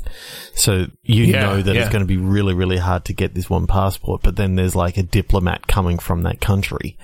So 0.55 0.87
you 1.03 1.25
Yeah, 1.25 1.41
know 1.43 1.63
that 1.63 1.75
it's 1.77 1.89
going 1.89 2.03
to 2.03 2.07
be 2.07 2.17
really 2.17 2.55
really 2.55 2.77
hard 2.79 3.05
to 3.07 3.13
get 3.13 3.35
this 3.35 3.51
one 3.51 3.67
passport, 3.67 4.23
but 4.23 4.37
then 4.37 4.55
there's 4.55 4.77
like 4.77 4.97
a 4.99 5.03
diplomat 5.03 5.67
coming 5.67 5.99
from 5.99 6.23
that 6.23 6.41
country, 6.41 6.97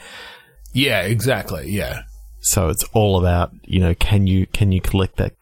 Yeah, 0.73 1.01
exactly. 1.03 1.71
Yeah. 1.71 2.03
so 2.41 2.69
it's 2.69 2.85
all 2.93 3.19
about 3.19 3.51
you 3.65 3.81
know 3.81 3.95
can 3.95 4.27
you 4.27 4.47
can 4.47 4.71
you 4.73 4.81
collect 4.81 5.17
that 5.17 5.33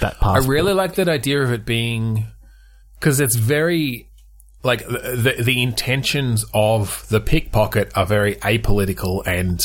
that 0.00 0.14
passport? 0.20 0.44
I 0.46 0.48
really 0.48 0.72
like 0.72 0.94
that 0.94 1.08
idea 1.08 1.42
of 1.42 1.52
it 1.52 1.66
being 1.66 2.26
because 2.98 3.20
it's 3.20 3.36
very 3.36 4.08
like 4.62 4.86
the, 4.86 5.34
the 5.36 5.42
the 5.42 5.62
intentions 5.62 6.44
of 6.54 7.06
the 7.10 7.20
pickpocket 7.20 7.92
are 7.94 8.06
very 8.06 8.36
apolitical 8.36 9.22
and 9.26 9.60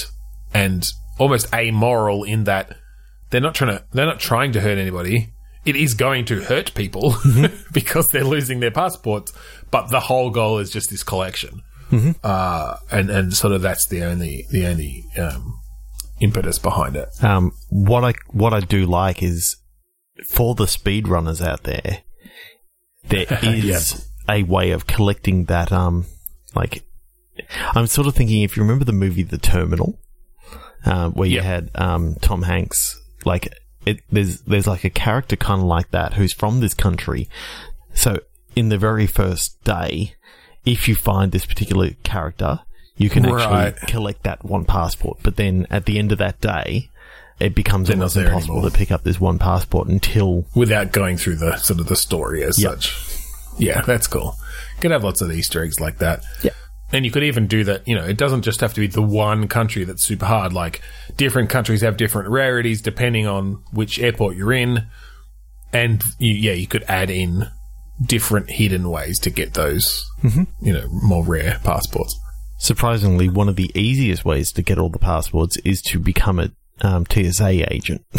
and 0.54 0.92
almost 1.18 1.54
amoral 1.54 2.24
in 2.26 2.44
that 2.46 2.76
they're 3.30 3.42
not 3.42 3.56
trying 3.56 3.78
to 3.78 3.84
they're 3.92 4.06
not 4.06 4.20
trying 4.20 4.52
to 4.54 4.62
hurt 4.62 4.78
anybody. 4.78 5.34
It 5.66 5.76
is 5.76 5.94
going 5.94 6.26
to 6.26 6.42
hurt 6.42 6.74
people 6.74 7.16
because 7.74 8.12
they're 8.12 8.24
losing 8.24 8.60
their 8.60 8.72
passports, 8.72 9.34
but 9.72 9.90
the 9.90 10.00
whole 10.00 10.30
goal 10.30 10.58
is 10.60 10.72
just 10.72 10.90
this 10.90 11.04
collection, 11.04 11.62
uh, 12.24 12.78
and 12.92 13.10
and 13.10 13.34
sort 13.34 13.54
of 13.54 13.62
that's 13.62 13.86
the 13.88 14.04
only 14.04 14.46
the 14.52 14.66
only 14.66 15.06
um, 15.18 15.60
impetus 16.22 16.60
behind 16.60 16.96
it. 16.96 17.10
Um, 17.24 17.52
what 17.70 18.04
I 18.04 18.14
what 18.30 18.54
I 18.54 18.62
do 18.62 18.86
like 18.86 19.22
is 19.22 19.58
for 20.28 20.56
the 20.56 20.66
speedrunners 20.66 21.46
out 21.46 21.64
there, 21.64 22.04
there 23.08 23.26
is 23.44 24.08
a 24.30 24.44
way 24.44 24.72
of 24.72 24.88
collecting 24.88 25.46
that. 25.46 25.72
Um, 25.72 26.06
like 26.56 26.84
I'm 27.76 27.88
sort 27.88 28.08
of 28.08 28.16
thinking 28.16 28.42
if 28.42 28.56
you 28.56 28.64
remember 28.64 28.86
the 28.86 28.94
movie 28.94 29.24
The 29.24 29.38
Terminal, 29.38 30.00
um, 30.86 31.14
where 31.14 31.28
you 31.28 31.42
had 31.42 31.70
um, 31.76 32.16
Tom 32.22 32.44
Hanks, 32.44 32.99
like 33.26 33.54
it, 33.86 34.02
there's 34.12 34.42
there's 34.42 34.68
like 34.68 34.84
a 34.84 34.90
character 34.90 35.36
kind 35.36 35.62
of 35.62 35.68
like 35.68 35.92
that 35.92 36.14
who's 36.14 36.34
from 36.34 36.60
this 36.60 36.74
country. 36.74 37.30
So 37.94 38.20
in 38.56 38.70
the 38.70 38.78
very 38.78 39.08
first 39.08 39.64
day, 39.64 40.16
if 40.66 40.88
you 40.88 40.96
find 40.96 41.32
this 41.32 41.46
particular 41.46 41.92
character, 42.04 42.60
you 42.98 43.10
can 43.10 43.24
Right. 43.24 43.74
actually 43.74 43.88
collect 43.88 44.24
that 44.24 44.44
one 44.44 44.66
passport. 44.66 45.20
But 45.24 45.38
then 45.38 45.66
at 45.70 45.86
the 45.86 45.98
end 46.00 46.12
of 46.12 46.18
that 46.18 46.42
day, 46.42 46.90
it 47.40 47.56
becomes 47.56 47.88
They're 47.88 47.96
almost 47.98 48.18
impossible 48.18 48.56
anymore. 48.56 48.70
to 48.70 48.78
pick 48.78 48.92
up 48.92 49.04
this 49.04 49.20
one 49.20 49.40
passport 49.40 49.88
until 49.88 50.46
without 50.56 50.92
going 50.92 51.16
through 51.18 51.38
the 51.38 51.56
sort 51.58 51.80
of 51.80 51.88
the 51.88 51.96
story 51.96 52.44
as 52.44 52.60
Yep. 52.62 52.72
such. 52.84 52.96
Yeah, 53.58 53.82
that's 53.82 54.08
cool. 54.08 54.38
Could 54.82 54.92
have 54.92 55.04
lots 55.04 55.22
of 55.22 55.32
Easter 55.32 55.64
eggs 55.64 55.80
like 55.80 55.98
that. 56.00 56.24
Yeah. 56.44 56.52
And 56.92 57.06
you 57.06 57.12
could 57.12 57.24
even 57.24 57.46
do 57.48 57.64
that, 57.66 57.88
you 57.88 57.94
know, 57.96 58.04
it 58.04 58.18
doesn't 58.18 58.42
just 58.42 58.62
have 58.62 58.74
to 58.74 58.82
be 58.82 58.88
the 58.88 59.02
one 59.02 59.48
country 59.48 59.84
that's 59.84 60.04
super 60.04 60.26
hard. 60.26 60.54
Like, 60.54 60.82
different 61.18 61.50
countries 61.50 61.82
have 61.82 61.98
different 61.98 62.30
rarities 62.30 62.82
depending 62.82 63.28
on 63.28 63.64
which 63.72 64.00
airport 64.00 64.36
you're 64.36 64.54
in. 64.54 64.88
And, 65.72 66.04
you, 66.18 66.34
yeah, 66.34 66.54
you 66.54 66.66
could 66.66 66.84
add 66.88 67.12
in 67.12 67.48
different 68.04 68.50
hidden 68.50 68.90
ways 68.90 69.20
to 69.20 69.30
get 69.30 69.54
those, 69.54 70.04
you 70.62 70.74
know, 70.74 70.88
more 70.90 71.24
rare 71.24 71.60
passports. 71.64 72.18
surprisingly 72.58 73.30
one 73.30 73.50
of 73.50 73.56
the 73.56 73.72
easiest 73.74 74.26
ways 74.26 74.52
to 74.54 74.62
get 74.62 74.78
all 74.78 74.90
the 74.90 75.00
passports 75.00 75.58
is 75.66 75.82
to 75.82 76.00
become 76.00 76.40
a 76.40 76.50
um, 76.82 77.06
TSA 77.10 77.74
agent. 77.74 78.06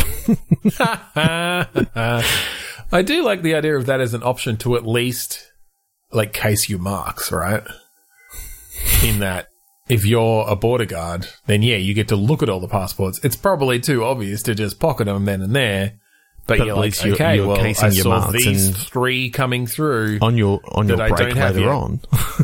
I 2.93 3.03
do 3.05 3.23
like 3.25 3.43
the 3.43 3.55
idea 3.55 3.77
of 3.77 3.87
that 3.87 4.01
as 4.01 4.15
an 4.15 4.23
option 4.23 4.57
to 4.59 4.77
at 4.77 4.87
least 4.87 5.51
like 6.13 6.33
case 6.33 6.69
your 6.69 6.79
marks, 6.79 7.31
right? 7.33 7.63
In 9.05 9.21
that 9.21 9.49
if 9.89 10.05
you're 10.05 10.47
a 10.49 10.57
border 10.57 10.85
guard, 10.85 11.27
then 11.47 11.63
yeah, 11.63 11.77
you 11.77 11.95
get 11.95 12.09
to 12.09 12.17
look 12.17 12.43
at 12.43 12.49
all 12.49 12.61
the 12.61 12.69
passports. 12.69 13.19
It's 13.25 13.37
probably 13.37 13.81
too 13.81 14.05
obvious 14.05 14.43
to 14.45 14.55
just 14.55 14.79
pocket 14.79 15.07
them 15.07 15.25
then 15.25 15.43
and 15.43 15.55
there. 15.57 15.95
But, 16.47 16.59
But 16.59 16.67
you're 16.67 16.75
at 16.75 16.77
like, 16.79 16.85
least 16.87 17.05
you're- 17.05 17.15
okay, 17.15 17.37
you're 17.37 17.47
well, 17.47 17.57
casing 17.57 17.85
I 17.85 17.93
your 17.93 18.03
saw 18.05 18.31
these 18.31 18.67
and- 18.69 18.77
three 18.77 19.31
coming 19.31 19.67
through. 19.67 20.19
on 20.23 20.37
your 20.37 20.61
on 20.73 20.89
your 20.89 20.97
break 20.97 21.35
later 21.35 21.61
yet. 21.61 21.69
on. 21.69 22.01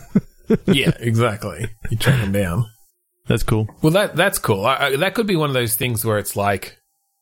yeah, 0.67 0.93
exactly. 1.01 1.69
You 1.91 1.97
track 1.97 2.21
them 2.21 2.33
down. 2.33 2.67
That's 3.27 3.43
cool. 3.43 3.67
Well, 3.83 3.93
that 3.93 4.15
that's 4.15 4.39
cool. 4.39 4.65
I, 4.65 4.77
I, 4.77 4.97
that 4.97 5.15
could 5.15 5.27
be 5.27 5.35
one 5.37 5.51
of 5.51 5.55
those 5.55 5.75
things 5.77 6.05
where 6.05 6.19
it's 6.19 6.37
like 6.37 6.79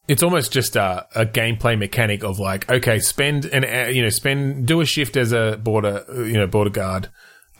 it's 0.08 0.22
almost 0.22 0.52
just 0.52 0.76
a, 0.76 1.06
a 1.14 1.24
gameplay 1.24 1.78
mechanic 1.78 2.22
of 2.22 2.38
like, 2.38 2.70
okay, 2.70 2.98
spend 2.98 3.46
an 3.46 3.64
uh, 3.64 3.88
you 3.88 4.02
know 4.02 4.10
spend 4.10 4.66
do 4.66 4.80
a 4.82 4.84
shift 4.84 5.16
as 5.16 5.32
a 5.32 5.58
border 5.62 6.04
you 6.10 6.34
know 6.34 6.46
border 6.46 6.68
guard 6.70 7.08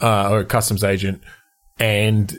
uh, 0.03 0.29
or 0.31 0.41
a 0.41 0.45
customs 0.45 0.85
agent, 0.85 1.23
and 1.79 2.37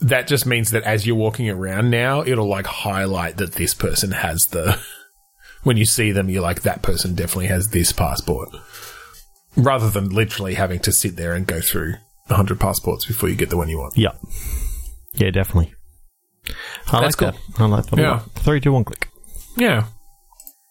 that 0.00 0.26
just 0.26 0.46
means 0.46 0.70
that 0.70 0.82
as 0.84 1.06
you're 1.06 1.16
walking 1.16 1.48
around 1.48 1.90
now, 1.90 2.22
it'll 2.22 2.48
like 2.48 2.66
highlight 2.66 3.36
that 3.38 3.54
this 3.54 3.74
person 3.74 4.12
has 4.12 4.46
the. 4.50 4.80
When 5.64 5.76
you 5.76 5.86
see 5.86 6.10
them, 6.10 6.28
you're 6.28 6.42
like, 6.42 6.62
that 6.62 6.82
person 6.82 7.14
definitely 7.14 7.46
has 7.46 7.68
this 7.68 7.92
passport, 7.92 8.48
rather 9.56 9.88
than 9.88 10.08
literally 10.08 10.54
having 10.54 10.80
to 10.80 10.90
sit 10.90 11.14
there 11.14 11.34
and 11.34 11.46
go 11.46 11.60
through 11.60 11.94
hundred 12.28 12.60
passports 12.60 13.06
before 13.06 13.28
you 13.28 13.36
get 13.36 13.50
the 13.50 13.56
one 13.56 13.68
you 13.68 13.78
want. 13.78 13.96
Yeah. 13.96 14.12
Yeah, 15.14 15.30
definitely. 15.30 15.74
I 16.90 17.00
That's 17.00 17.20
like 17.20 17.34
that. 17.34 17.40
I 17.58 17.66
like 17.66 17.86
that. 17.86 17.98
Yeah. 17.98 18.20
Three, 18.36 18.60
two, 18.60 18.72
one, 18.72 18.84
click. 18.84 19.08
Yeah. 19.56 19.86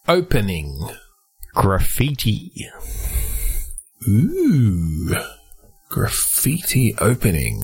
Opening. 0.08 0.90
Graffiti. 1.54 2.68
Ooh. 4.08 5.16
Graffiti 5.92 6.96
opening. 7.00 7.64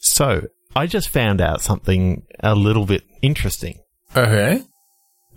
So 0.00 0.48
I 0.74 0.86
just 0.88 1.08
found 1.08 1.40
out 1.40 1.60
something 1.62 2.24
a 2.40 2.54
little 2.56 2.84
bit 2.84 3.04
interesting. 3.22 3.78
Okay. 4.16 4.62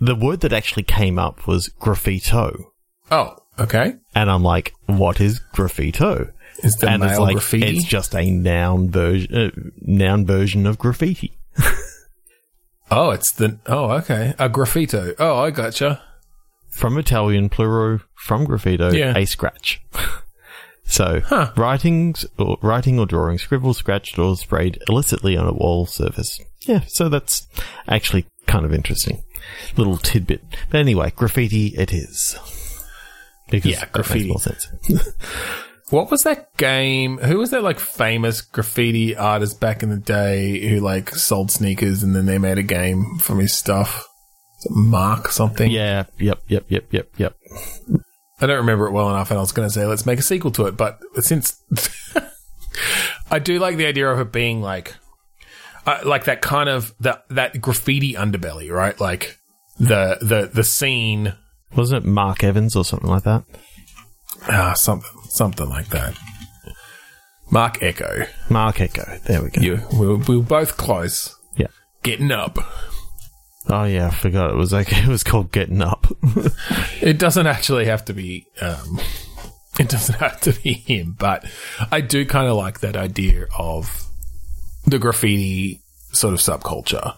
The 0.00 0.16
word 0.16 0.40
that 0.40 0.52
actually 0.52 0.82
came 0.82 1.16
up 1.18 1.46
was 1.46 1.70
graffito. 1.80 2.64
Oh, 3.10 3.36
okay. 3.58 3.94
And 4.16 4.30
I'm 4.30 4.42
like, 4.42 4.74
what 4.86 5.20
is 5.20 5.40
graffito? 5.54 6.32
Is 6.64 6.74
the 6.76 6.88
and 6.90 7.00
male 7.02 7.10
it's 7.10 7.18
like, 7.20 7.34
graffiti? 7.36 7.78
it's 7.78 7.86
just 7.86 8.14
a 8.16 8.28
noun 8.30 8.90
version, 8.90 9.34
uh, 9.36 9.50
noun 9.82 10.26
version 10.26 10.66
of 10.66 10.76
graffiti. 10.76 11.38
oh, 12.90 13.10
it's 13.10 13.30
the. 13.30 13.58
Oh, 13.66 13.90
okay. 13.92 14.34
A 14.40 14.48
graffito. 14.48 15.14
Oh, 15.20 15.38
I 15.38 15.50
gotcha. 15.50 16.02
from 16.68 16.98
Italian 16.98 17.48
pluro 17.48 18.00
from 18.16 18.44
graffito 18.46 18.92
Yeah. 18.92 19.16
a 19.16 19.24
scratch. 19.24 19.80
so 20.84 21.20
Huh. 21.24 21.52
writings 21.56 22.26
or 22.38 22.58
writing 22.62 22.98
or 22.98 23.06
drawing 23.06 23.38
scribbled, 23.38 23.76
scratched, 23.76 24.18
or 24.18 24.36
sprayed 24.36 24.78
illicitly 24.88 25.36
on 25.36 25.46
a 25.46 25.52
wall 25.52 25.86
surface. 25.86 26.40
Yeah, 26.62 26.80
so 26.86 27.08
that's 27.08 27.46
actually 27.88 28.26
kind 28.46 28.64
of 28.64 28.72
interesting. 28.72 29.22
Little 29.76 29.96
tidbit. 29.98 30.42
But 30.70 30.80
anyway, 30.80 31.12
graffiti 31.14 31.68
it 31.76 31.92
is. 31.92 32.36
Because 33.50 33.70
Yeah, 33.72 33.84
graffiti. 33.92 34.28
makes 34.30 34.46
more 34.46 34.54
sense. 34.54 34.68
What 35.90 36.10
was 36.10 36.22
that 36.22 36.56
game? 36.56 37.18
Who 37.18 37.36
was 37.38 37.50
that 37.50 37.62
like 37.62 37.78
famous 37.78 38.40
graffiti 38.40 39.14
artist 39.14 39.60
back 39.60 39.82
in 39.82 39.90
the 39.90 39.98
day 39.98 40.66
who 40.66 40.80
like 40.80 41.10
sold 41.14 41.50
sneakers 41.50 42.02
and 42.02 42.16
then 42.16 42.24
they 42.24 42.38
made 42.38 42.56
a 42.56 42.62
game 42.62 43.18
from 43.20 43.38
his 43.38 43.52
stuff? 43.52 44.08
Mark 44.70 45.28
something? 45.28 45.70
yeah, 45.70 46.04
yep, 46.18 46.40
yep, 46.48 46.64
yep, 46.68 46.86
yep, 46.90 47.08
yep. 47.18 47.36
I 48.40 48.46
don't 48.46 48.58
remember 48.58 48.86
it 48.86 48.92
well 48.92 49.08
enough, 49.10 49.30
and 49.30 49.38
I 49.38 49.40
was 49.40 49.52
going 49.52 49.68
to 49.68 49.72
say 49.72 49.84
let's 49.86 50.06
make 50.06 50.18
a 50.18 50.22
sequel 50.22 50.50
to 50.52 50.66
it, 50.66 50.76
but 50.76 50.98
since 51.20 51.60
I 53.30 53.38
do 53.38 53.58
like 53.58 53.76
the 53.76 53.86
idea 53.86 54.08
of 54.10 54.18
it 54.20 54.32
being 54.32 54.60
like, 54.60 54.94
uh, 55.86 56.00
like 56.04 56.24
that 56.24 56.40
kind 56.42 56.68
of 56.68 56.94
that 57.00 57.24
that 57.30 57.60
graffiti 57.60 58.14
underbelly, 58.14 58.70
right? 58.70 58.98
Like 59.00 59.38
the 59.78 60.18
the 60.20 60.50
the 60.52 60.64
scene, 60.64 61.34
Wasn't 61.76 62.04
it 62.04 62.08
Mark 62.08 62.42
Evans 62.44 62.74
or 62.76 62.84
something 62.84 63.08
like 63.10 63.22
that? 63.24 63.44
ah, 64.48 64.74
something 64.74 65.10
something 65.28 65.68
like 65.68 65.88
that. 65.88 66.14
Marc 67.50 67.82
Ecko, 67.82 68.26
Marc 68.50 68.80
Ecko. 68.80 69.18
There 69.26 69.42
we 69.42 69.50
go. 69.50 69.60
you 69.60 69.80
we 69.92 70.06
were, 70.08 70.16
we 70.16 70.36
were 70.38 70.42
both 70.42 70.76
close. 70.76 71.36
Yeah. 71.56 71.68
Getting 72.02 72.32
up. 72.32 72.58
Oh 73.68 73.84
yeah, 73.84 74.08
I 74.08 74.10
forgot 74.10 74.50
it 74.50 74.56
was 74.56 74.72
like 74.72 74.92
it 74.96 75.06
was 75.06 75.24
called 75.24 75.52
Getting 75.52 75.82
Up. 75.82 76.06
It 77.00 77.18
doesn't 77.18 77.46
actually 77.46 77.84
have 77.86 78.04
to 78.06 78.14
be. 78.14 78.46
Um, 78.62 78.98
it 79.78 79.90
doesn't 79.90 80.14
have 80.14 80.40
to 80.42 80.52
be 80.52 80.72
him, 80.72 81.14
but 81.18 81.44
I 81.90 82.00
do 82.00 82.24
kind 82.24 82.48
of 82.48 82.56
like 82.56 82.80
that 82.80 82.96
idea 82.96 83.46
of 83.58 84.06
the 84.86 84.98
graffiti 84.98 85.82
sort 86.12 86.32
of 86.32 86.40
subculture 86.40 87.16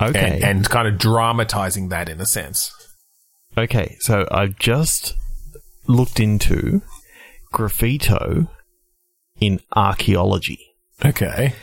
okay. 0.00 0.36
and, 0.36 0.44
and 0.44 0.70
kind 0.70 0.88
of 0.88 0.96
dramatizing 0.96 1.90
that 1.90 2.08
in 2.08 2.20
a 2.20 2.26
sense. 2.26 2.72
Okay, 3.58 3.96
so 4.00 4.26
I've 4.30 4.58
just 4.58 5.14
looked 5.86 6.18
into 6.18 6.80
graffito 7.52 8.48
in 9.40 9.60
archaeology. 9.76 10.74
Okay. 11.04 11.54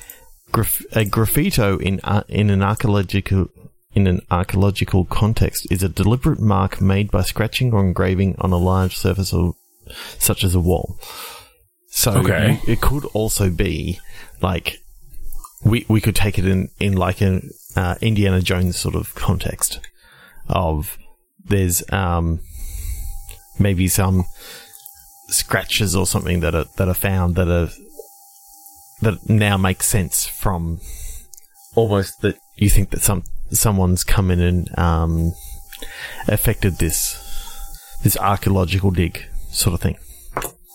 Graf- 0.51 0.85
a 0.91 1.05
graffito 1.05 1.81
in 1.81 1.99
uh, 2.03 2.23
in 2.27 2.49
an 2.49 2.61
archaeological 2.61 3.47
in 3.93 4.07
an 4.07 4.21
archaeological 4.29 5.05
context 5.05 5.67
is 5.71 5.81
a 5.83 5.89
deliberate 5.89 6.39
mark 6.39 6.79
made 6.79 7.09
by 7.09 7.21
scratching 7.23 7.73
or 7.73 7.81
engraving 7.81 8.35
on 8.39 8.51
a 8.51 8.57
large 8.57 8.95
surface 8.95 9.33
of, 9.33 9.55
such 10.19 10.43
as 10.43 10.53
a 10.53 10.59
wall. 10.59 10.99
So 11.89 12.11
Okay. 12.19 12.59
it 12.67 12.81
could 12.81 13.05
also 13.13 13.49
be 13.49 13.99
like 14.41 14.77
we 15.65 15.85
we 15.89 15.99
could 15.99 16.15
take 16.15 16.37
it 16.37 16.45
in 16.45 16.69
in 16.79 16.93
like 16.95 17.19
an 17.21 17.49
uh, 17.75 17.95
Indiana 17.99 18.41
Jones 18.41 18.77
sort 18.79 18.95
of 18.95 19.13
context 19.15 19.79
of 20.47 20.97
there's 21.43 21.83
um 21.91 22.39
maybe 23.59 23.87
some 23.87 24.23
scratches 25.27 25.95
or 25.95 26.05
something 26.05 26.39
that 26.41 26.53
are 26.55 26.65
that 26.77 26.87
are 26.87 26.93
found 26.93 27.35
that 27.35 27.49
are 27.49 27.69
that 29.01 29.27
now 29.27 29.57
make 29.57 29.81
sense 29.83 30.27
from 30.27 30.79
almost 31.75 32.21
that 32.21 32.37
you 32.55 32.69
think 32.69 32.91
that 32.91 33.01
some 33.01 33.23
someone's 33.51 34.03
come 34.03 34.31
in 34.31 34.39
and 34.39 34.79
um, 34.79 35.33
affected 36.27 36.77
this 36.77 37.17
this 38.03 38.15
archaeological 38.17 38.91
dig 38.91 39.25
sort 39.51 39.73
of 39.73 39.81
thing. 39.81 39.97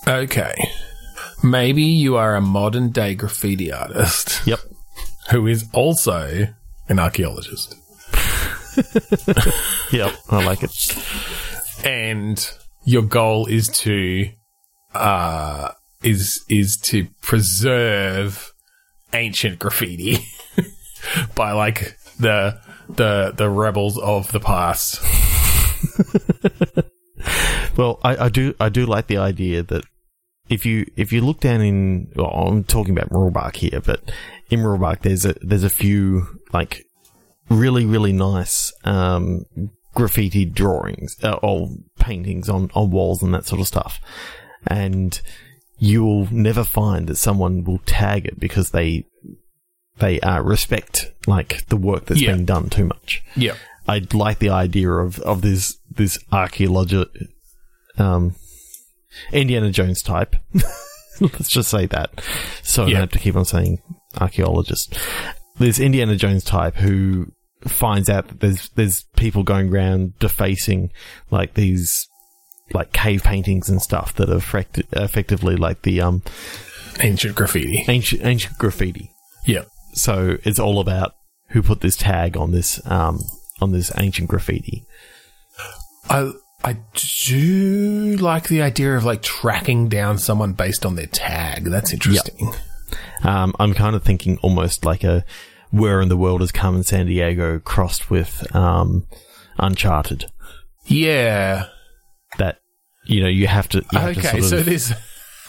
Okay. 0.06 0.54
Maybe 1.42 1.82
you 1.82 2.16
are 2.16 2.34
a 2.36 2.40
modern 2.40 2.90
day 2.90 3.14
graffiti 3.14 3.72
artist 3.72 4.42
Yep. 4.46 4.60
who 5.30 5.46
is 5.46 5.66
also 5.72 6.48
an 6.88 6.98
archaeologist. 6.98 7.74
Yep. 9.92 10.12
I 10.30 10.44
like 10.44 10.62
it. 10.64 11.84
and 11.84 12.50
your 12.84 13.02
goal 13.02 13.46
is 13.46 13.68
to 13.68 14.28
uh 14.94 15.70
is 16.02 16.44
is 16.48 16.76
to 16.78 17.06
preserve 17.22 18.52
ancient 19.12 19.58
graffiti 19.60 20.18
by 21.36 21.52
like 21.52 21.96
the 22.18 22.60
the 22.88 23.32
the 23.36 23.48
rebels 23.50 23.98
of 23.98 24.30
the 24.32 24.40
past. 24.40 25.00
Well, 27.76 27.98
I, 28.04 28.26
I 28.26 28.28
do 28.28 28.54
I 28.60 28.68
do 28.68 28.86
like 28.86 29.08
the 29.08 29.18
idea 29.18 29.62
that 29.62 29.84
if 30.48 30.64
you 30.64 30.86
if 30.96 31.12
you 31.12 31.20
look 31.20 31.40
down 31.40 31.60
in 31.60 32.12
well, 32.14 32.30
I'm 32.30 32.64
talking 32.64 32.96
about 32.96 33.10
Muralbark 33.10 33.56
here, 33.56 33.80
but 33.80 34.10
in 34.50 34.60
Muralbark 34.60 35.02
there's 35.02 35.24
a 35.24 35.34
there's 35.40 35.64
a 35.64 35.70
few 35.70 36.40
like 36.52 36.84
really 37.48 37.84
really 37.84 38.12
nice 38.12 38.72
um, 38.84 39.44
graffiti 39.94 40.44
drawings 40.44 41.16
uh, 41.24 41.38
or 41.42 41.70
paintings 41.98 42.48
on 42.48 42.70
on 42.74 42.90
walls 42.90 43.22
and 43.22 43.34
that 43.34 43.46
sort 43.46 43.60
of 43.60 43.66
stuff, 43.66 44.00
and 44.66 45.20
you'll 45.78 46.32
never 46.32 46.62
find 46.62 47.08
that 47.08 47.16
someone 47.16 47.64
will 47.64 47.80
tag 47.86 48.26
it 48.26 48.38
because 48.38 48.70
they 48.70 49.04
they 49.98 50.20
uh, 50.20 50.40
respect 50.42 51.12
like 51.26 51.66
the 51.66 51.76
work 51.76 52.06
that's 52.06 52.20
Yeah. 52.20 52.32
been 52.32 52.44
done 52.44 52.68
too 52.70 52.84
much. 52.84 53.22
Yeah, 53.36 53.54
I 53.86 54.02
like 54.12 54.38
the 54.38 54.50
idea 54.50 54.90
of, 54.90 55.18
of 55.20 55.42
this 55.42 55.78
this 55.90 56.18
archaeology, 56.32 57.04
um, 57.98 58.34
Indiana 59.32 59.70
Jones 59.70 60.02
type. 60.02 60.36
Let's 61.20 61.48
just 61.48 61.70
say 61.70 61.86
that. 61.86 62.10
So 62.62 62.84
I 62.84 62.86
Yeah. 62.86 62.92
don't 62.94 63.00
have 63.02 63.10
to 63.12 63.18
keep 63.20 63.36
on 63.36 63.44
saying 63.44 63.80
archaeologist. 64.20 64.98
This 65.58 65.78
Indiana 65.78 66.16
Jones 66.16 66.42
type 66.44 66.74
who 66.76 67.32
finds 67.62 68.08
out 68.10 68.28
that 68.28 68.40
there's 68.40 68.68
there's 68.70 69.04
people 69.16 69.42
going 69.44 69.72
around 69.72 70.18
defacing 70.18 70.90
like 71.30 71.54
these 71.54 72.08
like 72.72 72.92
cave 72.92 73.22
paintings 73.22 73.68
and 73.68 73.80
stuff 73.80 74.14
that 74.16 74.28
are 74.28 74.36
effect- 74.36 74.82
effectively 74.92 75.54
like 75.56 75.82
the 75.82 76.00
um 76.00 76.22
Ancient 77.00 77.34
graffiti. 77.36 77.84
ancient 77.88 78.22
ancient 78.24 78.58
graffiti. 78.58 79.10
Yep. 79.46 79.68
So 79.94 80.38
it's 80.44 80.58
all 80.58 80.80
about 80.80 81.14
who 81.50 81.62
put 81.62 81.80
this 81.80 81.96
tag 81.96 82.36
on 82.36 82.50
this 82.50 82.80
um 82.90 83.20
on 83.60 83.72
this 83.72 83.92
ancient 83.98 84.28
graffiti. 84.28 84.84
I 86.08 86.32
I 86.64 86.78
do 86.94 88.16
like 88.18 88.48
the 88.48 88.62
idea 88.62 88.96
of 88.96 89.04
like 89.04 89.22
tracking 89.22 89.88
down 89.88 90.18
someone 90.18 90.52
based 90.54 90.86
on 90.86 90.96
their 90.96 91.06
tag. 91.06 91.64
That's 91.64 91.92
interesting. 91.92 92.52
Um, 93.22 93.54
I'm 93.58 93.74
kind 93.74 93.94
of 93.94 94.02
thinking 94.02 94.38
almost 94.38 94.84
like 94.84 95.04
a 95.04 95.24
Where 95.70 96.00
in 96.00 96.08
the 96.08 96.16
World 96.16 96.42
is 96.42 96.52
Carmen 96.52 96.82
Sandiego 96.82 97.62
crossed 97.62 98.10
with 98.10 98.54
um, 98.54 99.06
Uncharted. 99.58 100.26
Yeah. 100.86 101.66
That 102.38 102.58
you 103.06 103.22
know 103.22 103.28
you 103.28 103.46
have 103.46 103.68
to. 103.70 103.84
You 103.92 103.98
have 103.98 104.14
to 104.14 104.20
okay, 104.20 104.40
sort 104.40 104.44
so 104.44 104.56
of- 104.58 104.66
there's 104.66 104.92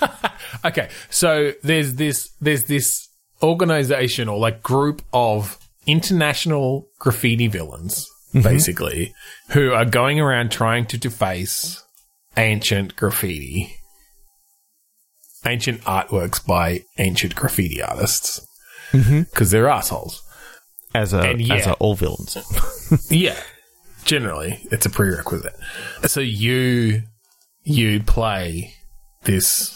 okay, 0.65 0.89
so 1.09 1.53
there's 1.63 1.95
this 1.95 2.29
there's 2.41 2.65
this 2.65 3.07
organization 3.41 4.27
or 4.27 4.37
like 4.37 4.63
group 4.63 5.01
of 5.13 5.57
international 5.85 6.87
graffiti 6.99 7.47
villains, 7.47 8.07
mm-hmm. 8.29 8.41
basically, 8.41 9.13
who 9.51 9.71
are 9.71 9.85
going 9.85 10.19
around 10.19 10.51
trying 10.51 10.85
to 10.87 10.97
deface 10.97 11.83
ancient 12.37 12.95
graffiti, 12.95 13.75
ancient 15.45 15.81
artworks 15.81 16.45
by 16.45 16.83
ancient 16.97 17.35
graffiti 17.35 17.81
artists, 17.81 18.45
mm-hmm. 18.91 19.21
because 19.21 19.51
they're 19.51 19.69
assholes. 19.69 20.21
as 20.93 21.13
a 21.13 21.21
and 21.21 21.41
as 21.41 21.47
yeah. 21.47 21.71
a 21.71 21.73
all 21.73 21.95
villains. 21.95 22.37
Yeah, 23.09 23.39
generally 24.03 24.59
it's 24.71 24.85
a 24.85 24.91
prerequisite. 24.91 25.55
So 26.05 26.19
you 26.19 27.01
you 27.63 28.03
play 28.03 28.75
this 29.23 29.73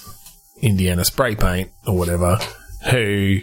Indiana 0.62 1.04
spray 1.04 1.36
paint 1.36 1.72
or 1.88 1.98
whatever 1.98 2.38
who 2.92 3.42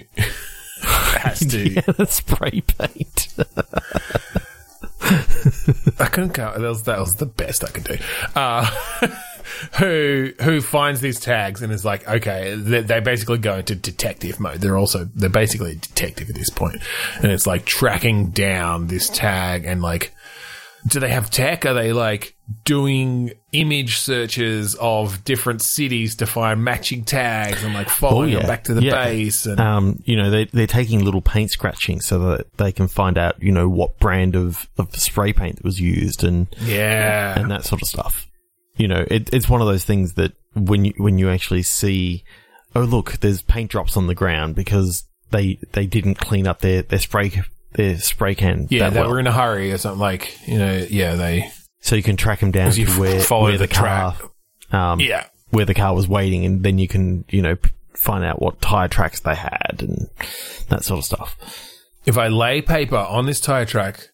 has 0.80 1.40
to. 1.40 2.06
spray 2.06 2.60
paint. 2.60 3.28
I 5.98 6.06
couldn't 6.06 6.32
count. 6.32 6.56
That 6.56 6.68
was 6.68 6.82
that 6.84 6.98
was 6.98 7.14
the 7.16 7.26
best 7.26 7.62
I 7.64 7.68
could 7.68 7.84
do. 7.84 7.96
Uh, 8.34 8.64
who 9.78 10.32
who 10.42 10.60
finds 10.60 11.00
these 11.00 11.20
tags 11.20 11.62
and 11.62 11.72
is 11.72 11.84
like, 11.84 12.08
okay, 12.08 12.54
they, 12.56 12.80
they 12.80 13.00
basically 13.00 13.38
go 13.38 13.58
into 13.58 13.74
detective 13.76 14.40
mode. 14.40 14.60
They're 14.60 14.76
also 14.76 15.08
they're 15.14 15.30
basically 15.30 15.72
a 15.72 15.76
detective 15.76 16.28
at 16.28 16.34
this 16.34 16.50
point, 16.50 16.80
and 17.22 17.30
it's 17.30 17.46
like 17.46 17.64
tracking 17.64 18.30
down 18.30 18.88
this 18.88 19.08
tag 19.08 19.64
and 19.64 19.80
like 19.80 20.12
do 20.86 21.00
they 21.00 21.08
have 21.10 21.30
tech? 21.30 21.66
Are 21.66 21.74
they 21.74 21.92
like 21.92 22.36
doing 22.64 23.32
image 23.52 23.98
searches 23.98 24.74
of 24.76 25.24
different 25.24 25.62
cities 25.62 26.16
to 26.16 26.26
find 26.26 26.62
matching 26.62 27.04
tags 27.04 27.64
and 27.64 27.74
like 27.74 27.88
following 27.88 28.34
Oh, 28.36 28.40
yeah. 28.40 28.46
back 28.46 28.64
to 28.64 28.74
the 28.74 28.82
Yeah. 28.82 29.04
base? 29.04 29.46
And 29.46 29.58
Um, 29.58 30.02
you 30.04 30.16
know, 30.16 30.30
they, 30.30 30.44
they're 30.44 30.66
taking 30.66 31.04
little 31.04 31.20
paint 31.22 31.50
scratching 31.50 32.00
so 32.00 32.18
that 32.30 32.56
they 32.56 32.70
can 32.72 32.86
find 32.88 33.18
out, 33.18 33.42
you 33.42 33.50
know, 33.52 33.68
what 33.68 33.98
brand 33.98 34.36
of, 34.36 34.68
of 34.78 34.94
spray 34.94 35.32
paint 35.32 35.56
that 35.56 35.64
was 35.64 35.80
used 35.80 36.22
and, 36.22 36.46
yeah, 36.60 37.38
and 37.38 37.50
that 37.50 37.64
sort 37.64 37.82
of 37.82 37.88
stuff. 37.88 38.26
You 38.76 38.88
know, 38.88 39.04
it, 39.10 39.28
it's 39.32 39.48
one 39.48 39.60
of 39.60 39.66
those 39.66 39.84
things 39.84 40.14
that 40.14 40.32
when 40.54 40.84
you, 40.84 40.92
when 40.98 41.18
you 41.18 41.30
actually 41.30 41.62
see, 41.62 42.24
oh 42.74 42.82
look, 42.82 43.18
there's 43.18 43.42
paint 43.42 43.70
drops 43.70 43.96
on 43.96 44.06
the 44.06 44.14
ground 44.14 44.54
because 44.54 45.04
they, 45.30 45.58
they 45.72 45.86
didn't 45.86 46.16
clean 46.16 46.46
up 46.46 46.60
their, 46.60 46.82
their 46.82 46.98
spray, 47.00 47.42
their 47.76 47.98
spray 47.98 48.34
can. 48.34 48.66
yeah, 48.70 48.84
that 48.84 48.94
they 48.94 49.00
well. 49.00 49.10
were 49.10 49.20
in 49.20 49.26
a 49.26 49.32
hurry 49.32 49.70
or 49.72 49.78
something. 49.78 50.00
Like 50.00 50.36
you 50.48 50.58
know, 50.58 50.86
yeah, 50.90 51.14
they 51.14 51.52
so 51.86 51.94
you 51.94 52.02
can 52.02 52.16
track 52.16 52.40
them 52.40 52.50
down 52.50 52.72
to 52.72 52.84
where, 52.98 53.20
follow 53.20 53.44
where 53.44 53.52
the 53.52 53.68
the, 53.68 53.72
car, 53.72 54.16
um, 54.72 54.98
yeah. 54.98 55.28
where 55.50 55.64
the 55.64 55.72
car 55.72 55.94
was 55.94 56.08
waiting, 56.08 56.44
and 56.44 56.64
then 56.64 56.78
you 56.78 56.88
can, 56.88 57.24
you 57.28 57.40
know, 57.40 57.56
find 57.92 58.24
out 58.24 58.42
what 58.42 58.60
tire 58.60 58.88
tracks 58.88 59.20
they 59.20 59.36
had 59.36 59.76
and 59.78 60.10
that 60.68 60.84
sort 60.84 60.98
of 60.98 61.04
stuff. 61.04 61.38
If 62.04 62.18
I 62.18 62.26
lay 62.26 62.60
paper 62.60 62.96
on 62.96 63.26
this 63.26 63.40
tire 63.40 63.64
track 63.64 64.08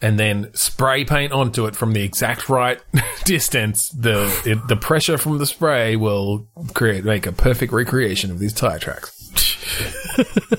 and 0.00 0.18
then 0.18 0.50
spray 0.54 1.04
paint 1.04 1.32
onto 1.32 1.66
it 1.66 1.76
from 1.76 1.92
the 1.92 2.02
exact 2.02 2.48
right 2.48 2.80
distance, 3.26 3.90
the 3.90 4.34
it, 4.46 4.66
the 4.68 4.76
pressure 4.76 5.18
from 5.18 5.36
the 5.36 5.44
spray 5.44 5.96
will 5.96 6.48
create 6.72 7.04
make 7.04 7.26
a 7.26 7.32
perfect 7.32 7.74
recreation 7.74 8.30
of 8.30 8.38
these 8.38 8.54
tire 8.54 8.78
tracks. 8.78 9.14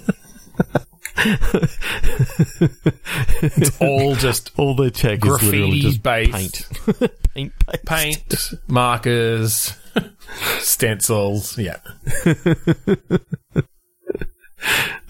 it's 3.41 3.81
all 3.81 4.15
just 4.15 4.51
All 4.57 4.75
the 4.75 4.91
check 4.91 5.25
is 5.25 5.43
literally 5.43 5.79
just 5.81 6.03
based. 6.03 6.31
paint, 6.33 7.11
paint, 7.33 7.53
paste. 7.85 7.85
paint, 8.29 8.53
markers, 8.67 9.73
stencils, 10.59 11.57
yeah. 11.57 11.77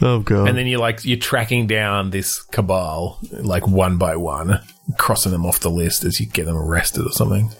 Oh 0.01 0.19
god! 0.19 0.47
And 0.49 0.57
then 0.57 0.67
you're 0.67 0.79
like 0.79 1.03
you're 1.03 1.17
tracking 1.17 1.67
down 1.67 2.11
this 2.11 2.41
cabal 2.41 3.19
like 3.31 3.67
one 3.67 3.97
by 3.97 4.15
one, 4.15 4.61
crossing 4.97 5.31
them 5.31 5.45
off 5.45 5.59
the 5.59 5.69
list 5.71 6.03
as 6.05 6.19
you 6.19 6.27
get 6.27 6.45
them 6.45 6.55
arrested 6.55 7.05
or 7.05 7.11
something. 7.11 7.51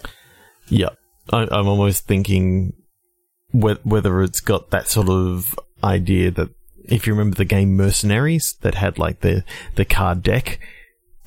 yeah, 0.68 0.90
I, 1.32 1.46
I'm 1.50 1.66
almost 1.68 2.06
thinking 2.06 2.72
whe- 3.52 3.80
whether 3.84 4.22
it's 4.22 4.40
got 4.40 4.70
that 4.70 4.88
sort 4.88 5.08
of 5.08 5.58
idea 5.82 6.30
that 6.30 6.48
if 6.84 7.06
you 7.06 7.12
remember 7.14 7.36
the 7.36 7.44
game 7.44 7.76
Mercenaries 7.76 8.56
that 8.62 8.74
had 8.74 8.98
like 8.98 9.20
the 9.20 9.44
the 9.74 9.84
card 9.84 10.22
deck. 10.22 10.58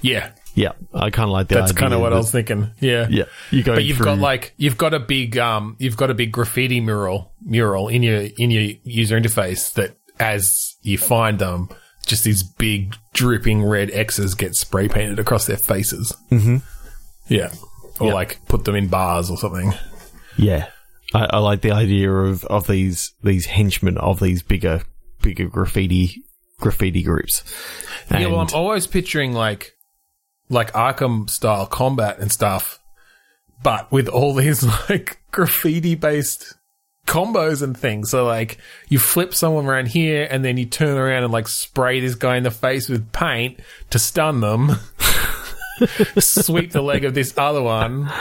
Yeah, 0.01 0.32
Yeah, 0.54 0.74
I 0.93 1.10
kind 1.12 1.30
of 1.30 1.32
like 1.32 1.47
the 1.47 1.56
that's 1.56 1.72
kind 1.72 1.93
of 1.93 2.01
what 2.01 2.12
I 2.12 2.18
was 2.18 2.30
thinking. 2.32 2.72
Yeah, 2.82 3.08
Yeah, 3.10 3.24
you 3.51 3.64
go. 3.64 3.76
But 3.76 3.86
you've 3.86 3.97
through, 3.97 4.06
got 4.06 4.18
like 4.20 4.54
you've 4.58 4.78
got 4.78 4.93
a 4.93 4.99
big 4.99 5.38
um 5.38 5.78
you've 5.80 5.95
got 5.97 6.10
a 6.10 6.14
big 6.14 6.32
graffiti 6.34 6.82
mural 6.82 7.32
mural 7.41 7.88
in 7.88 8.04
your 8.04 8.28
in 8.38 8.51
your 8.51 8.64
user 8.84 9.20
interface 9.20 9.72
that 9.76 9.95
as 10.20 10.76
you 10.82 10.97
find 10.97 11.39
them, 11.39 11.70
just 12.06 12.24
these 12.26 12.43
big 12.43 12.95
dripping 13.14 13.64
red 13.64 13.91
X's 13.91 14.36
get 14.36 14.56
spray 14.56 14.89
painted 14.89 15.20
across 15.20 15.45
their 15.47 15.58
faces. 15.58 16.14
Mm-hmm. 16.30 16.58
Yeah, 17.30 17.51
or 18.01 18.08
Yeah. 18.08 18.14
like 18.14 18.45
put 18.47 18.66
them 18.66 18.76
in 18.76 18.89
bars 18.89 19.30
or 19.32 19.38
something. 19.38 19.74
Yeah, 20.38 20.68
I, 21.14 21.28
I 21.30 21.38
like 21.39 21.62
the 21.62 21.72
idea 21.72 22.12
of, 22.12 22.43
of 22.45 22.68
these 22.68 23.14
these 23.24 23.45
henchmen 23.45 23.97
of 23.97 24.20
these 24.20 24.43
bigger 24.43 24.82
bigger 25.24 25.47
graffiti 25.47 26.24
graffiti 26.59 27.01
groups. 27.01 27.43
yeah, 28.11 28.28
well, 28.28 28.41
I'm 28.41 28.53
always 28.53 28.86
picturing 28.86 29.34
like 29.34 29.76
like 30.49 30.71
Arkham 30.74 31.30
style 31.30 31.65
combat 31.65 32.19
and 32.19 32.32
stuff, 32.32 32.80
but 33.63 33.91
with 33.91 34.07
all 34.07 34.34
these 34.36 34.63
like 34.89 35.21
graffiti 35.32 35.95
based 35.95 36.53
combos 37.07 37.61
and 37.61 37.78
things. 37.78 38.09
So 38.09 38.26
like 38.26 38.57
you 38.89 38.99
flip 38.99 39.34
someone 39.34 39.65
around 39.65 39.88
here 39.88 40.28
and 40.30 40.43
then 40.43 40.57
you 40.57 40.65
turn 40.65 40.97
around 40.97 41.24
and 41.24 41.34
like 41.34 41.47
spray 41.47 41.99
this 41.99 42.15
guy 42.15 42.38
in 42.38 42.43
the 42.43 42.51
face 42.51 42.89
with 42.89 43.11
paint 43.11 43.59
to 43.89 43.99
stun 43.99 44.41
them. 44.41 44.71
Sweep 46.19 46.71
the 46.71 46.82
leg 46.82 47.03
of 47.03 47.13
this 47.13 47.34
other 47.38 47.61
one. 47.61 48.11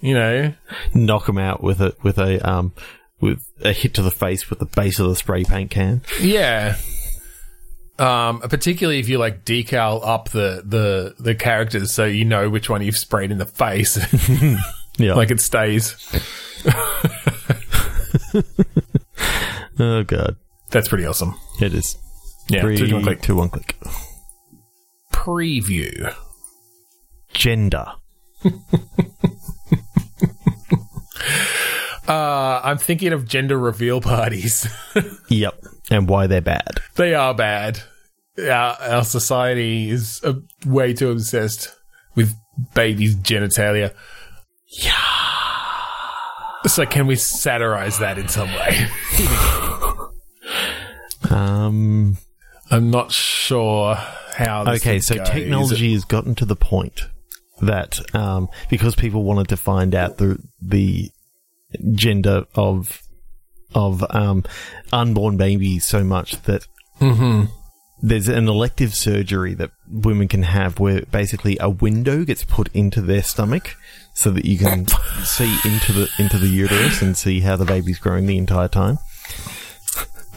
You 0.00 0.14
know, 0.14 0.54
knock 0.94 1.26
them 1.26 1.38
out 1.38 1.62
with 1.62 1.80
a 1.80 1.94
with 2.02 2.18
a 2.18 2.48
um 2.48 2.72
with 3.20 3.44
a 3.62 3.72
hit 3.72 3.94
to 3.94 4.02
the 4.02 4.10
face 4.10 4.48
with 4.50 4.58
the 4.58 4.66
base 4.66 4.98
of 4.98 5.08
the 5.08 5.16
spray 5.16 5.44
paint 5.44 5.70
can. 5.70 6.02
Yeah. 6.20 6.76
Um, 7.98 8.40
particularly 8.40 9.00
if 9.00 9.08
you 9.08 9.18
like 9.18 9.44
decal 9.44 10.00
up 10.06 10.28
the, 10.28 10.62
the, 10.64 11.14
the 11.18 11.34
characters 11.34 11.92
so 11.92 12.04
you 12.04 12.24
know 12.24 12.48
which 12.48 12.70
one 12.70 12.80
you've 12.82 12.96
sprayed 12.96 13.30
in 13.32 13.38
the 13.38 13.46
face. 13.46 13.98
Yeah, 15.00 15.14
like 15.14 15.30
it 15.30 15.40
stays. 15.40 15.94
oh 19.78 20.02
god, 20.04 20.34
That's 20.70 20.88
pretty 20.88 21.06
awesome. 21.06 21.36
it 21.60 21.72
is. 21.72 21.96
Yeah. 22.50 22.62
Three, 22.62 22.76
two 22.78 22.92
one 22.94 23.02
click. 23.04 23.22
two, 23.22 23.36
one 23.36 23.48
click. 23.48 23.76
Preview. 25.12 26.12
Gender. 27.32 27.86
Uh, 32.08 32.60
I'm 32.64 32.78
thinking 32.78 33.12
of 33.12 33.26
gender 33.28 33.58
reveal 33.58 34.00
parties. 34.14 34.66
Yep, 35.28 35.62
and 35.90 36.08
why 36.08 36.26
they're 36.26 36.40
bad. 36.40 36.80
they 36.96 37.14
are 37.14 37.34
bad. 37.34 37.80
Our, 38.38 38.76
our 38.80 39.04
society 39.04 39.90
is 39.90 40.20
uh, 40.24 40.34
way 40.64 40.94
too 40.94 41.10
obsessed 41.10 41.74
with 42.14 42.32
babies' 42.74 43.16
genitalia. 43.16 43.94
Yeah. 44.66 44.94
So 46.66 46.84
can 46.86 47.06
we 47.06 47.14
satirize 47.16 47.98
that 48.00 48.18
in 48.18 48.28
some 48.28 48.48
way? 48.48 48.86
Um. 51.30 52.16
I'm 52.70 52.90
not 52.90 53.12
sure 53.12 53.94
how. 54.34 54.64
This 54.64 54.82
Okay, 54.82 55.00
so 55.00 55.16
goes. 55.16 55.28
technology 55.28 55.92
has 55.94 56.04
gotten 56.04 56.34
to 56.36 56.44
the 56.44 56.56
point 56.56 57.02
that 57.60 57.98
um, 58.14 58.48
because 58.70 58.94
people 58.94 59.24
wanted 59.24 59.48
to 59.48 59.56
find 59.56 59.94
out 59.94 60.18
the 60.18 60.38
the 60.60 61.10
gender 61.94 62.44
of 62.54 63.02
of 63.74 64.04
um, 64.10 64.44
unborn 64.92 65.36
babies 65.36 65.84
so 65.84 66.02
much 66.02 66.40
that 66.42 66.66
there's 68.00 68.28
an 68.28 68.48
elective 68.48 68.94
surgery 68.94 69.54
that 69.54 69.70
women 69.90 70.28
can 70.28 70.42
have 70.44 70.78
where 70.78 71.02
basically 71.10 71.56
a 71.60 71.68
window 71.68 72.24
gets 72.24 72.44
put 72.44 72.68
into 72.74 73.00
their 73.00 73.22
stomach 73.22 73.76
so 74.14 74.30
that 74.30 74.44
you 74.44 74.56
can 74.58 74.86
see 75.24 75.56
into 75.64 75.92
the 75.92 76.08
into 76.18 76.38
the 76.38 76.46
uterus 76.48 77.02
and 77.02 77.16
see 77.16 77.40
how 77.40 77.56
the 77.56 77.64
baby's 77.64 77.98
growing 77.98 78.26
the 78.26 78.38
entire 78.38 78.68
time. 78.68 78.98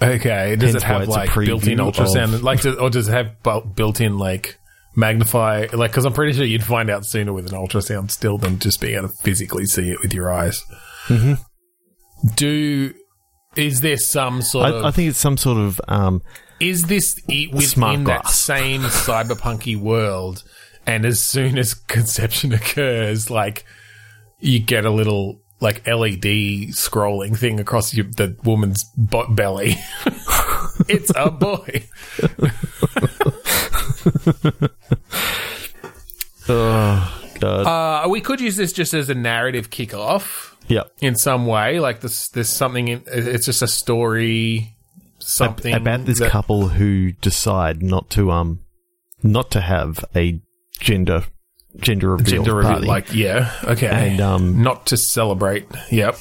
Okay, 0.01 0.55
does 0.55 0.71
Hence 0.71 0.83
it 0.83 0.87
have 0.87 1.07
like 1.07 1.33
built-in 1.33 1.77
ultrasound? 1.77 2.33
of- 2.33 2.41
like, 2.43 2.65
or 2.65 2.89
does 2.89 3.07
it 3.07 3.11
have 3.11 3.75
built-in 3.75 4.17
like 4.17 4.57
magnify? 4.95 5.67
Like, 5.71 5.91
because 5.91 6.05
I'm 6.05 6.13
pretty 6.13 6.33
sure 6.33 6.43
you'd 6.43 6.63
find 6.63 6.89
out 6.89 7.05
sooner 7.05 7.31
with 7.33 7.45
an 7.51 7.57
ultrasound 7.57 8.09
still 8.09 8.39
than 8.39 8.57
just 8.57 8.81
being 8.81 8.95
able 8.97 9.09
to 9.09 9.15
physically 9.21 9.67
see 9.67 9.91
it 9.91 10.01
with 10.01 10.13
your 10.13 10.31
eyes. 10.33 10.63
Mm-hmm. 11.07 11.33
Do 12.35 12.93
is 13.55 13.81
there 13.81 13.97
some 13.97 14.41
sort 14.41 14.69
of 14.69 14.85
I, 14.85 14.89
I 14.89 14.91
think 14.91 15.09
it's 15.09 15.19
some 15.19 15.37
sort 15.37 15.57
of 15.57 15.81
um, 15.87 16.21
is 16.59 16.85
this 16.85 17.19
i- 17.29 17.47
within 17.51 18.03
that 18.05 18.27
same 18.29 18.81
cyberpunky 18.81 19.77
world? 19.77 20.43
And 20.85 21.05
as 21.05 21.19
soon 21.19 21.57
as 21.57 21.73
conception 21.87 22.53
occurs, 22.53 23.29
like 23.29 23.65
you 24.39 24.59
get 24.59 24.85
a 24.85 24.91
little 24.91 25.41
like 25.59 25.85
LED 25.85 26.71
scrolling 26.73 27.37
thing 27.37 27.59
across 27.59 27.93
your, 27.93 28.05
the 28.05 28.35
woman's 28.43 28.83
bo- 28.97 29.27
belly. 29.27 29.75
it's 30.87 31.11
a 31.15 31.29
boy. 31.29 31.87
oh 36.49 37.21
god, 37.39 38.05
Uh, 38.05 38.09
we 38.09 38.21
could 38.21 38.41
use 38.41 38.55
this 38.55 38.73
just 38.73 38.93
as 38.93 39.09
a 39.09 39.15
narrative 39.15 39.69
kickoff 39.69 40.50
yep. 40.68 40.91
in 41.01 41.16
some 41.16 41.45
way. 41.45 41.80
Like 41.80 42.01
this, 42.01 42.30
there's 42.30 42.49
something. 42.49 42.88
In, 42.88 43.03
it's 43.07 43.45
just 43.45 43.62
a 43.62 43.68
story. 43.68 44.76
Something 45.20 45.76
about 45.76 46.05
this 46.05 46.20
that- 46.20 46.32
couple 46.32 46.70
who 46.70 47.12
decide 47.12 47.84
not 47.84 48.09
to 48.12 48.32
um 48.32 48.62
not 49.24 49.51
to 49.51 49.62
have 49.62 50.03
a 50.16 50.41
gender 50.80 51.26
gender 51.78 52.12
reveal 52.12 52.43
gender 52.43 52.55
reveal. 52.55 52.72
party. 52.72 52.88
Like, 52.88 53.14
yeah, 53.14 53.51
okay, 53.64 53.88
and 53.88 54.20
um 54.20 54.64
not 54.64 54.88
to 54.88 54.97
celebrate. 54.97 55.68
Yep. 55.91 56.18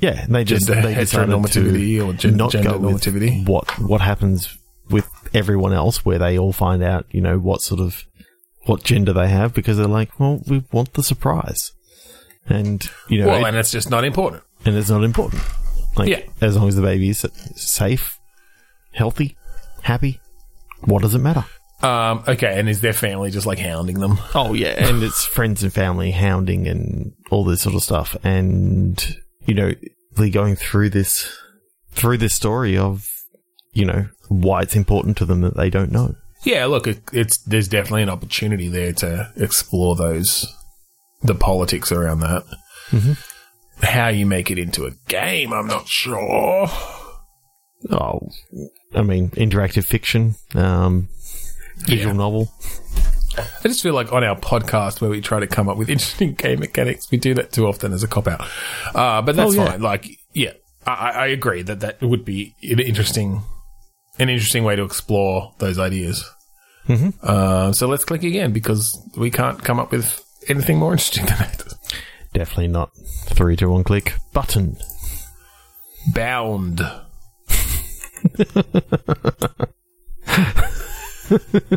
yeah, 0.00 0.26
they 0.28 0.44
just 0.44 0.66
Gender 0.66 0.82
they 0.82 0.94
decided 0.94 1.34
heteronormativity 1.34 1.96
to 1.96 2.00
or 2.00 2.12
gen- 2.12 2.36
not 2.36 2.52
gender 2.52 2.72
go 2.72 2.78
with 2.78 3.46
what 3.46 3.78
what 3.78 4.00
happens 4.00 4.58
with 4.90 5.08
everyone 5.32 5.72
else, 5.72 6.04
where 6.04 6.18
they 6.18 6.38
all 6.38 6.52
find 6.52 6.82
out, 6.82 7.06
you 7.10 7.20
know, 7.20 7.38
what 7.38 7.62
sort 7.62 7.80
of 7.80 8.04
what 8.66 8.84
gender 8.84 9.12
they 9.12 9.28
have, 9.28 9.54
because 9.54 9.76
they're 9.78 9.86
like, 9.86 10.20
well, 10.20 10.40
we 10.46 10.64
want 10.72 10.92
the 10.92 11.02
surprise, 11.02 11.72
and 12.48 12.82
you 13.08 13.20
know, 13.20 13.28
Well, 13.28 13.44
it- 13.44 13.48
and 13.48 13.56
it's 13.56 13.70
just 13.70 13.90
not 13.90 14.04
important. 14.04 14.42
and 14.64 14.76
it's 14.76 14.90
not 14.90 15.04
important. 15.04 15.42
Like, 15.96 16.08
Yeah. 16.08 16.20
as 16.40 16.56
long 16.56 16.68
as 16.68 16.76
the 16.76 16.82
baby 16.82 17.10
is 17.10 17.26
safe, 17.54 18.18
healthy, 18.92 19.36
happy, 19.82 20.20
what 20.84 21.02
does 21.02 21.14
it 21.14 21.18
matter? 21.18 21.44
Um, 21.82 22.22
okay, 22.28 22.58
and 22.58 22.68
is 22.68 22.80
their 22.80 22.92
family 22.92 23.30
just 23.30 23.44
like 23.46 23.58
hounding 23.58 23.98
them? 24.00 24.18
Oh 24.34 24.54
yeah, 24.54 24.68
and 24.88 25.02
it's 25.02 25.24
friends 25.24 25.62
and 25.62 25.72
family 25.72 26.12
hounding 26.12 26.66
and 26.68 27.12
all 27.30 27.44
this 27.44 27.62
sort 27.62 27.74
of 27.74 27.82
stuff, 27.82 28.16
and 28.22 29.16
you 29.46 29.54
know, 29.54 29.72
they're 30.16 30.28
going 30.30 30.54
through 30.56 30.90
this 30.90 31.26
through 31.90 32.18
this 32.18 32.34
story 32.34 32.76
of 32.78 33.08
you 33.72 33.84
know 33.84 34.06
why 34.28 34.60
it's 34.62 34.76
important 34.76 35.16
to 35.18 35.24
them 35.24 35.40
that 35.40 35.56
they 35.56 35.68
don't 35.70 35.90
know. 35.90 36.14
Yeah, 36.44 36.66
look, 36.66 36.86
it, 36.86 37.00
it's 37.12 37.38
there's 37.38 37.68
definitely 37.68 38.02
an 38.02 38.08
opportunity 38.10 38.68
there 38.68 38.92
to 38.94 39.30
explore 39.36 39.96
those 39.96 40.46
the 41.22 41.34
politics 41.34 41.92
around 41.92 42.20
that. 42.20 42.44
How 43.82 44.08
you 44.08 44.26
make 44.26 44.50
it 44.50 44.58
into 44.58 44.86
a 44.86 44.90
game, 45.08 45.52
I'm 45.52 45.66
not 45.66 45.88
sure. 45.88 46.68
Oh, 47.90 48.20
I 48.94 49.02
mean, 49.02 49.30
interactive 49.30 49.84
fiction, 49.84 50.36
um, 50.54 51.08
visual 51.78 52.12
Yeah. 52.14 52.18
novel. 52.18 52.52
I 53.36 53.44
just 53.68 53.82
feel 53.82 53.94
like 53.94 54.12
on 54.12 54.22
our 54.22 54.36
podcast 54.38 55.00
where 55.00 55.10
we 55.10 55.20
try 55.20 55.40
to 55.40 55.46
come 55.46 55.68
up 55.68 55.78
with 55.78 55.88
interesting 55.88 56.34
game 56.34 56.60
mechanics, 56.60 57.10
we 57.10 57.16
do 57.18 57.34
that 57.34 57.50
too 57.50 57.66
often 57.66 57.92
as 57.92 58.02
a 58.02 58.06
cop 58.08 58.28
out. 58.28 58.46
Uh, 58.94 59.22
but 59.22 59.34
that's 59.36 59.52
Oh, 59.52 59.54
yeah. 59.54 59.70
fine. 59.72 59.80
Like, 59.82 60.06
yeah, 60.34 60.52
I, 60.86 60.92
I 60.92 61.10
I 61.10 61.26
agree 61.28 61.62
that 61.62 61.80
that 61.80 62.00
would 62.02 62.24
be 62.24 62.54
an 62.62 62.78
interesting, 62.78 63.42
an 64.18 64.28
interesting 64.28 64.64
way 64.64 64.76
to 64.76 64.82
explore 64.84 65.52
those 65.58 65.78
ideas. 65.78 66.24
Mm-hmm. 66.88 67.10
Uh, 67.22 67.72
so 67.72 67.86
let's 67.88 68.04
click 68.04 68.22
again 68.22 68.52
because 68.52 68.96
we 69.16 69.30
can't 69.30 69.62
come 69.64 69.80
up 69.80 69.90
with 69.92 70.21
anything 70.48 70.78
more 70.78 70.92
interesting 70.92 71.26
than 71.26 71.38
that. 71.38 71.64
Definitely 72.32 72.68
not 72.68 72.90
three 73.26 73.56
to 73.56 73.68
one 73.68 73.84
click 73.84 74.14
button. 74.32 74.76
Bound. 76.14 76.80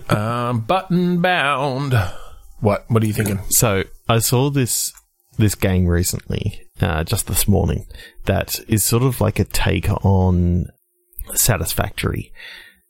um, 0.09 0.61
button 0.61 1.21
bound. 1.21 1.93
What? 2.59 2.85
What 2.87 3.03
are 3.03 3.05
you 3.05 3.13
thinking? 3.13 3.39
So 3.49 3.83
I 4.07 4.19
saw 4.19 4.49
this 4.49 4.93
this 5.37 5.55
game 5.55 5.87
recently, 5.87 6.61
uh, 6.81 7.03
just 7.03 7.27
this 7.27 7.47
morning, 7.47 7.85
that 8.25 8.59
is 8.67 8.83
sort 8.83 9.03
of 9.03 9.19
like 9.19 9.39
a 9.39 9.43
take 9.43 9.89
on 10.05 10.67
Satisfactory 11.33 12.31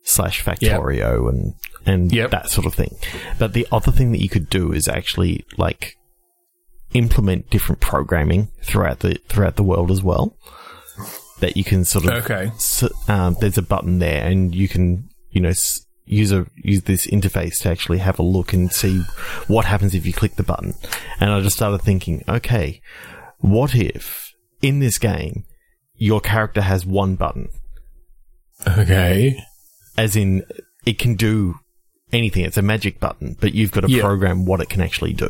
slash 0.03 0.43
Factorio 0.43 1.27
and 1.29 1.55
and 1.85 2.11
Yep. 2.11 2.31
that 2.31 2.49
sort 2.49 2.65
of 2.65 2.73
thing. 2.73 2.95
But 3.39 3.53
the 3.53 3.67
other 3.71 3.91
thing 3.91 4.11
that 4.11 4.21
you 4.21 4.29
could 4.29 4.49
do 4.49 4.71
is 4.71 4.87
actually 4.87 5.45
like 5.57 5.97
implement 6.93 7.49
different 7.49 7.81
programming 7.81 8.49
throughout 8.63 8.99
the 8.99 9.17
throughout 9.27 9.55
the 9.55 9.63
world 9.63 9.91
as 9.91 10.01
well. 10.03 10.37
That 11.41 11.57
you 11.57 11.63
can 11.65 11.83
sort 11.83 12.05
of 12.05 12.11
Okay. 12.23 12.51
um, 13.09 13.35
there's 13.41 13.57
a 13.57 13.61
button 13.61 13.99
there, 13.99 14.25
and 14.25 14.55
you 14.55 14.67
can 14.69 15.09
you 15.31 15.41
know 15.41 15.51
use 16.05 16.31
a 16.31 16.45
use 16.55 16.83
this 16.83 17.05
interface 17.07 17.59
to 17.61 17.69
actually 17.69 17.97
have 17.97 18.19
a 18.19 18.23
look 18.23 18.53
and 18.53 18.71
see 18.71 19.01
what 19.47 19.65
happens 19.65 19.93
if 19.93 20.05
you 20.05 20.13
click 20.13 20.35
the 20.35 20.43
button. 20.43 20.75
And 21.19 21.31
I 21.31 21.41
just 21.41 21.55
started 21.57 21.81
thinking, 21.81 22.23
okay, 22.29 22.81
what 23.39 23.75
if 23.75 24.31
in 24.61 24.79
this 24.79 24.97
game 24.97 25.43
your 25.97 26.21
character 26.21 26.61
has 26.61 26.85
one 26.85 27.15
button, 27.15 27.49
Okay. 28.67 29.37
as 29.97 30.15
in 30.15 30.43
it 30.85 30.99
can 30.99 31.15
do 31.15 31.55
anything. 32.15 32.45
It's 32.45 32.57
a 32.57 32.61
magic 32.61 32.99
button, 32.99 33.35
but 33.39 33.53
you've 33.53 33.71
got 33.71 33.81
to 33.81 33.91
Yeah. 33.91 34.01
program 34.01 34.45
what 34.45 34.61
it 34.61 34.69
can 34.69 34.81
actually 34.81 35.13
do. 35.13 35.29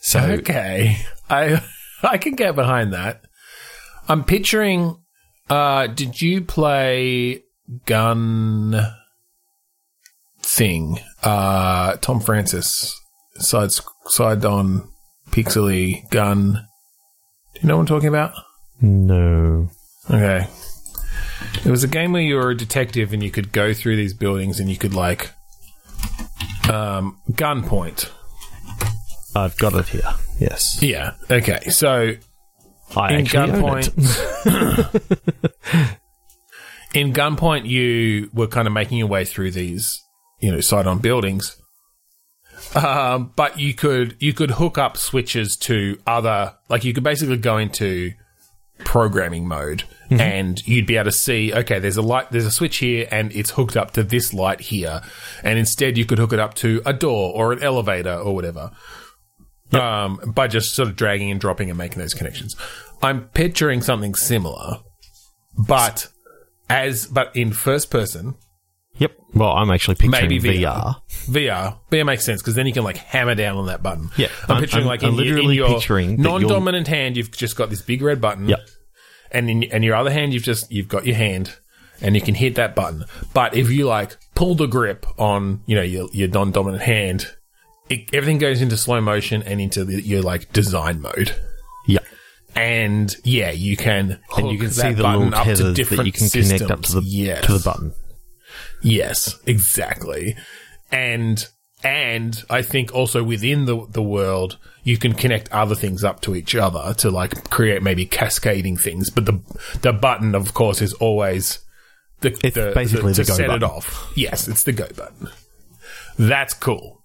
So 0.00 0.20
Okay. 0.20 0.98
I 1.30 1.62
I 2.02 2.18
can 2.18 2.34
get 2.34 2.54
behind 2.54 2.92
that. 2.92 3.22
I'm 4.08 4.24
picturing 4.24 4.96
uh 5.50 5.86
did 5.88 6.20
you 6.22 6.42
play 6.42 7.42
Gun 7.86 8.76
Thing? 10.42 10.98
Uh 11.22 11.96
Tom 11.96 12.20
Francis 12.20 12.94
side 13.36 13.70
side 14.06 14.44
on 14.44 14.88
pixely 15.30 16.08
gun. 16.10 16.52
Do 17.54 17.60
you 17.62 17.68
know 17.68 17.76
what 17.76 17.82
I'm 17.82 17.86
talking 17.86 18.08
about? 18.08 18.34
no, 18.80 19.68
Okay. 20.10 20.46
It 21.64 21.70
was 21.70 21.84
a 21.84 21.88
game 21.88 22.12
where 22.12 22.20
you 22.22 22.34
were 22.36 22.50
a 22.50 22.56
detective 22.56 23.12
and 23.12 23.22
you 23.22 23.30
could 23.30 23.52
go 23.52 23.72
through 23.72 23.96
these 23.96 24.12
buildings 24.12 24.60
and 24.60 24.68
you 24.68 24.76
could 24.76 24.92
like 24.94 25.30
um 26.70 27.20
gunpoint. 27.32 28.10
I've 29.36 29.56
got 29.58 29.74
it 29.74 29.88
here. 29.88 30.14
Yes, 30.38 30.80
Yeah. 30.82 31.14
Okay. 31.30 31.68
So 31.70 32.14
I 32.96 33.14
in 33.14 33.26
gunpoint 33.26 33.88
in 36.94 37.12
gunpoint 37.12 37.66
you 37.68 38.30
were 38.32 38.46
kind 38.46 38.66
of 38.66 38.72
making 38.72 38.98
your 38.98 39.08
way 39.08 39.24
through 39.24 39.50
these 39.50 40.00
you 40.40 40.52
know 40.52 40.60
side 40.60 40.86
on 40.86 40.98
buildings 40.98 41.60
um, 42.74 43.32
but 43.36 43.58
you 43.58 43.74
could 43.74 44.16
you 44.20 44.32
could 44.32 44.52
hook 44.52 44.78
up 44.78 44.96
switches 44.96 45.56
to 45.56 45.98
other 46.06 46.54
like 46.68 46.84
you 46.84 46.92
could 46.92 47.04
basically 47.04 47.36
go 47.36 47.58
into 47.58 48.12
programming 48.84 49.46
mode 49.46 49.84
and 50.20 50.66
you'd 50.66 50.86
be 50.86 50.96
able 50.96 51.04
to 51.04 51.12
see 51.12 51.52
okay 51.52 51.78
there's 51.78 51.96
a 51.96 52.02
light 52.02 52.30
there's 52.30 52.46
a 52.46 52.50
switch 52.50 52.76
here 52.78 53.06
and 53.10 53.32
it's 53.32 53.50
hooked 53.50 53.76
up 53.76 53.92
to 53.92 54.02
this 54.02 54.32
light 54.34 54.60
here 54.60 55.00
and 55.42 55.58
instead 55.58 55.96
you 55.98 56.04
could 56.04 56.18
hook 56.18 56.32
it 56.32 56.38
up 56.38 56.54
to 56.54 56.80
a 56.86 56.92
door 56.92 57.32
or 57.34 57.52
an 57.52 57.62
elevator 57.62 58.14
or 58.14 58.34
whatever 58.34 58.70
um, 59.72 60.20
by 60.34 60.46
just 60.46 60.74
sort 60.74 60.88
of 60.88 60.96
dragging 60.96 61.30
and 61.30 61.40
dropping 61.40 61.68
and 61.68 61.76
making 61.78 61.98
those 61.98 62.14
connections. 62.14 62.54
I'm 63.02 63.22
picturing 63.30 63.82
something 63.82 64.14
similar, 64.14 64.78
but 65.66 66.08
as 66.70 67.06
but 67.06 67.34
in 67.34 67.52
first 67.52 67.90
person, 67.90 68.34
Yep. 68.98 69.10
Well, 69.34 69.50
I'm 69.50 69.72
actually 69.72 69.96
picturing 69.96 70.28
maybe 70.28 70.38
VR. 70.60 70.60
VR. 70.62 70.94
VR, 71.28 71.78
VR 71.90 72.06
makes 72.06 72.24
sense 72.24 72.40
because 72.40 72.54
then 72.54 72.68
you 72.68 72.72
can 72.72 72.84
like 72.84 72.96
hammer 72.96 73.34
down 73.34 73.56
on 73.56 73.66
that 73.66 73.82
button. 73.82 74.10
Yeah, 74.16 74.28
I'm, 74.44 74.52
I'm- 74.52 74.60
picturing 74.60 74.82
I'm- 74.82 74.86
like 74.88 75.02
I'm 75.02 75.08
in, 75.10 75.14
your- 75.16 75.24
in 75.26 75.32
literally 75.34 75.56
your 75.56 75.68
picturing 75.68 76.22
non-dominant 76.22 76.86
hand, 76.86 77.16
you've 77.16 77.32
just 77.32 77.56
got 77.56 77.70
this 77.70 77.82
big 77.82 78.02
red 78.02 78.20
button. 78.20 78.48
Yep. 78.48 78.60
And 79.34 79.50
in 79.50 79.64
and 79.64 79.84
your 79.84 79.96
other 79.96 80.10
hand, 80.10 80.32
you've 80.32 80.42
just 80.42 80.70
you've 80.72 80.88
got 80.88 81.04
your 81.04 81.16
hand, 81.16 81.54
and 82.00 82.14
you 82.14 82.22
can 82.22 82.34
hit 82.34 82.54
that 82.54 82.74
button. 82.74 83.04
But 83.34 83.56
if 83.56 83.70
you 83.70 83.86
like 83.86 84.16
pull 84.34 84.54
the 84.54 84.66
grip 84.66 85.06
on 85.18 85.62
you 85.66 85.76
know 85.76 85.82
your 85.82 86.08
your 86.12 86.28
non-dominant 86.28 86.82
hand, 86.82 87.30
it, 87.90 88.14
everything 88.14 88.38
goes 88.38 88.62
into 88.62 88.76
slow 88.76 89.00
motion 89.00 89.42
and 89.42 89.60
into 89.60 89.84
the, 89.84 90.00
your 90.00 90.22
like 90.22 90.52
design 90.52 91.02
mode. 91.02 91.34
Yep. 91.86 92.04
and 92.56 93.14
yeah, 93.24 93.50
you 93.50 93.76
can 93.76 94.20
And 94.38 94.50
you 94.50 94.58
can 94.58 94.70
see 94.70 94.92
the 94.92 95.02
button 95.02 95.30
little 95.30 95.34
up 95.34 95.56
to 95.56 95.74
different 95.74 95.98
that 95.98 96.06
you 96.06 96.12
can 96.12 96.28
connect 96.30 96.70
up 96.70 96.82
to 96.82 97.00
the 97.00 97.02
yes. 97.02 97.44
to 97.44 97.58
the 97.58 97.64
button. 97.64 97.92
Yes, 98.82 99.38
exactly. 99.46 100.36
And 100.90 101.46
and 101.84 102.42
I 102.50 102.62
think 102.62 102.92
also 102.94 103.22
within 103.22 103.66
the 103.66 103.86
the 103.90 104.02
world 104.02 104.58
you 104.82 104.96
can 104.98 105.12
connect 105.14 105.50
other 105.52 105.74
things 105.74 106.02
up 106.04 106.20
to 106.22 106.34
each 106.34 106.54
other 106.54 106.94
to 106.94 107.10
like 107.10 107.50
create 107.50 107.82
maybe 107.82 108.06
cascading 108.06 108.76
things. 108.76 109.10
But 109.10 109.26
the 109.26 109.40
the 109.82 109.92
button, 109.92 110.34
of 110.34 110.54
course, 110.54 110.82
is 110.82 110.92
always 110.94 111.60
the 112.20 112.30
It's 112.42 112.54
the, 112.54 112.72
basically 112.74 113.14
to 113.14 113.22
the 113.22 113.28
go 113.28 113.34
set 113.34 113.46
button. 113.48 113.62
it 113.62 113.66
off. 113.66 114.10
Yes, 114.16 114.48
it's 114.48 114.64
the 114.64 114.72
go 114.72 114.86
button. 114.96 115.28
That's 116.18 116.54
cool. 116.54 117.02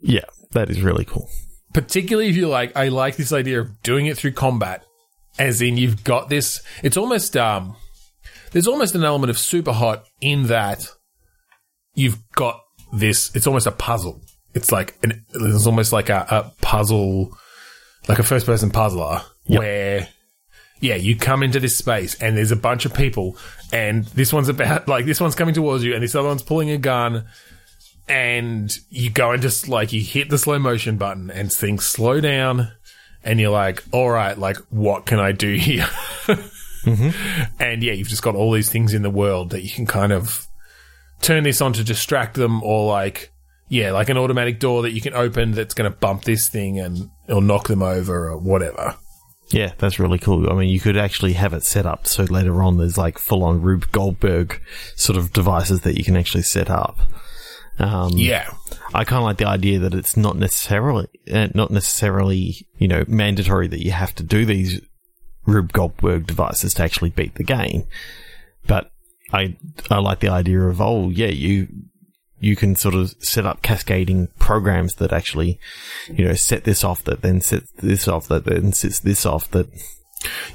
Yeah, 0.00 0.24
that 0.52 0.70
is 0.70 0.80
really 0.82 1.04
cool. 1.04 1.28
particularly 1.72 2.28
if 2.28 2.36
you 2.36 2.48
like 2.48 2.76
i 2.76 2.88
like 2.88 3.16
this 3.16 3.32
idea 3.32 3.60
of 3.60 3.82
doing 3.82 4.04
it 4.06 4.16
through 4.18 4.32
combat 4.32 4.84
as 5.38 5.62
in 5.62 5.76
you've 5.78 6.04
got 6.04 6.28
this 6.28 6.60
it's 6.82 6.96
almost 6.98 7.34
um 7.36 7.74
there's 8.50 8.68
almost 8.68 8.94
an 8.94 9.02
element 9.04 9.30
of 9.30 9.36
Superhot 9.36 10.02
in 10.20 10.48
that 10.48 10.86
you've 11.94 12.18
got 12.32 12.60
this 12.92 13.34
it's 13.34 13.46
almost 13.46 13.66
a 13.66 13.70
puzzle 13.72 14.20
it's 14.54 14.72
like 14.72 14.96
an 15.02 15.24
it's 15.34 15.66
almost 15.66 15.92
like 15.92 16.08
a, 16.08 16.26
a 16.30 16.52
puzzle 16.62 17.36
like 18.08 18.18
a 18.18 18.22
first 18.22 18.46
person 18.46 18.70
puzzler 18.70 19.22
where 19.46 20.08
yeah 20.80 20.94
you 20.94 21.16
come 21.16 21.42
into 21.42 21.60
this 21.60 21.76
space 21.76 22.20
and 22.20 22.36
there's 22.36 22.50
a 22.50 22.56
bunch 22.56 22.84
of 22.84 22.92
people 22.92 23.36
and 23.72 24.04
this 24.06 24.32
one's 24.32 24.48
about 24.48 24.86
like 24.88 25.06
this 25.06 25.20
one's 25.20 25.34
coming 25.34 25.54
towards 25.54 25.84
you 25.84 25.94
and 25.94 26.02
this 26.02 26.14
other 26.14 26.28
one's 26.28 26.42
pulling 26.42 26.70
a 26.70 26.78
gun 26.78 27.24
and 28.08 28.78
you 28.90 29.10
go 29.10 29.30
and 29.30 29.42
just 29.42 29.68
like 29.68 29.92
you 29.92 30.00
hit 30.00 30.28
the 30.28 30.38
slow 30.38 30.58
motion 30.58 30.96
button 30.96 31.30
and 31.30 31.52
things 31.52 31.86
slow 31.86 32.20
down 32.20 32.70
and 33.24 33.40
you're 33.40 33.50
like 33.50 33.82
all 33.92 34.10
right 34.10 34.38
like 34.38 34.56
what 34.70 35.06
can 35.06 35.18
i 35.18 35.32
do 35.32 35.54
here? 35.56 35.88
Mm-hmm. 36.26 37.62
And 37.62 37.82
yeah 37.82 37.92
you've 37.92 38.08
just 38.08 38.22
got 38.22 38.34
all 38.34 38.50
these 38.50 38.68
things 38.68 38.92
in 38.92 39.02
the 39.02 39.10
world 39.10 39.50
that 39.50 39.62
you 39.62 39.70
can 39.70 39.86
kind 39.86 40.12
of 40.12 40.46
turn 41.20 41.44
this 41.44 41.60
on 41.60 41.72
to 41.74 41.84
distract 41.84 42.34
them 42.34 42.62
or 42.64 42.86
like 42.88 43.31
yeah 43.72 43.90
like 43.90 44.08
an 44.08 44.18
automatic 44.18 44.60
door 44.60 44.82
that 44.82 44.92
you 44.92 45.00
can 45.00 45.14
open 45.14 45.52
that's 45.52 45.74
going 45.74 45.90
to 45.90 45.96
bump 45.98 46.24
this 46.24 46.48
thing 46.48 46.78
and 46.78 47.08
it'll 47.26 47.40
knock 47.40 47.68
them 47.68 47.82
over 47.82 48.28
or 48.28 48.38
whatever 48.38 48.94
Yeah, 49.50 49.72
that's 49.76 49.98
really 49.98 50.18
cool. 50.18 50.50
I 50.50 50.54
mean, 50.54 50.70
you 50.70 50.80
could 50.80 50.96
actually 50.96 51.34
have 51.34 51.52
it 51.52 51.64
set 51.64 51.84
up 51.84 52.06
so 52.06 52.22
later 52.24 52.62
on 52.62 52.78
there's 52.78 52.96
like 52.96 53.18
full 53.18 53.42
on 53.44 53.60
Rube 53.60 53.90
Goldberg 53.92 54.60
sort 54.96 55.18
of 55.18 55.32
devices 55.32 55.80
that 55.82 55.98
you 55.98 56.04
can 56.04 56.16
actually 56.16 56.44
set 56.44 56.70
up. 56.70 56.96
Um, 57.78 58.12
yeah 58.14 58.50
I 58.94 59.04
kind 59.04 59.18
of 59.18 59.24
like 59.24 59.38
the 59.38 59.46
idea 59.46 59.78
that 59.80 59.94
it's 59.94 60.16
not 60.16 60.36
necessarily 60.36 61.08
uh, 61.32 61.48
not 61.54 61.70
necessarily 61.70 62.66
you 62.78 62.88
know 62.88 63.04
mandatory 63.08 63.68
that 63.68 63.84
you 63.84 63.92
have 63.92 64.14
to 64.16 64.22
do 64.22 64.44
these 64.44 64.80
Rube 65.46 65.72
Goldberg 65.72 66.26
devices 66.26 66.74
to 66.74 66.82
actually 66.82 67.10
beat 67.10 67.34
the 67.34 67.44
game, 67.44 67.84
but 68.66 68.90
I 69.32 69.56
I 69.90 69.98
like 69.98 70.20
the 70.20 70.28
idea 70.28 70.60
of 70.60 70.80
oh 70.80 71.10
yeah 71.10 71.28
you 71.28 71.68
you 72.42 72.56
can 72.56 72.74
sort 72.74 72.96
of 72.96 73.14
set 73.20 73.46
up 73.46 73.62
cascading 73.62 74.26
programs 74.40 74.96
that 74.96 75.12
actually, 75.12 75.60
you 76.12 76.24
know, 76.24 76.34
set 76.34 76.64
this 76.64 76.82
off, 76.82 77.04
that 77.04 77.22
then 77.22 77.40
sets 77.40 77.70
this 77.78 78.08
off, 78.08 78.26
that 78.26 78.44
then 78.44 78.72
sets 78.72 78.98
this 78.98 79.24
off, 79.24 79.48
that 79.52 79.68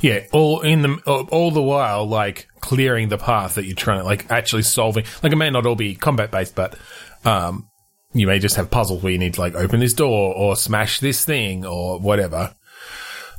Yeah, 0.02 0.26
all 0.34 0.60
in 0.60 0.82
the 0.82 0.98
all 1.32 1.50
the 1.50 1.62
while, 1.62 2.06
like 2.06 2.50
clearing 2.60 3.08
the 3.08 3.18
path 3.18 3.56
that 3.56 3.66
you're 3.66 3.76
trying 3.76 4.00
to, 4.00 4.04
like 4.04 4.30
actually 4.30 4.64
solving. 4.64 5.06
Like 5.24 5.32
it 5.32 5.38
may 5.38 5.50
not 5.50 5.66
all 5.66 5.76
be 5.76 5.96
combat 5.96 6.30
based, 6.30 6.56
but 6.56 6.78
um, 7.24 7.70
you 8.14 8.28
may 8.28 8.40
just 8.40 8.58
have 8.58 8.70
puzzles 8.70 9.02
where 9.02 9.14
you 9.14 9.18
need 9.18 9.36
to 9.36 9.42
like 9.42 9.56
open 9.56 9.80
this 9.80 9.94
door 9.94 10.36
or 10.36 10.58
smash 10.58 11.00
this 11.00 11.24
thing 11.24 11.66
or 11.66 12.00
whatever. 12.00 12.54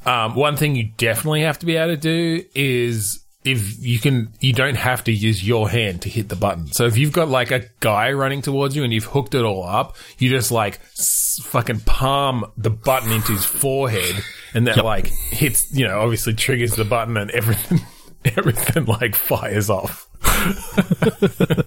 Um, 0.06 0.34
one 0.34 0.56
thing 0.56 0.74
you 0.74 0.90
definitely 0.96 1.42
have 1.42 1.58
to 1.58 1.66
be 1.66 1.76
able 1.76 1.94
to 1.94 2.00
do 2.00 2.44
is 2.54 3.20
if 3.52 3.78
you 3.78 3.98
can, 3.98 4.32
you 4.40 4.52
don't 4.52 4.76
have 4.76 5.04
to 5.04 5.12
use 5.12 5.46
your 5.46 5.68
hand 5.68 6.02
to 6.02 6.08
hit 6.08 6.28
the 6.28 6.36
button. 6.36 6.66
So 6.68 6.86
if 6.86 6.96
you've 6.98 7.12
got 7.12 7.28
like 7.28 7.50
a 7.50 7.64
guy 7.80 8.12
running 8.12 8.42
towards 8.42 8.74
you 8.76 8.84
and 8.84 8.92
you've 8.92 9.04
hooked 9.04 9.34
it 9.34 9.42
all 9.44 9.64
up, 9.64 9.96
you 10.18 10.28
just 10.30 10.50
like 10.50 10.80
s- 10.98 11.40
fucking 11.44 11.80
palm 11.80 12.44
the 12.56 12.70
button 12.70 13.10
into 13.12 13.32
his 13.32 13.44
forehead 13.44 14.14
and 14.54 14.66
that 14.66 14.84
like 14.84 15.06
hits, 15.08 15.72
you 15.72 15.86
know, 15.86 16.00
obviously 16.00 16.34
triggers 16.34 16.74
the 16.76 16.84
button 16.84 17.16
and 17.16 17.30
everything, 17.32 17.80
everything 18.36 18.84
like 18.84 19.14
fires 19.14 19.70
off. 19.70 20.06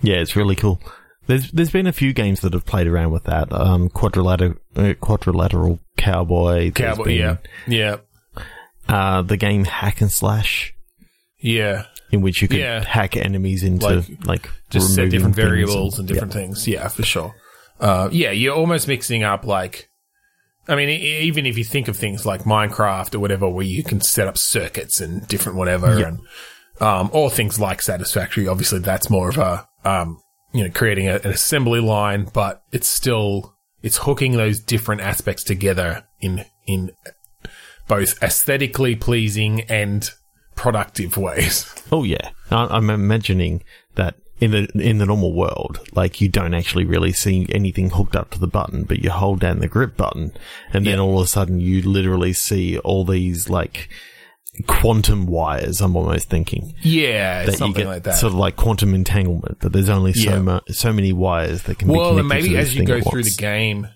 Yeah, 0.00 0.16
it's 0.16 0.36
really 0.36 0.54
cool. 0.54 0.80
There's 1.26 1.50
there's 1.50 1.70
been 1.70 1.86
a 1.86 1.92
few 1.92 2.12
games 2.12 2.40
that 2.40 2.52
have 2.52 2.64
played 2.64 2.86
around 2.86 3.10
with 3.10 3.24
that. 3.24 3.52
Um, 3.52 3.88
quadrilateral 3.88 4.54
uh, 4.76 4.94
quadrilateral 5.00 5.80
cowboy. 5.96 6.70
Cowboy, 6.70 7.04
been, 7.04 7.16
yeah. 7.18 7.36
Yeah. 7.66 7.96
Uh, 8.88 9.22
the 9.22 9.36
game 9.36 9.64
hack 9.64 10.00
and 10.00 10.10
slash, 10.10 10.72
Yeah. 11.40 11.84
in 12.10 12.22
which 12.22 12.40
you 12.42 12.48
could 12.48 12.58
Yeah. 12.60 12.82
hack 12.84 13.16
enemies 13.16 13.62
into 13.62 13.86
Like, 13.86 14.26
like, 14.26 14.50
just 14.70 14.94
set 14.94 15.10
different 15.10 15.36
variables 15.36 15.98
and, 15.98 16.08
different 16.08 16.32
things. 16.32 16.66
Yeah, 16.66 16.88
for 16.88 17.02
sure. 17.02 17.34
Uh, 17.80 18.08
yeah, 18.10 18.30
you're 18.30 18.54
almost 18.56 18.88
mixing 18.88 19.22
up 19.22 19.44
like, 19.44 19.88
I 20.68 20.74
mean, 20.74 20.88
even 20.88 21.46
if 21.46 21.56
you 21.56 21.64
think 21.64 21.88
of 21.88 21.96
things 21.96 22.26
like 22.26 22.42
Minecraft 22.42 23.14
or 23.14 23.18
whatever, 23.20 23.48
where 23.48 23.64
you 23.64 23.82
can 23.82 24.00
set 24.00 24.26
up 24.26 24.36
circuits 24.36 25.00
and 25.00 25.26
different 25.28 25.56
whatever, 25.56 26.02
and 26.04 26.18
um, 26.80 27.08
or 27.12 27.30
things 27.30 27.58
like 27.58 27.80
Satisfactory. 27.82 28.46
Obviously, 28.46 28.78
that's 28.80 29.08
more 29.10 29.28
of 29.30 29.38
a 29.38 29.66
um, 29.84 30.20
you 30.52 30.64
know, 30.64 30.70
creating 30.70 31.08
a, 31.08 31.16
an 31.16 31.30
assembly 31.30 31.80
line, 31.80 32.28
but 32.34 32.62
it's 32.72 32.88
still 32.88 33.54
it's 33.82 33.96
hooking 33.98 34.32
those 34.32 34.60
different 34.60 35.00
aspects 35.00 35.42
together 35.42 36.04
in 36.20 36.44
in 36.66 36.90
both 37.88 38.22
aesthetically 38.22 38.94
pleasing 38.94 39.62
and 39.62 40.10
productive 40.54 41.16
ways. 41.16 41.74
Oh 41.90 42.04
yeah, 42.04 42.30
I'm 42.50 42.90
imagining 42.90 43.62
that 43.94 44.16
in 44.40 44.50
the 44.50 44.68
in 44.78 44.98
the 44.98 45.06
normal 45.06 45.32
world, 45.32 45.80
like 45.94 46.20
you 46.20 46.28
don't 46.28 46.52
actually 46.52 46.84
really 46.84 47.12
see 47.12 47.46
anything 47.50 47.88
hooked 47.88 48.14
up 48.14 48.30
to 48.32 48.38
the 48.38 48.46
button, 48.46 48.84
but 48.84 48.98
you 49.02 49.08
hold 49.08 49.40
down 49.40 49.60
the 49.60 49.68
grip 49.68 49.96
button, 49.96 50.32
and 50.74 50.86
then 50.86 50.96
Yeah. 50.98 51.00
all 51.00 51.18
of 51.18 51.24
a 51.24 51.28
sudden 51.28 51.60
you 51.60 51.80
literally 51.80 52.34
see 52.34 52.76
all 52.80 53.06
these 53.06 53.48
like 53.48 53.88
quantum 54.66 55.26
wires. 55.26 55.80
I'm 55.80 55.96
almost 55.96 56.28
thinking 56.28 56.74
Yeah, 56.82 57.46
that 57.46 57.56
something 57.56 57.86
like 57.86 58.02
that. 58.02 58.16
sort 58.16 58.32
of 58.34 58.38
like 58.38 58.56
quantum 58.56 58.94
entanglement, 58.94 59.58
but 59.60 59.72
there's 59.72 59.88
only 59.88 60.12
so 60.12 60.30
Yeah. 60.32 60.38
mu- 60.40 60.60
so 60.68 60.92
many 60.92 61.12
wires 61.12 61.62
that 61.62 61.78
can 61.78 61.88
be 61.88 61.94
Well, 61.94 62.10
connected 62.16 62.20
and 62.20 62.28
maybe 62.44 62.56
as 62.58 62.74
you 62.74 62.84
go 62.84 63.00
through 63.00 63.22
the 63.24 63.30
game, 63.36 63.88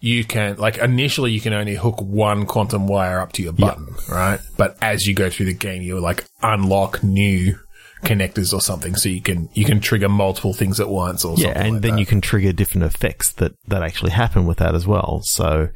you 0.00 0.24
can 0.24 0.56
like 0.56 0.76
initially 0.78 1.32
you 1.32 1.40
can 1.40 1.52
only 1.52 1.74
hook 1.74 2.00
one 2.02 2.46
quantum 2.46 2.86
wire 2.86 3.20
up 3.20 3.32
to 3.32 3.42
your 3.42 3.52
button, 3.52 3.94
right? 4.10 4.40
But 4.56 4.76
as 4.82 5.06
you 5.06 5.14
go 5.14 5.30
through 5.30 5.46
the 5.46 5.54
game, 5.54 5.82
you 5.82 5.98
like 6.00 6.24
unlock 6.42 7.02
new 7.02 7.58
connectors 8.04 8.52
or 8.52 8.60
something, 8.60 8.94
so 8.94 9.08
you 9.08 9.22
can 9.22 9.48
you 9.54 9.64
can 9.64 9.80
trigger 9.80 10.08
multiple 10.08 10.52
things 10.52 10.78
at 10.80 10.88
once 10.88 11.24
or 11.24 11.34
Yeah, 11.38 11.46
something. 11.46 11.62
and 11.62 11.72
like 11.74 11.82
then 11.82 11.92
that. 11.94 12.00
you 12.00 12.06
can 12.06 12.20
trigger 12.20 12.52
different 12.52 12.84
effects 12.84 13.32
that, 13.32 13.52
that 13.68 13.82
actually 13.82 14.10
happen 14.12 14.46
with 14.46 14.58
that 14.58 14.74
as 14.74 14.86
well. 14.86 15.22
So, 15.24 15.68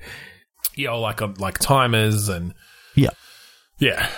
yeah, 0.76 0.92
like 0.92 1.22
on 1.22 1.34
like 1.34 1.58
timers 1.58 2.28
and 2.28 2.52
yeah. 2.94 3.10
yeah, 3.78 4.08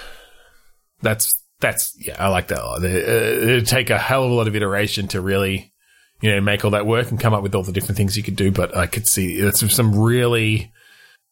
that's 1.00 1.40
that's 1.60 1.94
yeah, 2.04 2.16
I 2.18 2.28
like 2.28 2.48
that. 2.48 2.58
a 2.60 2.64
lot. 2.64 2.84
It, 2.84 3.08
uh, 3.08 3.42
it'd 3.44 3.66
take 3.66 3.90
a 3.90 3.98
hell 3.98 4.24
of 4.24 4.30
a 4.30 4.34
lot 4.34 4.48
of 4.48 4.56
iteration 4.56 5.06
to 5.08 5.20
really 5.20 5.71
you 6.22 6.30
know 6.30 6.40
make 6.40 6.64
all 6.64 6.70
that 6.70 6.86
work 6.86 7.10
and 7.10 7.20
come 7.20 7.34
up 7.34 7.42
with 7.42 7.54
all 7.54 7.62
the 7.62 7.72
different 7.72 7.96
things 7.98 8.16
you 8.16 8.22
could 8.22 8.36
do. 8.36 8.50
But 8.50 8.74
I 8.76 8.86
could 8.86 9.06
see 9.06 9.34
it's 9.34 9.74
some 9.74 9.94
really 9.98 10.72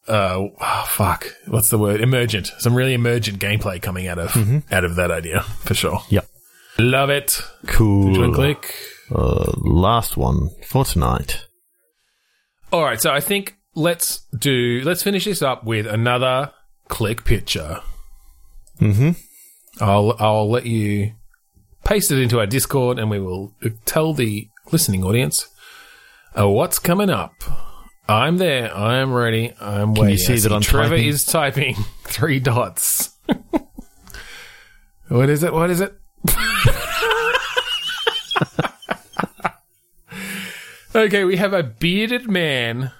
uh 0.09 0.39
oh, 0.61 0.85
fuck 0.89 1.27
what's 1.47 1.69
the 1.69 1.79
word 1.79 2.01
emergent 2.01 2.51
some 2.59 2.75
really 2.75 2.95
emergent 2.95 3.39
gameplay 3.39 3.81
coming 3.81 4.09
out 4.09 4.19
of 4.19 4.35
out 4.73 4.83
of 4.85 4.97
that 4.97 5.11
idea 5.11 5.41
for 5.65 5.75
sure 5.75 6.01
Yep. 6.09 6.27
love 6.79 7.11
it 7.11 7.43
Cool. 7.67 8.33
Click 8.35 8.75
Uh, 9.15 9.53
last 9.59 10.17
one 10.17 10.49
for 10.67 10.87
tonight. 10.87 11.45
all 12.73 12.83
right 12.83 12.99
so 13.01 13.11
i 13.11 13.21
think 13.21 13.57
let's 13.75 14.21
do 14.37 14.81
let's 14.85 15.03
finish 15.03 15.27
this 15.27 15.43
up 15.43 15.65
with 15.65 15.87
another 15.87 16.51
click 16.89 17.23
picture 17.25 17.81
Mm-hmm. 18.81 19.11
i'll 19.85 20.17
i'll 20.19 20.51
let 20.51 20.65
you 20.65 21.13
paste 21.85 22.11
it 22.11 22.19
into 22.23 22.39
our 22.41 22.47
discord 22.47 22.99
and 22.99 23.11
we 23.11 23.21
will 23.21 23.53
tell 23.85 24.15
the 24.15 24.49
listening 24.73 25.05
audience. 25.05 25.49
Uh, 26.39 26.49
what's 26.49 26.79
coming 26.79 27.11
up? 27.11 27.35
I'm 28.09 28.39
there. 28.39 28.75
I'm 28.77 29.13
ready. 29.13 29.53
I'm 29.61 29.95
waiting. 29.95 30.05
you 30.05 30.11
waiting. 30.11 30.19
see 30.19 30.39
that 30.49 30.53
I'm 30.53 30.63
trevor 30.63 30.97
typing? 30.97 31.09
is 31.09 31.25
typing. 31.25 31.75
Three 32.05 32.41
dots. 32.41 33.11
What 35.09 35.29
is 35.29 35.43
it? 35.43 35.53
What 35.53 35.71
is 35.71 35.81
it? 35.81 35.93
Okay 40.95 41.25
we 41.25 41.37
have 41.37 41.53
a 41.53 41.63
bearded 41.63 42.29
man 42.29 42.91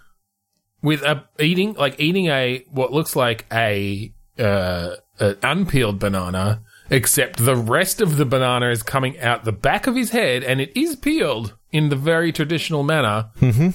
with 0.81 1.03
a 1.03 1.25
eating 1.41 1.75
like 1.75 1.99
eating 1.99 2.27
a 2.27 2.65
what 2.71 2.93
looks 2.93 3.17
like 3.17 3.47
a 3.53 4.13
uh 4.39 4.95
an 5.19 5.37
unpeeled 5.43 5.99
banana 5.99 6.63
except 6.89 7.45
the 7.45 7.57
rest 7.57 8.01
of 8.01 8.17
the 8.17 8.25
banana 8.25 8.71
is 8.71 8.83
coming 8.85 9.19
out 9.19 9.45
the 9.45 9.53
back 9.53 9.89
of 9.89 9.97
his 9.97 10.11
head 10.11 10.45
and 10.45 10.61
it 10.61 10.71
is 10.81 10.95
peeled 10.97 11.57
in 11.73 11.89
the 11.89 11.97
very 11.97 12.33
traditional 12.33 12.83
manner 12.83 13.31
Mm-hmm. 13.41 13.71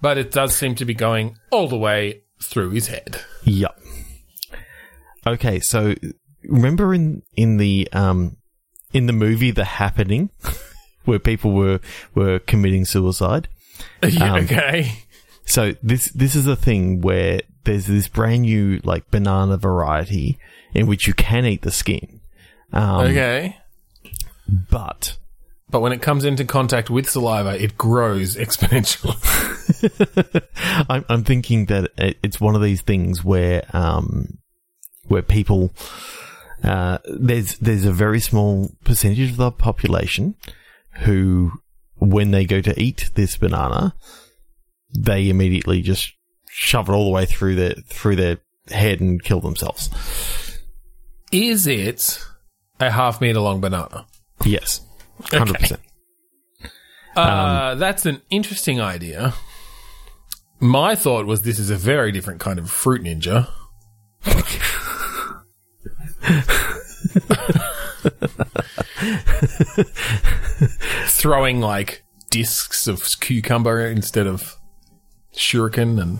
but 0.00 0.18
it 0.18 0.30
does 0.32 0.54
seem 0.54 0.74
to 0.76 0.84
be 0.84 0.94
going 0.94 1.36
all 1.50 1.68
the 1.68 1.78
way 1.78 2.22
through 2.42 2.70
his 2.70 2.88
head 2.88 3.20
Yep. 3.44 3.78
Okay, 5.26 5.60
so 5.60 5.94
remember 6.44 6.92
in 6.92 7.22
in 7.36 7.56
the 7.56 7.88
um 7.92 8.36
in 8.92 9.06
the 9.06 9.12
movie 9.12 9.50
The 9.52 9.64
Happening, 9.64 10.30
where 11.04 11.18
people 11.20 11.52
were 11.52 11.80
were 12.14 12.38
committing 12.40 12.84
suicide. 12.84 13.48
Yeah, 14.06 14.34
Um, 14.34 14.44
okay 14.44 14.92
So 15.44 15.74
this 15.82 16.06
this 16.12 16.34
is 16.34 16.46
a 16.46 16.56
thing 16.56 17.00
where 17.00 17.40
there's 17.64 17.86
this 17.86 18.08
brand 18.08 18.42
new 18.42 18.80
like 18.84 19.10
banana 19.10 19.56
variety 19.56 20.38
in 20.74 20.86
which 20.86 21.06
you 21.06 21.14
can 21.14 21.46
eat 21.46 21.62
the 21.62 21.70
skin. 21.70 22.20
Um, 22.72 23.06
okay 23.06 23.56
But 24.70 25.16
but 25.72 25.80
when 25.80 25.92
it 25.92 26.00
comes 26.00 26.24
into 26.24 26.44
contact 26.44 26.88
with 26.88 27.10
saliva 27.10 27.60
it 27.60 27.76
grows 27.76 28.36
exponentially. 28.44 29.18
I'm, 30.88 31.04
I'm 31.08 31.24
thinking 31.24 31.66
that 31.66 31.90
it's 31.96 32.40
one 32.40 32.54
of 32.54 32.62
these 32.62 32.82
things 32.82 33.24
where 33.24 33.64
um, 33.72 34.38
where 35.08 35.22
people 35.22 35.72
uh, 36.62 36.98
there's 37.04 37.58
there's 37.58 37.84
a 37.84 37.92
very 37.92 38.20
small 38.20 38.70
percentage 38.84 39.30
of 39.30 39.36
the 39.36 39.50
population 39.50 40.36
who, 41.00 41.52
when 41.96 42.30
they 42.30 42.44
go 42.44 42.60
to 42.60 42.80
eat 42.80 43.10
this 43.14 43.36
banana, 43.36 43.94
they 44.96 45.28
immediately 45.28 45.82
just 45.82 46.12
shove 46.48 46.88
it 46.88 46.92
all 46.92 47.04
the 47.04 47.10
way 47.10 47.26
through 47.26 47.56
their 47.56 47.74
through 47.86 48.16
their 48.16 48.38
head 48.68 49.00
and 49.00 49.22
kill 49.22 49.40
themselves. 49.40 49.88
is 51.32 51.66
it 51.66 52.24
a 52.78 52.90
half 52.90 53.20
meter 53.20 53.40
long 53.40 53.60
banana? 53.60 54.06
Yes, 54.44 54.80
hundred 55.30 55.58
percent. 55.58 55.80
Uh, 57.16 57.74
that's 57.74 58.06
an 58.06 58.22
interesting 58.30 58.80
idea. 58.80 59.34
My 60.60 60.94
thought 60.94 61.26
was 61.26 61.42
this 61.42 61.58
is 61.58 61.70
a 61.70 61.76
very 61.76 62.12
different 62.12 62.40
kind 62.40 62.58
of 62.58 62.70
fruit 62.70 63.02
ninja. 63.02 63.48
Throwing 71.06 71.60
like 71.60 72.04
discs 72.30 72.86
of 72.86 73.02
cucumber 73.20 73.86
instead 73.86 74.26
of 74.26 74.56
shuriken 75.34 76.00
and 76.00 76.18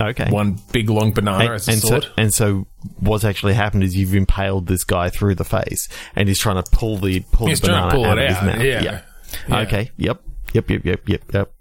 Okay. 0.00 0.28
one 0.30 0.58
big 0.72 0.90
long 0.90 1.12
banana 1.12 1.44
and, 1.44 1.52
as 1.54 1.68
a 1.68 1.72
and 1.72 1.80
so, 1.80 1.88
sword. 1.88 2.06
and 2.18 2.34
so 2.34 2.66
what's 3.00 3.24
actually 3.24 3.54
happened 3.54 3.82
is 3.84 3.96
you've 3.96 4.14
impaled 4.14 4.66
this 4.66 4.84
guy 4.84 5.08
through 5.10 5.34
the 5.36 5.44
face, 5.44 5.88
and 6.14 6.28
he's 6.28 6.38
trying 6.38 6.62
to 6.62 6.70
pull 6.70 6.98
the 6.98 7.20
pull 7.32 7.46
He's 7.48 7.60
the 7.60 7.68
banana 7.68 7.90
pull 7.90 8.04
out 8.04 8.18
of 8.18 8.28
his 8.28 8.36
out. 8.36 8.44
mouth. 8.44 8.62
Yeah. 8.62 9.00
Yeah. 9.48 9.60
Okay. 9.62 9.90
Yep. 9.96 10.22
Yep. 10.52 10.70
Yep. 10.70 10.84
Yep. 10.84 11.08
Yep. 11.08 11.22
Yep. 11.32 11.52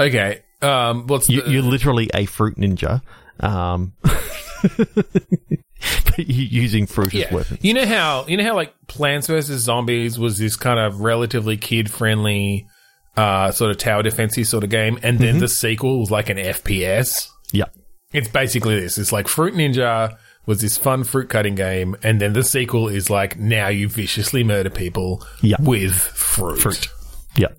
Okay. 0.00 0.42
Um, 0.62 1.06
what's 1.06 1.28
You, 1.28 1.42
the, 1.42 1.50
you're 1.50 1.62
literally 1.62 2.10
a 2.14 2.26
fruit 2.26 2.56
ninja. 2.56 3.02
Um, 3.40 3.92
using 6.16 6.86
fruit 6.86 7.08
as 7.08 7.14
Yeah. 7.14 7.34
weapons. 7.34 7.58
You 7.62 7.74
know 7.74 7.86
how 7.86 8.24
you 8.28 8.36
know 8.36 8.44
how 8.44 8.54
like 8.54 8.74
Plants 8.86 9.26
vs 9.26 9.60
Zombies 9.62 10.18
was 10.18 10.38
this 10.38 10.56
kind 10.56 10.78
of 10.78 11.00
relatively 11.00 11.56
kid 11.56 11.90
friendly 11.90 12.66
uh 13.16 13.50
sort 13.52 13.70
of 13.70 13.78
tower 13.78 14.02
defensey 14.02 14.44
sort 14.46 14.64
of 14.64 14.70
game, 14.70 14.98
and 15.02 15.18
then 15.18 15.38
the 15.38 15.48
sequel 15.48 16.00
was 16.00 16.10
like 16.10 16.28
an 16.30 16.36
FPS. 16.36 17.28
Yeah. 17.52 17.66
It's 18.12 18.28
basically 18.28 18.78
this. 18.78 18.96
It's 18.98 19.12
like 19.12 19.28
Fruit 19.28 19.54
Ninja 19.54 20.16
was 20.46 20.60
this 20.60 20.76
fun 20.76 21.04
fruit 21.04 21.28
cutting 21.28 21.54
game, 21.54 21.96
and 22.02 22.20
then 22.20 22.32
the 22.32 22.42
sequel 22.44 22.88
is 22.88 23.08
like 23.10 23.38
now 23.38 23.68
you 23.68 23.88
viciously 23.88 24.44
murder 24.44 24.70
people 24.70 25.24
Yeah. 25.40 25.56
with 25.60 25.94
fruit. 25.94 26.60
Fruit. 26.60 26.88
Yep. 27.36 27.58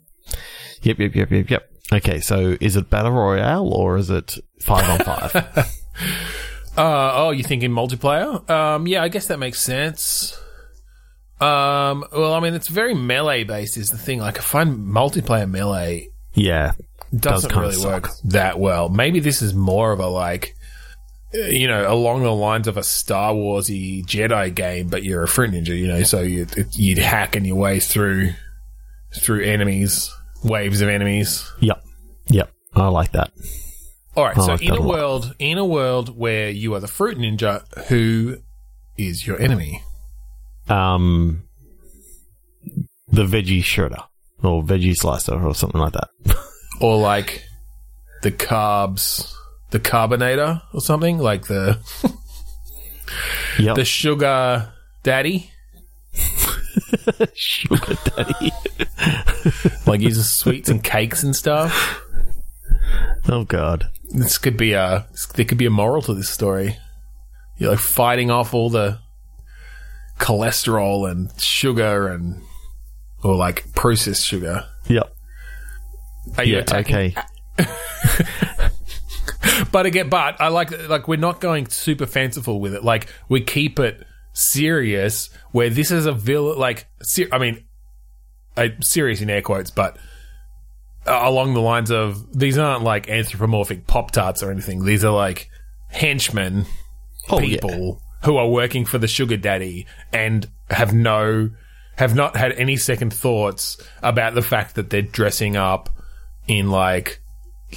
Yep, 0.84 1.00
yep, 1.00 1.16
yep, 1.16 1.32
yep, 1.32 1.50
yep. 1.50 1.70
Okay, 1.92 2.20
so 2.20 2.56
is 2.62 2.76
it 2.76 2.90
Battle 2.90 3.12
Royale 3.12 3.68
or 3.74 3.98
is 3.98 4.10
it 4.10 4.38
five 4.62 4.90
on 4.90 5.00
five? 5.00 5.72
Uh, 6.78 7.12
oh, 7.16 7.32
you 7.32 7.42
thinking 7.42 7.72
multiplayer? 7.72 8.50
Um, 8.50 8.86
yeah, 8.86 9.02
I 9.02 9.08
guess 9.08 9.28
that 9.28 9.40
makes 9.40 9.62
sense. 9.62 10.38
Um, 11.42 12.06
well, 12.14 12.34
I 12.34 12.40
mean, 12.40 12.54
it's 12.54 12.70
very 12.70 12.94
melee 12.94 13.44
based 13.44 13.78
is 13.78 13.90
the 13.90 13.98
thing. 13.98 14.20
Like, 14.20 14.38
I 14.38 14.42
find 14.42 14.80
multiplayer 14.80 15.50
melee 15.50 16.10
yeah. 16.34 16.74
doesn't 17.16 17.50
kinda 17.52 17.68
really 17.68 17.86
work 17.86 18.10
that 18.26 18.60
well. 18.60 18.90
Maybe 18.90 19.20
this 19.20 19.42
is 19.42 19.54
more 19.54 19.92
of 19.92 20.00
a 20.00 20.08
like, 20.08 20.56
uh, 21.34 21.40
you 21.40 21.68
know, 21.68 21.92
along 21.92 22.24
the 22.24 22.32
lines 22.32 22.68
of 22.68 22.78
a 22.78 22.84
Star 22.84 23.34
Warsy 23.34 24.06
Jedi 24.06 24.54
game, 24.56 24.88
but 24.88 25.04
you're 25.04 25.24
a 25.24 25.28
fruit 25.28 25.52
ninja, 25.52 25.78
you 25.78 25.88
know, 25.88 26.04
so 26.04 26.22
you 26.22 26.48
you'd 26.72 27.00
hack 27.00 27.36
in 27.36 27.44
your 27.44 27.58
way 27.58 27.82
through 27.82 28.32
through 29.14 29.44
enemies, 29.44 30.14
waves 30.44 30.82
of 30.82 30.88
enemies. 30.88 31.52
Yep. 31.60 31.84
Yep. 32.28 32.52
I 32.76 32.88
like 32.88 33.12
that. 33.12 33.32
All 34.16 34.24
right, 34.24 34.38
I 34.38 34.42
so 34.42 34.52
like 34.54 34.62
in 34.62 34.72
a 34.72 34.80
lot. 34.80 34.88
world 34.88 35.36
in 35.40 35.58
a 35.58 35.66
world 35.66 36.18
where 36.18 36.50
you 36.50 36.74
are 36.76 36.80
the 36.80 36.88
fruit 36.88 37.18
ninja, 37.18 37.66
who 37.88 38.38
is 38.98 39.28
your 39.28 39.40
enemy? 39.42 39.84
Um, 40.68 41.44
the 43.08 43.26
veggie 43.26 43.62
shredder 43.64 44.04
or 44.44 44.64
veggie 44.64 44.96
slicer 44.96 45.34
or 45.42 45.54
something 45.56 45.80
like 45.82 45.94
that. 45.94 46.10
Or 46.82 46.98
like 46.98 47.46
the 48.22 48.34
carbs, 48.34 49.34
the 49.72 49.80
carbonator 49.80 50.62
or 50.74 50.82
something 50.82 51.20
like 51.20 51.48
the 51.48 51.80
Yep. 53.58 53.76
the 53.78 53.86
sugar 53.86 54.74
daddy. 55.04 55.52
Sugar 57.34 57.96
daddy. 58.04 58.52
like 59.88 60.02
uses 60.02 60.30
sweets 60.30 60.68
and 60.70 60.84
cakes 60.84 61.24
and 61.24 61.34
stuff. 61.34 62.02
oh 63.30 63.46
god. 63.46 63.90
This 64.12 64.38
could 64.38 64.58
be 64.58 64.74
a 64.74 65.08
there 65.36 65.46
could 65.46 65.58
be 65.58 65.66
a 65.66 65.70
moral 65.70 66.02
to 66.02 66.14
this 66.14 66.30
story. 66.30 66.76
You're 67.58 67.72
like 67.72 67.80
fighting 67.80 68.32
off 68.32 68.54
all 68.54 68.70
the 68.70 69.00
cholesterol 70.20 71.10
and 71.10 71.30
sugar 71.42 72.08
and 72.08 72.42
or 73.24 73.36
like 73.36 73.74
processed 73.74 74.26
sugar. 74.26 74.66
Yep. 74.88 75.14
Are 76.38 76.44
you 76.44 76.56
Yeah. 76.56 76.60
attacking? 76.62 76.96
Okay. 76.96 77.16
But 79.72 79.86
again, 79.86 80.10
but 80.10 80.40
I 80.42 80.50
like 80.50 80.88
like 80.90 81.08
we're 81.08 81.18
not 81.18 81.40
going 81.40 81.68
super 81.68 82.06
fanciful 82.06 82.60
with 82.60 82.74
it. 82.74 82.84
Like 82.84 83.08
we 83.30 83.42
keep 83.42 83.80
it 83.80 84.06
serious. 84.34 85.30
Where 85.52 85.70
this 85.70 85.92
is 85.92 86.06
a 86.06 86.12
villain, 86.12 86.58
like 86.58 86.88
ser- 87.02 87.28
I 87.32 87.38
mean, 87.38 87.64
serious 88.82 89.22
in 89.22 89.30
air 89.30 89.42
quotes, 89.42 89.72
but 89.72 89.98
uh, 91.08 91.20
along 91.24 91.54
the 91.54 91.62
lines 91.62 91.90
of 91.92 92.38
these 92.38 92.58
aren't 92.58 92.84
like 92.84 93.10
anthropomorphic 93.10 93.88
pop 93.88 94.12
tarts 94.12 94.44
or 94.44 94.52
anything. 94.52 94.84
These 94.84 95.04
are 95.06 95.14
like 95.14 95.50
henchmen, 95.90 96.66
Oh, 97.30 97.40
people 97.40 98.02
who 98.26 98.38
are 98.38 98.48
working 98.50 98.84
for 98.86 98.98
the 98.98 99.08
sugar 99.08 99.38
daddy 99.38 99.86
and 100.12 100.50
have 100.70 100.94
no 100.94 101.50
have 101.98 102.14
not 102.16 102.36
had 102.36 102.52
any 102.54 102.76
second 102.76 103.14
thoughts 103.14 103.78
about 104.04 104.34
the 104.36 104.42
fact 104.42 104.76
that 104.76 104.90
they're 104.90 105.02
dressing 105.02 105.56
up 105.56 105.90
in 106.48 106.70
like 106.70 107.22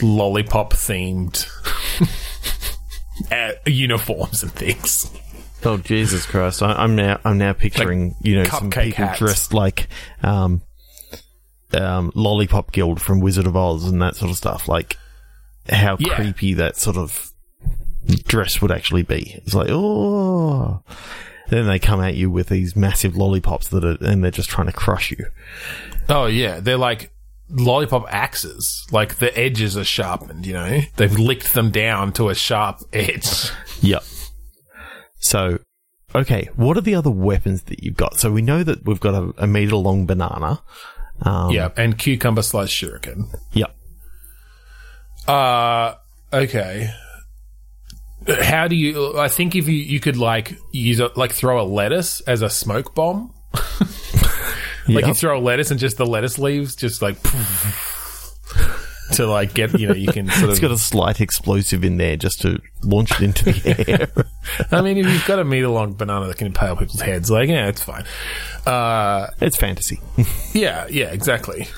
lollipop 0.03 0.73
themed 0.73 1.47
uh, 3.33 3.53
uniforms 3.67 4.43
and 4.43 4.53
things. 4.53 5.11
Oh 5.65 5.77
Jesus 5.77 6.25
Christ! 6.27 6.63
I, 6.63 6.73
I'm 6.73 6.95
now 6.97 7.21
I'm 7.25 7.39
now 7.39 7.53
picturing 7.53 8.15
you 8.23 8.37
know 8.37 8.45
some 8.45 8.71
people 8.71 9.07
hats. 9.07 9.19
dressed 9.19 9.55
like 9.55 9.89
um, 10.23 10.63
um, 11.73 12.13
Lollipop 12.15 12.73
Guild 12.73 13.01
from 13.03 13.21
Wizard 13.21 13.47
of 13.47 13.57
Oz 13.57 13.85
and 13.85 14.01
that 14.01 14.15
sort 14.17 14.31
of 14.31 14.37
stuff. 14.37 14.69
Like 14.69 14.97
how 15.69 15.97
Yeah. 15.99 16.15
creepy 16.15 16.55
that 16.55 16.77
sort 16.77 16.97
of 16.97 17.33
dress 18.29 18.63
would 18.63 18.71
actually 18.71 19.03
be. 19.03 19.33
It's 19.45 19.55
like 19.55 19.69
oh. 19.71 20.83
Then 21.49 21.67
they 21.67 21.79
come 21.79 22.03
at 22.03 22.15
you 22.15 22.31
with 22.31 22.49
these 22.49 22.77
massive 22.77 23.17
lollipops 23.17 23.69
that 23.69 23.83
are, 23.83 23.97
and 24.03 24.23
they're 24.23 24.31
just 24.31 24.51
trying 24.51 24.67
to 24.67 24.73
crush 24.73 25.11
you. 25.11 25.27
Oh 26.09 26.27
yeah, 26.27 26.61
they're 26.61 26.77
like 26.77 27.11
lollipop 27.51 28.05
axes. 28.11 28.87
Like 28.93 29.17
the 29.17 29.37
edges 29.37 29.77
are 29.77 29.85
sharpened. 29.85 30.47
You 30.47 30.53
know, 30.53 30.81
they've 30.97 31.19
licked 31.19 31.55
them 31.55 31.71
down 31.71 32.13
to 32.15 32.29
a 32.29 32.35
sharp 32.35 32.81
edge. 32.93 33.51
Yep. 33.81 34.03
So, 35.21 35.61
okay, 36.17 36.49
what 36.57 36.77
are 36.77 36.81
the 36.81 36.97
other 36.97 37.13
weapons 37.13 37.63
that 37.65 37.85
you've 37.85 37.97
got? 37.97 38.19
So 38.19 38.33
we 38.33 38.43
know 38.43 38.65
that 38.65 38.85
we've 38.85 38.99
got 38.99 39.15
a, 39.15 39.33
a 39.39 39.47
meter 39.47 39.77
long 39.77 40.05
banana. 40.05 40.61
Um, 41.23 41.53
yeah, 41.53 41.71
and 41.77 41.97
cucumber 41.97 42.43
sliced 42.43 42.73
shuriken. 42.73 43.33
Yep. 43.53 43.73
Uh 45.29 45.95
okay. 46.33 46.91
How 48.43 48.69
do 48.69 48.77
you? 48.77 49.19
I 49.19 49.29
think 49.29 49.55
if 49.57 49.69
you 49.69 49.75
you 49.75 50.01
could 50.01 50.17
like 50.17 50.59
use 50.73 51.01
a, 51.01 51.11
like 51.17 51.33
throw 51.33 51.61
a 51.61 51.65
lettuce 51.67 52.21
as 52.23 52.43
a 52.43 52.51
smoke 52.51 52.95
bomb. 52.95 53.33
Like 54.91 55.03
Yep. 55.03 55.09
you 55.09 55.15
throw 55.15 55.39
a 55.39 55.43
lettuce 55.43 55.71
and 55.71 55.79
just 55.79 55.99
the 55.99 56.07
lettuce 56.07 56.39
leaves 56.39 56.75
just 56.75 57.03
like 57.03 57.19
to 59.13 59.27
like 59.27 59.53
get 59.53 59.79
you 59.79 59.87
know 59.87 59.93
you 59.95 60.11
can 60.11 60.29
sort 60.31 60.49
It's 60.49 60.59
of. 60.61 60.63
got 60.63 60.71
a 60.71 60.79
slight 60.79 61.21
explosive 61.21 61.85
in 61.85 61.99
there 61.99 62.17
just 62.17 62.41
to 62.41 62.59
launch 62.83 63.11
it 63.13 63.21
into 63.21 63.45
the 63.53 63.85
air. 63.87 64.25
I 64.73 64.81
mean, 64.81 64.97
if 64.97 65.05
you've 65.07 65.27
got 65.27 65.41
a 65.41 65.45
meter 65.45 65.69
long 65.69 65.93
banana 65.93 66.27
that 66.29 66.39
can 66.39 66.47
impale 66.47 66.75
people's 66.75 67.03
heads, 67.03 67.31
like 67.31 67.51
yeah, 67.51 67.69
it's 67.69 67.83
fine. 67.83 68.05
Uh, 68.65 69.27
it's 69.43 69.59
fantasy. 69.59 70.01
yeah, 70.55 70.87
yeah, 70.89 71.11
exactly. 71.13 71.69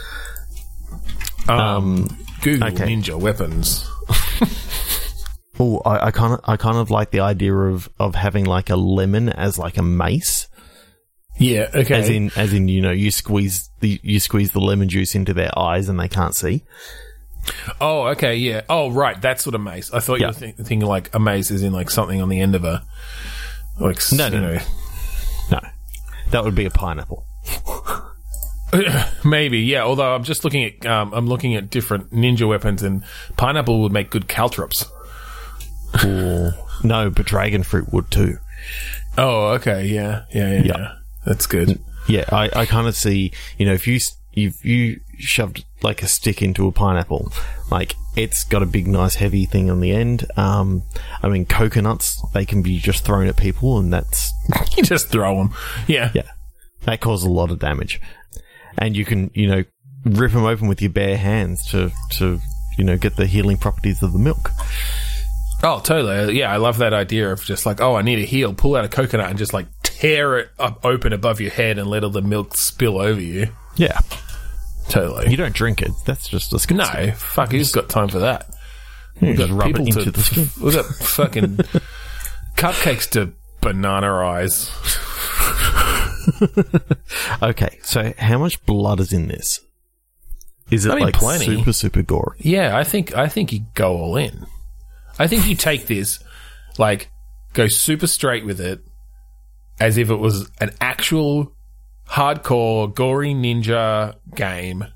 Um, 1.48 2.16
Google 2.42 2.68
okay. 2.68 2.84
ninja 2.94 3.18
weapons. 3.18 3.90
Oh, 5.60 5.78
I, 5.84 6.06
I 6.06 6.10
kind 6.10 6.32
of, 6.32 6.40
I 6.44 6.56
kind 6.56 6.78
of 6.78 6.90
like 6.90 7.10
the 7.10 7.20
idea 7.20 7.54
of 7.54 7.88
of 7.98 8.14
having 8.14 8.46
like 8.46 8.70
a 8.70 8.76
lemon 8.76 9.28
as 9.28 9.58
like 9.58 9.76
a 9.76 9.82
mace, 9.82 10.48
Yeah, 11.38 11.68
okay. 11.74 11.94
as 12.00 12.08
in, 12.08 12.30
as 12.34 12.52
in, 12.54 12.66
you 12.68 12.80
know, 12.80 12.90
you 12.92 13.10
squeeze 13.10 13.68
the 13.80 14.00
you 14.02 14.20
squeeze 14.20 14.52
the 14.52 14.60
lemon 14.60 14.88
juice 14.88 15.14
into 15.14 15.34
their 15.34 15.56
eyes 15.58 15.88
and 15.90 16.00
they 16.00 16.08
can't 16.08 16.34
see. 16.34 16.64
Oh, 17.80 18.06
okay, 18.08 18.36
yeah. 18.36 18.62
Oh, 18.68 18.90
right, 18.90 19.20
that 19.22 19.40
sort 19.40 19.54
of 19.54 19.60
mace. 19.60 19.92
I 19.92 20.00
thought 20.00 20.14
you 20.20 20.22
Yeah. 20.22 20.28
were 20.28 20.32
think- 20.34 20.56
thinking 20.56 20.80
like 20.88 21.14
a 21.14 21.18
mace 21.18 21.50
is 21.50 21.62
in 21.62 21.72
like 21.72 21.90
something 21.90 22.20
on 22.22 22.28
the 22.30 22.40
end 22.40 22.54
of 22.54 22.64
a 22.64 22.82
like 23.78 24.00
No, 24.12 24.26
you 24.26 24.30
no, 24.40 24.52
know. 24.54 24.60
No, 25.52 25.60
that 26.30 26.44
would 26.44 26.54
be 26.54 26.64
a 26.66 26.70
pineapple. 26.70 27.26
maybe 29.24 29.58
yeah. 29.60 29.82
Although 29.82 30.14
I'm 30.14 30.22
just 30.24 30.44
looking 30.44 30.64
at 30.64 30.86
um, 30.86 31.12
I'm 31.12 31.26
looking 31.26 31.54
at 31.56 31.70
different 31.70 32.10
ninja 32.12 32.48
weapons, 32.48 32.82
and 32.82 33.02
pineapple 33.36 33.80
would 33.82 33.92
make 33.92 34.10
good 34.10 34.28
caltrops. 34.28 34.84
Or 36.04 36.54
no, 36.84 37.10
but 37.10 37.26
dragon 37.26 37.62
fruit 37.62 37.92
would 37.92 38.10
too. 38.10 38.38
Oh, 39.18 39.48
okay, 39.54 39.86
yeah, 39.86 40.24
yeah, 40.32 40.52
yeah, 40.52 40.62
Yeah. 40.62 40.78
yeah. 40.78 40.92
That's 41.26 41.46
good. 41.46 41.80
Yeah, 42.08 42.24
I, 42.32 42.50
I 42.54 42.66
kind 42.66 42.86
of 42.88 42.96
see, 42.96 43.32
you 43.58 43.66
know, 43.66 43.74
if 43.74 43.86
you 43.86 43.98
if 44.32 44.64
you 44.64 45.00
shoved 45.18 45.64
like 45.82 46.02
a 46.02 46.08
stick 46.08 46.40
into 46.40 46.66
a 46.66 46.72
pineapple, 46.72 47.32
like 47.70 47.94
it's 48.16 48.44
got 48.44 48.62
a 48.62 48.66
big, 48.66 48.86
nice, 48.88 49.16
heavy 49.16 49.44
thing 49.44 49.70
on 49.70 49.80
the 49.80 49.92
end. 49.92 50.24
Um, 50.36 50.82
I 51.22 51.28
mean, 51.28 51.44
coconuts 51.46 52.22
they 52.32 52.46
can 52.46 52.62
be 52.62 52.78
just 52.78 53.04
thrown 53.04 53.26
at 53.26 53.36
people, 53.36 53.78
and 53.78 53.92
that's 53.92 54.32
You 54.76 54.82
just 54.82 55.08
throw 55.08 55.36
them. 55.36 55.54
Yeah. 55.86 56.10
yeah, 56.14 56.30
that 56.84 57.00
causes 57.00 57.26
a 57.26 57.30
lot 57.30 57.50
of 57.50 57.58
damage. 57.58 58.00
And 58.78 58.96
you 58.96 59.04
can, 59.04 59.30
you 59.34 59.46
know, 59.48 59.64
rip 60.04 60.32
them 60.32 60.44
open 60.44 60.68
with 60.68 60.80
your 60.80 60.90
bare 60.90 61.18
hands 61.18 61.64
to 61.70 61.92
to 62.12 62.40
you 62.78 62.84
know 62.84 62.96
get 62.96 63.16
the 63.16 63.26
healing 63.26 63.58
properties 63.58 64.02
of 64.02 64.12
the 64.14 64.18
milk. 64.18 64.50
Oh, 65.62 65.80
totally. 65.80 66.16
Uh, 66.18 66.28
yeah, 66.28 66.52
I 66.52 66.56
love 66.56 66.78
that 66.78 66.94
idea 66.94 67.30
of 67.30 67.42
just 67.44 67.66
like, 67.66 67.80
oh, 67.80 67.94
I 67.94 68.02
need 68.02 68.18
a 68.18 68.24
heal. 68.24 68.54
Pull 68.54 68.76
out 68.76 68.84
a 68.84 68.88
coconut 68.88 69.28
and 69.28 69.38
just 69.38 69.52
like 69.52 69.66
tear 69.82 70.38
it 70.38 70.50
up 70.58 70.84
open 70.84 71.12
above 71.12 71.40
your 71.40 71.50
head 71.50 71.78
and 71.78 71.88
let 71.88 72.02
all 72.04 72.10
the 72.10 72.22
milk 72.22 72.56
spill 72.56 72.98
over 72.98 73.20
you. 73.20 73.48
Yeah, 73.76 73.98
Totally. 74.88 75.30
you 75.30 75.36
don't 75.36 75.54
drink 75.54 75.82
it. 75.82 75.90
That's 76.06 76.28
just 76.28 76.50
disgusting. 76.50 77.06
No, 77.06 77.12
fuck, 77.12 77.52
who's 77.52 77.72
got 77.72 77.88
time 77.88 78.08
for 78.08 78.20
that? 78.20 78.46
just 79.22 79.52
rub 79.52 79.70
it 79.70 79.78
into 79.80 80.04
to- 80.04 80.10
the 80.10 80.20
skin. 80.22 80.48
We've 80.62 80.74
got 80.74 80.86
fucking 80.86 81.58
cupcakes 82.56 83.08
to 83.10 83.32
banana 83.60 84.14
eyes. 84.16 84.70
Okay, 87.42 87.78
so 87.82 88.12
how 88.18 88.38
much 88.38 88.64
blood 88.66 89.00
is 89.00 89.12
in 89.12 89.28
this? 89.28 89.60
Is 90.70 90.84
it 90.86 90.92
I 90.92 90.96
mean, 90.96 91.04
like 91.04 91.14
plenty. 91.14 91.46
super 91.46 91.72
super 91.72 92.02
gory? 92.02 92.36
Yeah, 92.40 92.76
I 92.76 92.84
think 92.84 93.16
I 93.16 93.26
think 93.28 93.52
you 93.52 93.60
go 93.74 93.96
all 93.96 94.16
in. 94.16 94.46
I 95.20 95.26
think 95.26 95.46
you 95.46 95.54
take 95.54 95.86
this, 95.86 96.18
like, 96.78 97.10
go 97.52 97.68
super 97.68 98.06
straight 98.06 98.44
with 98.46 98.60
it, 98.60 98.80
as 99.78 99.98
if 99.98 100.08
it 100.08 100.16
was 100.16 100.50
an 100.60 100.70
actual 100.80 101.52
hardcore 102.08 102.92
gory 102.94 103.34
ninja 103.34 104.14
game. 104.34 104.86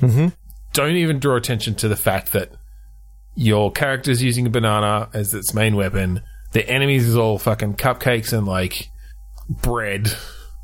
Mhm. 0.00 0.34
Don't 0.72 0.96
even 0.96 1.20
draw 1.20 1.36
attention 1.36 1.76
to 1.76 1.88
the 1.88 1.94
fact 1.96 2.32
that 2.32 2.50
your 3.36 3.70
character's 3.70 4.22
using 4.22 4.44
a 4.46 4.50
banana 4.50 5.08
as 5.12 5.32
its 5.34 5.54
main 5.54 5.76
weapon. 5.76 6.20
The 6.52 6.68
enemies 6.68 7.06
is 7.08 7.16
all 7.16 7.38
fucking 7.38 7.74
cupcakes 7.74 8.32
and 8.36 8.46
like 8.46 8.88
bread. 9.48 10.12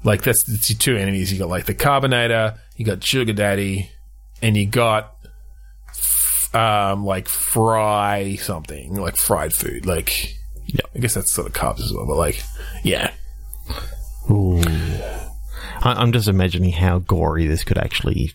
Like 0.02 0.22
that's, 0.22 0.42
that's 0.42 0.68
your 0.70 0.78
two 0.78 0.96
enemies. 0.96 1.32
You 1.32 1.38
got 1.38 1.48
like 1.48 1.66
the 1.66 1.74
Carbonator, 1.74 2.58
you 2.76 2.84
got 2.84 3.04
Sugar 3.04 3.32
Daddy, 3.34 3.90
and 4.42 4.56
you 4.56 4.66
got 4.66 5.14
um 6.54 7.04
like 7.04 7.28
fry 7.28 8.34
something 8.36 8.94
like 8.94 9.16
fried 9.16 9.52
food. 9.52 9.86
Like 9.86 10.34
Yeah. 10.66 10.82
I 10.94 10.98
guess 10.98 11.14
that's 11.14 11.30
sort 11.32 11.46
of 11.46 11.52
carbs 11.52 11.80
as 11.80 11.92
well. 11.92 12.06
But 12.06 12.16
like 12.16 12.42
yeah, 12.82 13.12
Ooh. 14.30 14.60
I, 15.82 15.94
I'm 15.94 16.12
just 16.12 16.28
imagining 16.28 16.72
how 16.72 16.98
gory 16.98 17.46
this 17.46 17.64
could 17.64 17.78
actually 17.78 18.32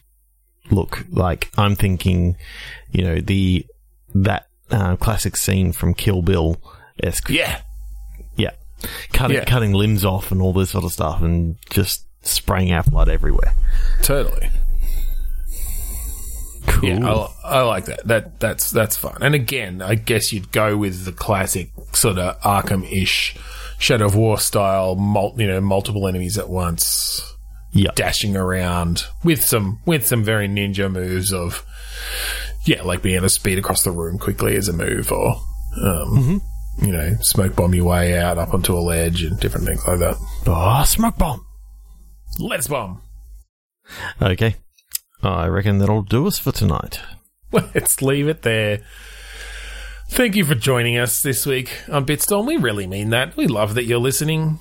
look. 0.72 1.06
Like 1.12 1.52
I'm 1.58 1.76
thinking, 1.76 2.38
you 2.92 3.04
know, 3.04 3.20
the 3.22 3.66
that 4.14 4.48
uh, 4.72 4.96
classic 4.96 5.36
scene 5.38 5.72
from 5.74 5.94
Kill 5.94 6.22
Bill 6.22 6.58
esque. 7.04 7.30
yeah, 7.30 7.62
Yeah. 8.36 8.52
Cutting 9.14 9.38
Yeah. 9.38 9.46
cutting 9.46 9.74
limbs 9.74 10.04
off 10.06 10.32
and 10.32 10.42
all 10.42 10.54
this 10.54 10.72
sort 10.72 10.86
of 10.86 10.92
stuff 10.92 11.22
and 11.22 11.58
just 11.70 12.06
spraying 12.24 12.72
out 12.72 12.86
blood 12.90 13.10
everywhere. 13.10 13.54
totally. 14.02 14.50
Cool. 16.76 16.90
Yeah, 16.90 17.10
I, 17.10 17.60
I 17.60 17.62
like 17.62 17.86
that. 17.86 18.06
That 18.06 18.40
that's 18.42 18.70
that's 18.70 18.98
fun. 18.98 19.20
And 19.22 19.34
again, 19.34 19.82
I 19.82 19.96
guess 19.96 20.34
you'd 20.34 20.52
go 20.52 20.76
with 20.76 21.06
the 21.06 21.14
classic 21.14 21.70
sort 21.94 22.18
of 22.18 22.38
Arkham-ish 22.42 23.38
Shadow 23.80 24.06
of 24.08 24.16
War 24.16 24.38
style, 24.38 24.96
mul- 24.96 25.36
you 25.38 25.48
know, 25.48 25.62
multiple 25.62 26.06
enemies 26.06 26.38
at 26.38 26.50
once, 26.50 27.22
yeah. 27.72 27.92
dashing 27.96 28.36
around 28.36 29.06
with 29.24 29.42
some 29.42 29.80
with 29.86 30.06
some 30.06 30.22
very 30.22 30.50
ninja 30.50 30.92
moves 30.92 31.32
of 31.32 31.66
yeah, 32.66 32.82
like 32.82 33.02
being 33.02 33.16
able 33.16 33.28
to 33.28 33.30
speed 33.30 33.58
across 33.58 33.84
the 33.84 33.92
room 33.92 34.18
quickly 34.18 34.58
as 34.58 34.68
a 34.68 34.74
move, 34.74 35.14
or 35.14 35.40
um, 35.82 36.42
you 36.82 36.92
know, 36.92 37.16
smoke 37.22 37.56
bomb 37.56 37.74
your 37.74 37.86
way 37.86 38.18
out 38.18 38.38
up 38.38 38.54
onto 38.54 38.74
a 38.74 38.80
ledge 38.80 39.24
and 39.24 39.40
different 39.40 39.66
things 39.66 39.86
like 39.88 40.00
that. 40.00 40.18
Oh, 40.46 40.84
smoke 40.84 41.18
bomb. 41.18 41.46
Let's 42.38 42.68
bomb. 42.68 43.02
Okay. 44.22 44.58
I 45.30 45.48
reckon 45.48 45.78
that'll 45.80 46.02
do 46.04 46.28
us 46.28 46.38
for 46.40 46.52
tonight. 46.52 47.00
Let's 47.52 48.02
leave 48.02 48.28
it 48.28 48.42
there. 48.42 48.82
Thank 50.10 50.36
you 50.36 50.46
for 50.46 50.56
joining 50.56 50.98
us 50.98 51.22
this 51.24 51.46
week 51.46 51.72
on 51.90 52.06
Bitstorm. 52.06 52.46
We 52.46 52.58
really 52.58 52.86
mean 52.88 53.10
that. 53.10 53.36
We 53.36 53.48
love 53.48 53.74
that 53.76 53.86
you're 53.86 53.98
listening 54.00 54.60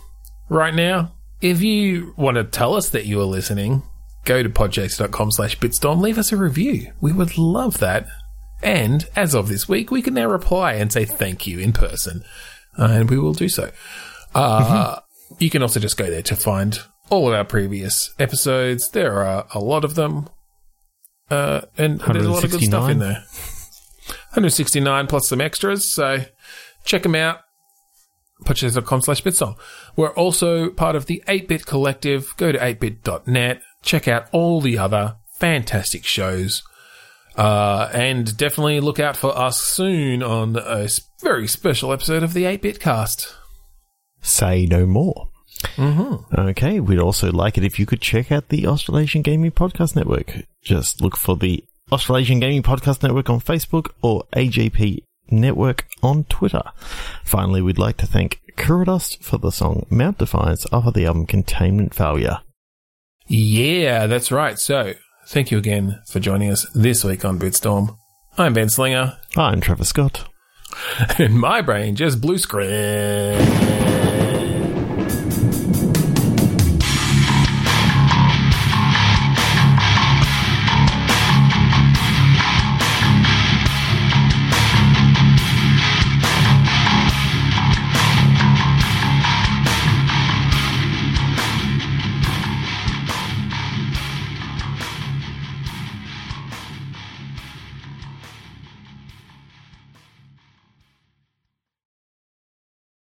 right 0.48 0.74
now. 0.74 1.12
If 1.40 1.60
you 1.62 2.14
want 2.16 2.36
to 2.36 2.44
tell 2.44 2.74
us 2.74 2.88
that 2.90 3.04
you 3.06 3.20
are 3.20 3.24
listening, 3.26 3.82
go 4.24 4.42
to 4.42 4.48
podchaser.com 4.48 5.32
slash 5.32 5.58
bitstorm. 5.58 6.00
Leave 6.00 6.16
us 6.18 6.32
a 6.32 6.36
review. 6.36 6.92
We 7.00 7.12
would 7.12 7.36
love 7.36 7.78
that. 7.80 8.06
And 8.62 9.06
as 9.14 9.34
of 9.34 9.48
this 9.48 9.68
week, 9.68 9.90
we 9.90 10.00
can 10.00 10.14
now 10.14 10.26
reply 10.26 10.74
and 10.74 10.90
say 10.90 11.04
thank 11.04 11.46
you 11.46 11.58
in 11.58 11.72
person. 11.72 12.24
Uh, 12.78 12.88
and 12.90 13.10
we 13.10 13.18
will 13.18 13.34
do 13.34 13.48
so. 13.50 13.70
Uh, 14.34 15.00
You 15.38 15.50
can 15.50 15.62
also 15.62 15.80
just 15.80 15.96
go 15.98 16.06
there 16.08 16.22
to 16.22 16.36
find 16.36 16.78
all 17.10 17.28
of 17.28 17.34
our 17.34 17.44
previous 17.44 18.14
episodes. 18.18 18.88
There 18.90 19.22
are 19.22 19.46
a 19.52 19.58
lot 19.58 19.84
of 19.84 19.94
them. 19.96 20.28
Uh, 21.30 21.62
and 21.78 22.00
there's 22.00 22.26
a 22.26 22.30
lot 22.30 22.44
of 22.44 22.50
good 22.50 22.62
stuff 22.62 22.90
in 22.90 22.98
there. 22.98 23.24
169 24.34 25.06
plus 25.06 25.28
some 25.28 25.40
extras. 25.40 25.90
So 25.90 26.24
check 26.84 27.02
them 27.02 27.14
out. 27.14 27.40
Podchaser.com 28.44 29.00
slash 29.00 29.22
bitstorm. 29.22 29.56
We're 29.96 30.12
also 30.12 30.70
part 30.70 30.96
of 30.96 31.06
the 31.06 31.22
8-Bit 31.28 31.66
Collective. 31.66 32.34
Go 32.36 32.52
to 32.52 32.58
8bit.net. 32.58 33.62
Check 33.82 34.08
out 34.08 34.26
all 34.32 34.60
the 34.60 34.76
other 34.76 35.16
fantastic 35.38 36.04
shows. 36.04 36.62
Uh, 37.36 37.90
and 37.92 38.36
definitely 38.36 38.80
look 38.80 39.00
out 39.00 39.16
for 39.16 39.36
us 39.36 39.60
soon 39.60 40.22
on 40.22 40.56
a 40.56 40.88
very 41.22 41.48
special 41.48 41.92
episode 41.92 42.22
of 42.22 42.34
the 42.34 42.44
8-Bit 42.44 42.80
Cast. 42.80 43.34
Say 44.20 44.66
no 44.66 44.84
more. 44.84 45.30
Mm-hmm. 45.76 46.40
Okay, 46.48 46.80
we'd 46.80 46.98
also 46.98 47.30
like 47.30 47.58
it 47.58 47.64
if 47.64 47.78
you 47.78 47.86
could 47.86 48.00
check 48.00 48.30
out 48.32 48.48
the 48.48 48.66
Australasian 48.66 49.22
Gaming 49.22 49.50
Podcast 49.50 49.96
Network. 49.96 50.44
Just 50.62 51.00
look 51.00 51.16
for 51.16 51.36
the 51.36 51.64
Australasian 51.92 52.40
Gaming 52.40 52.62
Podcast 52.62 53.02
Network 53.02 53.28
on 53.28 53.40
Facebook 53.40 53.90
or 54.02 54.24
AGP 54.34 55.02
Network 55.30 55.86
on 56.02 56.24
Twitter. 56.24 56.62
Finally, 57.24 57.62
we'd 57.62 57.78
like 57.78 57.96
to 57.98 58.06
thank 58.06 58.40
Kurodust 58.56 59.22
for 59.22 59.38
the 59.38 59.50
song 59.50 59.86
Mount 59.90 60.18
Defiance 60.18 60.66
off 60.72 60.86
of 60.86 60.94
the 60.94 61.06
album 61.06 61.26
Containment 61.26 61.94
Failure. 61.94 62.38
Yeah, 63.26 64.06
that's 64.06 64.30
right. 64.30 64.58
So 64.58 64.94
thank 65.26 65.50
you 65.50 65.58
again 65.58 66.00
for 66.08 66.20
joining 66.20 66.50
us 66.50 66.66
this 66.74 67.04
week 67.04 67.24
on 67.24 67.38
Bitstorm. 67.38 67.96
I'm 68.36 68.52
Ben 68.52 68.68
Slinger. 68.68 69.16
I'm 69.36 69.60
Trevor 69.60 69.84
Scott. 69.84 70.28
And 71.18 71.38
my 71.38 71.60
brain 71.60 71.94
just 71.94 72.20
blue 72.20 72.36
screen. 72.36 73.38